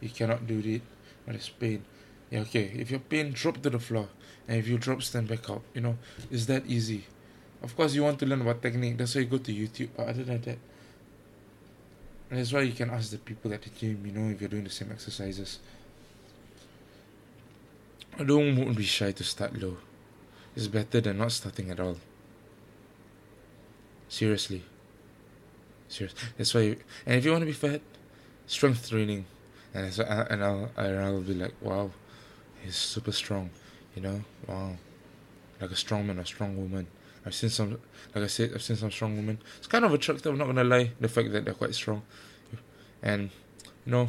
You 0.00 0.08
cannot 0.10 0.46
do 0.46 0.60
it, 0.64 0.82
but 1.26 1.34
it's 1.34 1.48
pain. 1.48 1.84
Yeah, 2.30 2.40
okay. 2.40 2.72
If 2.76 2.90
your 2.90 3.00
pain, 3.00 3.32
drop 3.32 3.62
to 3.62 3.70
the 3.70 3.78
floor, 3.78 4.08
and 4.48 4.58
if 4.58 4.68
you 4.68 4.78
drop, 4.78 5.02
stand 5.02 5.28
back 5.28 5.48
up. 5.50 5.62
You 5.74 5.80
know, 5.82 5.98
it's 6.30 6.46
that 6.46 6.66
easy. 6.66 7.04
Of 7.62 7.76
course, 7.76 7.94
you 7.94 8.02
want 8.02 8.18
to 8.18 8.26
learn 8.26 8.40
about 8.40 8.60
technique. 8.60 8.98
That's 8.98 9.14
why 9.14 9.20
you 9.22 9.28
go 9.28 9.38
to 9.38 9.52
YouTube. 9.52 9.90
But 9.96 10.08
other 10.08 10.24
than 10.24 10.40
that, 10.42 10.58
that's 12.30 12.52
why 12.52 12.62
you 12.62 12.72
can 12.72 12.90
ask 12.90 13.10
the 13.10 13.18
people 13.18 13.52
at 13.52 13.62
the 13.62 13.70
gym, 13.70 14.02
you 14.04 14.12
know, 14.12 14.30
if 14.30 14.40
you're 14.40 14.48
doing 14.48 14.64
the 14.64 14.70
same 14.70 14.90
exercises. 14.90 15.58
Don't 18.18 18.74
be 18.74 18.84
shy 18.84 19.12
to 19.12 19.24
start 19.24 19.58
low. 19.60 19.76
It's 20.54 20.66
better 20.66 21.00
than 21.00 21.18
not 21.18 21.32
starting 21.32 21.70
at 21.70 21.80
all. 21.80 21.96
Seriously. 24.08 24.62
Serious. 25.88 26.14
That's 26.36 26.52
why. 26.54 26.60
You, 26.60 26.76
and 27.06 27.16
if 27.16 27.24
you 27.24 27.30
want 27.30 27.42
to 27.42 27.46
be 27.46 27.52
fat, 27.52 27.80
strength 28.46 28.88
training, 28.88 29.24
and 29.74 29.86
that's, 29.86 29.98
and 29.98 30.44
I'll 30.44 30.70
and 30.76 30.98
I'll 30.98 31.20
be 31.20 31.34
like, 31.34 31.54
wow, 31.60 31.90
he's 32.62 32.76
super 32.76 33.12
strong, 33.12 33.50
you 33.94 34.02
know, 34.02 34.22
wow, 34.46 34.76
like 35.60 35.70
a 35.70 35.76
strong 35.76 36.06
man, 36.06 36.18
a 36.18 36.26
strong 36.26 36.56
woman. 36.56 36.86
I've 37.24 37.34
seen 37.34 37.50
some, 37.50 37.78
like 38.14 38.24
I 38.24 38.26
said, 38.26 38.52
I've 38.54 38.62
seen 38.62 38.76
some 38.76 38.90
strong 38.90 39.16
women. 39.16 39.38
It's 39.58 39.68
kind 39.68 39.84
of 39.84 39.92
attractive. 39.94 40.32
I'm 40.32 40.38
not 40.38 40.46
gonna 40.46 40.64
lie. 40.64 40.90
The 41.00 41.08
fact 41.08 41.32
that 41.32 41.44
they're 41.44 41.54
quite 41.54 41.74
strong, 41.74 42.02
and 43.02 43.30
you 43.86 43.92
know, 43.92 44.08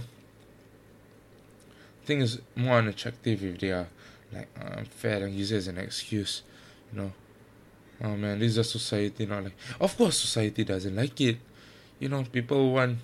thing 2.05 2.21
is 2.21 2.41
more 2.55 2.77
unattractive 2.77 3.43
if 3.43 3.59
they 3.59 3.71
are 3.71 3.87
like 4.33 4.47
I'm 4.59 4.85
fat 4.85 5.21
and 5.21 5.33
use 5.33 5.51
it 5.51 5.57
as 5.57 5.67
an 5.67 5.77
excuse, 5.77 6.41
you 6.91 6.99
know. 6.99 7.11
Oh 8.03 8.15
man, 8.15 8.39
this 8.39 8.51
is 8.51 8.57
a 8.57 8.63
society 8.63 9.25
not 9.25 9.43
like. 9.43 9.55
Of 9.79 9.95
course, 9.95 10.19
society 10.19 10.63
doesn't 10.63 10.95
like 10.95 11.19
it. 11.21 11.37
You 11.99 12.09
know, 12.09 12.23
people 12.23 12.73
want. 12.73 12.97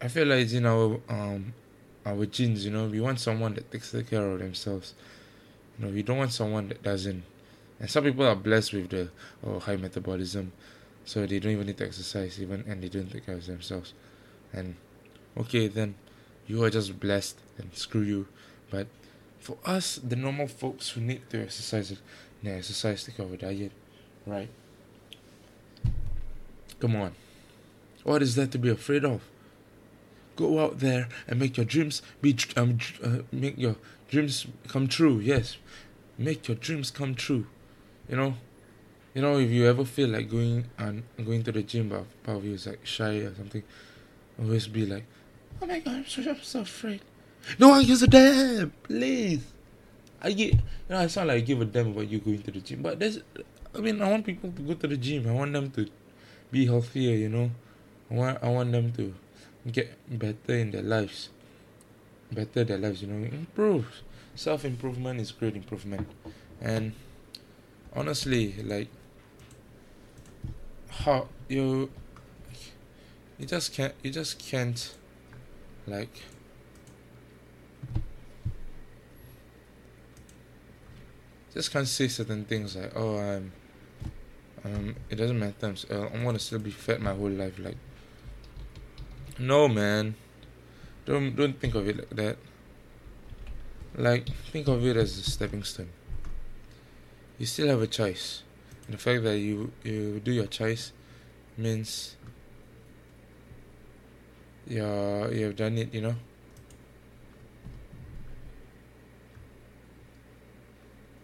I 0.00 0.08
feel 0.08 0.26
like 0.26 0.40
it's 0.40 0.52
in 0.52 0.66
our 0.66 1.00
um 1.08 1.54
our 2.04 2.26
genes. 2.26 2.64
You 2.64 2.72
know, 2.72 2.86
we 2.86 3.00
want 3.00 3.18
someone 3.20 3.54
that 3.54 3.70
takes 3.70 3.94
care 4.08 4.30
of 4.30 4.38
themselves. 4.38 4.94
No, 5.78 5.86
you 5.86 5.90
know, 5.90 5.94
we 5.94 6.02
don't 6.02 6.18
want 6.18 6.32
someone 6.32 6.68
that 6.68 6.82
doesn't. 6.82 7.24
And 7.80 7.90
some 7.90 8.04
people 8.04 8.26
are 8.26 8.36
blessed 8.36 8.72
with 8.72 8.90
the 8.90 9.08
oh, 9.44 9.58
high 9.58 9.76
metabolism, 9.76 10.52
so 11.04 11.26
they 11.26 11.38
don't 11.38 11.52
even 11.52 11.66
need 11.66 11.78
to 11.78 11.86
exercise 11.86 12.40
even, 12.40 12.64
and 12.68 12.82
they 12.82 12.88
don't 12.88 13.10
take 13.10 13.26
care 13.26 13.34
of 13.34 13.46
themselves. 13.46 13.92
And 14.52 14.76
okay, 15.36 15.68
then 15.68 15.96
you 16.46 16.62
are 16.62 16.70
just 16.70 16.98
blessed, 17.00 17.38
and 17.58 17.74
screw 17.74 18.02
you. 18.02 18.28
But 18.70 18.86
for 19.40 19.58
us, 19.64 19.96
the 19.96 20.16
normal 20.16 20.46
folks 20.46 20.90
who 20.90 21.00
need 21.00 21.28
to 21.30 21.42
exercise, 21.42 21.96
need 22.42 22.50
exercise, 22.52 23.08
care 23.14 23.26
of 23.26 23.32
a 23.32 23.36
diet, 23.36 23.72
right? 24.26 24.48
Come 26.78 26.96
on, 26.96 27.12
what 28.04 28.22
is 28.22 28.36
there 28.36 28.46
to 28.46 28.58
be 28.58 28.68
afraid 28.68 29.04
of? 29.04 29.22
Go 30.36 30.60
out 30.60 30.80
there 30.80 31.08
and 31.28 31.38
make 31.38 31.56
your 31.56 31.66
dreams 31.66 32.02
be 32.20 32.36
um 32.56 32.78
uh, 33.02 33.18
make 33.30 33.56
your 33.56 33.76
dreams 34.14 34.46
come 34.68 34.86
true. 34.88 35.18
Yes, 35.18 35.56
make 36.16 36.48
your 36.48 36.56
dreams 36.56 36.90
come 36.90 37.14
true. 37.14 37.46
You 38.08 38.16
know 38.16 38.34
you 39.14 39.22
know 39.22 39.38
if 39.38 39.48
you 39.50 39.66
ever 39.66 39.84
feel 39.84 40.08
like 40.08 40.28
going 40.28 40.66
and 40.76 41.04
going 41.24 41.42
to 41.42 41.52
the 41.52 41.62
gym 41.62 41.88
but 41.88 42.04
part 42.24 42.38
of 42.38 42.44
you 42.44 42.54
is 42.54 42.66
like 42.66 42.84
shy 42.84 43.22
or 43.22 43.32
something 43.34 43.62
always 44.42 44.66
be 44.66 44.84
like 44.84 45.04
oh 45.62 45.66
my 45.66 45.78
god 45.78 45.94
i'm 45.94 46.06
so, 46.06 46.22
I'm 46.28 46.42
so 46.42 46.60
afraid. 46.60 47.00
No 47.58 47.68
one 47.68 47.84
gives 47.84 48.02
a 48.02 48.08
damn 48.08 48.70
please. 48.82 49.44
I 50.20 50.32
get 50.32 50.54
you 50.54 50.60
know 50.90 51.00
it's 51.00 51.16
not 51.16 51.28
like 51.28 51.36
i 51.36 51.40
give 51.40 51.60
a 51.60 51.64
damn 51.64 51.92
about 51.92 52.08
you 52.08 52.18
going 52.18 52.42
to 52.42 52.50
the 52.50 52.60
gym 52.60 52.82
but 52.82 52.98
there's 52.98 53.20
i 53.74 53.78
mean 53.78 54.02
i 54.02 54.10
want 54.10 54.26
people 54.26 54.50
to 54.50 54.62
go 54.62 54.74
to 54.74 54.86
the 54.88 54.96
gym. 54.96 55.28
I 55.28 55.32
want 55.32 55.52
them 55.52 55.70
to 55.72 55.86
be 56.50 56.66
healthier 56.66 57.14
you 57.16 57.28
know. 57.28 57.50
I 58.10 58.14
want 58.14 58.38
i 58.42 58.48
want 58.48 58.72
them 58.72 58.92
to 58.92 59.14
get 59.70 59.94
better 60.18 60.58
in 60.58 60.72
their 60.72 60.82
lives 60.82 61.30
better 62.32 62.64
their 62.64 62.78
lives 62.78 63.02
you 63.02 63.08
know. 63.08 63.26
Improve. 63.26 63.86
Self 64.34 64.64
improvement 64.64 65.20
is 65.20 65.32
great 65.32 65.56
improvement. 65.56 66.08
And 66.60 66.92
honestly 67.94 68.54
like 68.62 68.88
how 70.88 71.28
you 71.48 71.90
you 73.38 73.46
just 73.46 73.72
can't 73.72 73.94
you 74.02 74.10
just 74.10 74.38
can't 74.38 74.94
like 75.86 76.22
just 81.52 81.72
can't 81.72 81.86
say 81.86 82.08
certain 82.08 82.44
things 82.44 82.76
like 82.76 82.92
oh 82.96 83.16
I'm 83.18 83.52
um 84.64 84.96
it 85.10 85.16
doesn't 85.16 85.38
matter. 85.38 85.74
I'm, 85.90 85.96
I'm 86.14 86.24
gonna 86.24 86.38
still 86.38 86.58
be 86.58 86.70
fat 86.70 87.00
my 87.00 87.14
whole 87.14 87.30
life 87.30 87.58
like 87.58 87.76
no 89.38 89.68
man 89.68 90.14
don't 91.06 91.36
don't 91.36 91.60
think 91.60 91.74
of 91.74 91.88
it 91.88 91.96
like 91.96 92.10
that 92.10 92.36
like 93.96 94.28
think 94.52 94.68
of 94.68 94.84
it 94.84 94.96
as 94.96 95.18
a 95.18 95.22
stepping 95.22 95.62
stone 95.62 95.90
you 97.38 97.46
still 97.46 97.68
have 97.68 97.82
a 97.82 97.86
choice. 97.86 98.42
And 98.86 98.94
the 98.94 98.98
fact 98.98 99.22
that 99.24 99.38
you 99.38 99.72
you 99.82 100.20
do 100.20 100.32
your 100.32 100.46
choice 100.46 100.92
means 101.56 102.16
you're 104.66 105.32
you've 105.32 105.56
done 105.56 105.78
it, 105.78 105.92
you 105.94 106.00
know. 106.02 106.16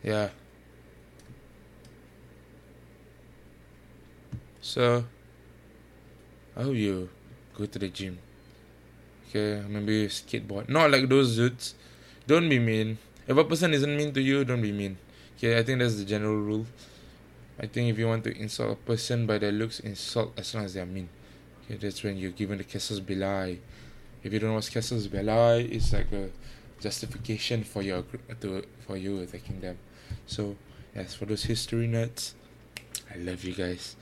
Yeah. 0.02 0.30
So 4.60 5.04
I 6.56 6.62
hope 6.62 6.74
you 6.74 7.08
go 7.54 7.66
to 7.66 7.78
the 7.78 7.88
gym. 7.88 8.18
Okay, 9.30 9.62
maybe 9.68 10.08
skateboard. 10.08 10.68
Not 10.68 10.90
like 10.90 11.08
those 11.08 11.36
dudes. 11.36 11.74
Don't 12.26 12.48
be 12.48 12.58
mean. 12.58 12.98
If 13.28 13.36
a 13.36 13.44
person 13.44 13.72
isn't 13.72 13.96
mean 13.96 14.12
to 14.14 14.20
you, 14.20 14.44
don't 14.44 14.60
be 14.60 14.72
mean. 14.72 14.98
Okay, 15.38 15.56
I 15.56 15.62
think 15.62 15.78
that's 15.78 15.94
the 15.94 16.04
general 16.04 16.36
rule. 16.36 16.66
I 17.60 17.66
think 17.66 17.90
if 17.90 17.98
you 17.98 18.08
want 18.08 18.24
to 18.24 18.36
insult 18.36 18.72
a 18.72 18.74
person 18.74 19.26
by 19.26 19.38
their 19.38 19.52
looks, 19.52 19.78
insult 19.78 20.32
as 20.36 20.52
long 20.52 20.64
as 20.64 20.74
they 20.74 20.80
are 20.80 20.86
mean. 20.86 21.08
Okay, 21.64 21.76
that's 21.76 22.02
when 22.02 22.16
you're 22.16 22.32
given 22.32 22.58
the 22.58 22.64
casus 22.64 22.98
belli. 22.98 23.60
If 24.24 24.32
you 24.32 24.40
don't 24.40 24.50
know 24.50 24.56
what 24.56 24.68
casus 24.68 25.06
belli, 25.06 25.70
it's 25.70 25.92
like 25.92 26.10
a 26.10 26.30
justification 26.80 27.62
for 27.62 27.82
your 27.82 28.02
to 28.40 28.64
for 28.86 28.96
you 28.96 29.20
attacking 29.20 29.60
them. 29.60 29.78
So, 30.26 30.56
as 30.94 31.14
for 31.14 31.26
those 31.26 31.44
history 31.44 31.86
nuts, 31.86 32.34
I 33.14 33.18
love 33.18 33.44
you 33.44 33.54
guys, 33.54 33.94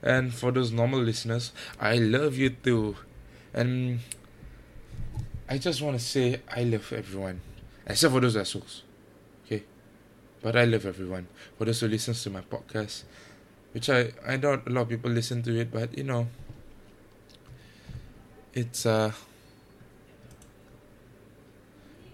and 0.00 0.32
for 0.32 0.52
those 0.52 0.70
normal 0.70 1.00
listeners, 1.00 1.52
I 1.80 1.96
love 1.96 2.36
you 2.36 2.50
too, 2.50 2.96
and 3.52 3.98
I 5.50 5.58
just 5.58 5.82
want 5.82 5.98
to 5.98 6.04
say 6.04 6.40
I 6.48 6.62
love 6.62 6.92
everyone, 6.92 7.40
except 7.84 8.14
for 8.14 8.20
those 8.20 8.36
assholes. 8.36 8.84
Okay? 9.44 9.64
But 10.40 10.54
I 10.54 10.64
love 10.64 10.86
everyone. 10.86 11.26
For 11.58 11.64
those 11.64 11.80
who 11.80 11.88
listens 11.88 12.22
to 12.22 12.30
my 12.30 12.40
podcast, 12.40 13.02
which 13.72 13.90
I 13.90 14.12
I 14.24 14.36
doubt 14.36 14.68
a 14.68 14.70
lot 14.70 14.82
of 14.82 14.88
people 14.88 15.10
listen 15.10 15.42
to 15.42 15.58
it, 15.58 15.72
but 15.72 15.98
you 15.98 16.04
know, 16.04 16.28
it's 18.54 18.86
uh, 18.86 19.10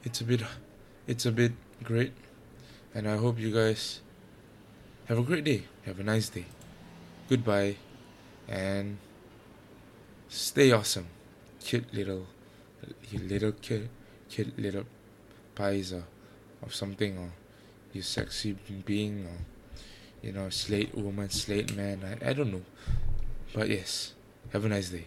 it's 0.02 0.22
a 0.22 0.24
bit, 0.24 0.40
it's 1.06 1.26
a 1.26 1.32
bit 1.32 1.52
great, 1.82 2.14
and 2.94 3.06
I 3.06 3.18
hope 3.18 3.38
you 3.38 3.52
guys 3.52 4.00
have 5.12 5.18
a 5.18 5.22
great 5.22 5.44
day. 5.44 5.64
Have 5.84 6.00
a 6.00 6.02
nice 6.02 6.30
day. 6.30 6.46
Goodbye, 7.28 7.76
and 8.48 8.96
stay 10.28 10.72
awesome, 10.72 11.08
cute 11.60 11.92
little, 11.92 12.26
you 13.10 13.18
little 13.20 13.52
kid, 13.52 13.88
cute 14.28 14.58
little 14.58 14.84
pies 15.54 15.92
or, 15.92 16.04
of 16.62 16.74
something 16.74 17.18
or 17.18 17.32
you 17.92 18.02
sexy 18.02 18.56
being 18.84 19.26
or 19.26 19.38
you 20.22 20.32
know 20.32 20.48
slate 20.50 20.94
woman 20.94 21.30
slate 21.30 21.74
man. 21.76 22.00
I, 22.04 22.30
I 22.30 22.32
don't 22.32 22.52
know. 22.52 22.62
But 23.54 23.68
yes 23.68 24.14
have 24.52 24.64
a 24.64 24.68
nice 24.68 24.90
day 24.90 25.06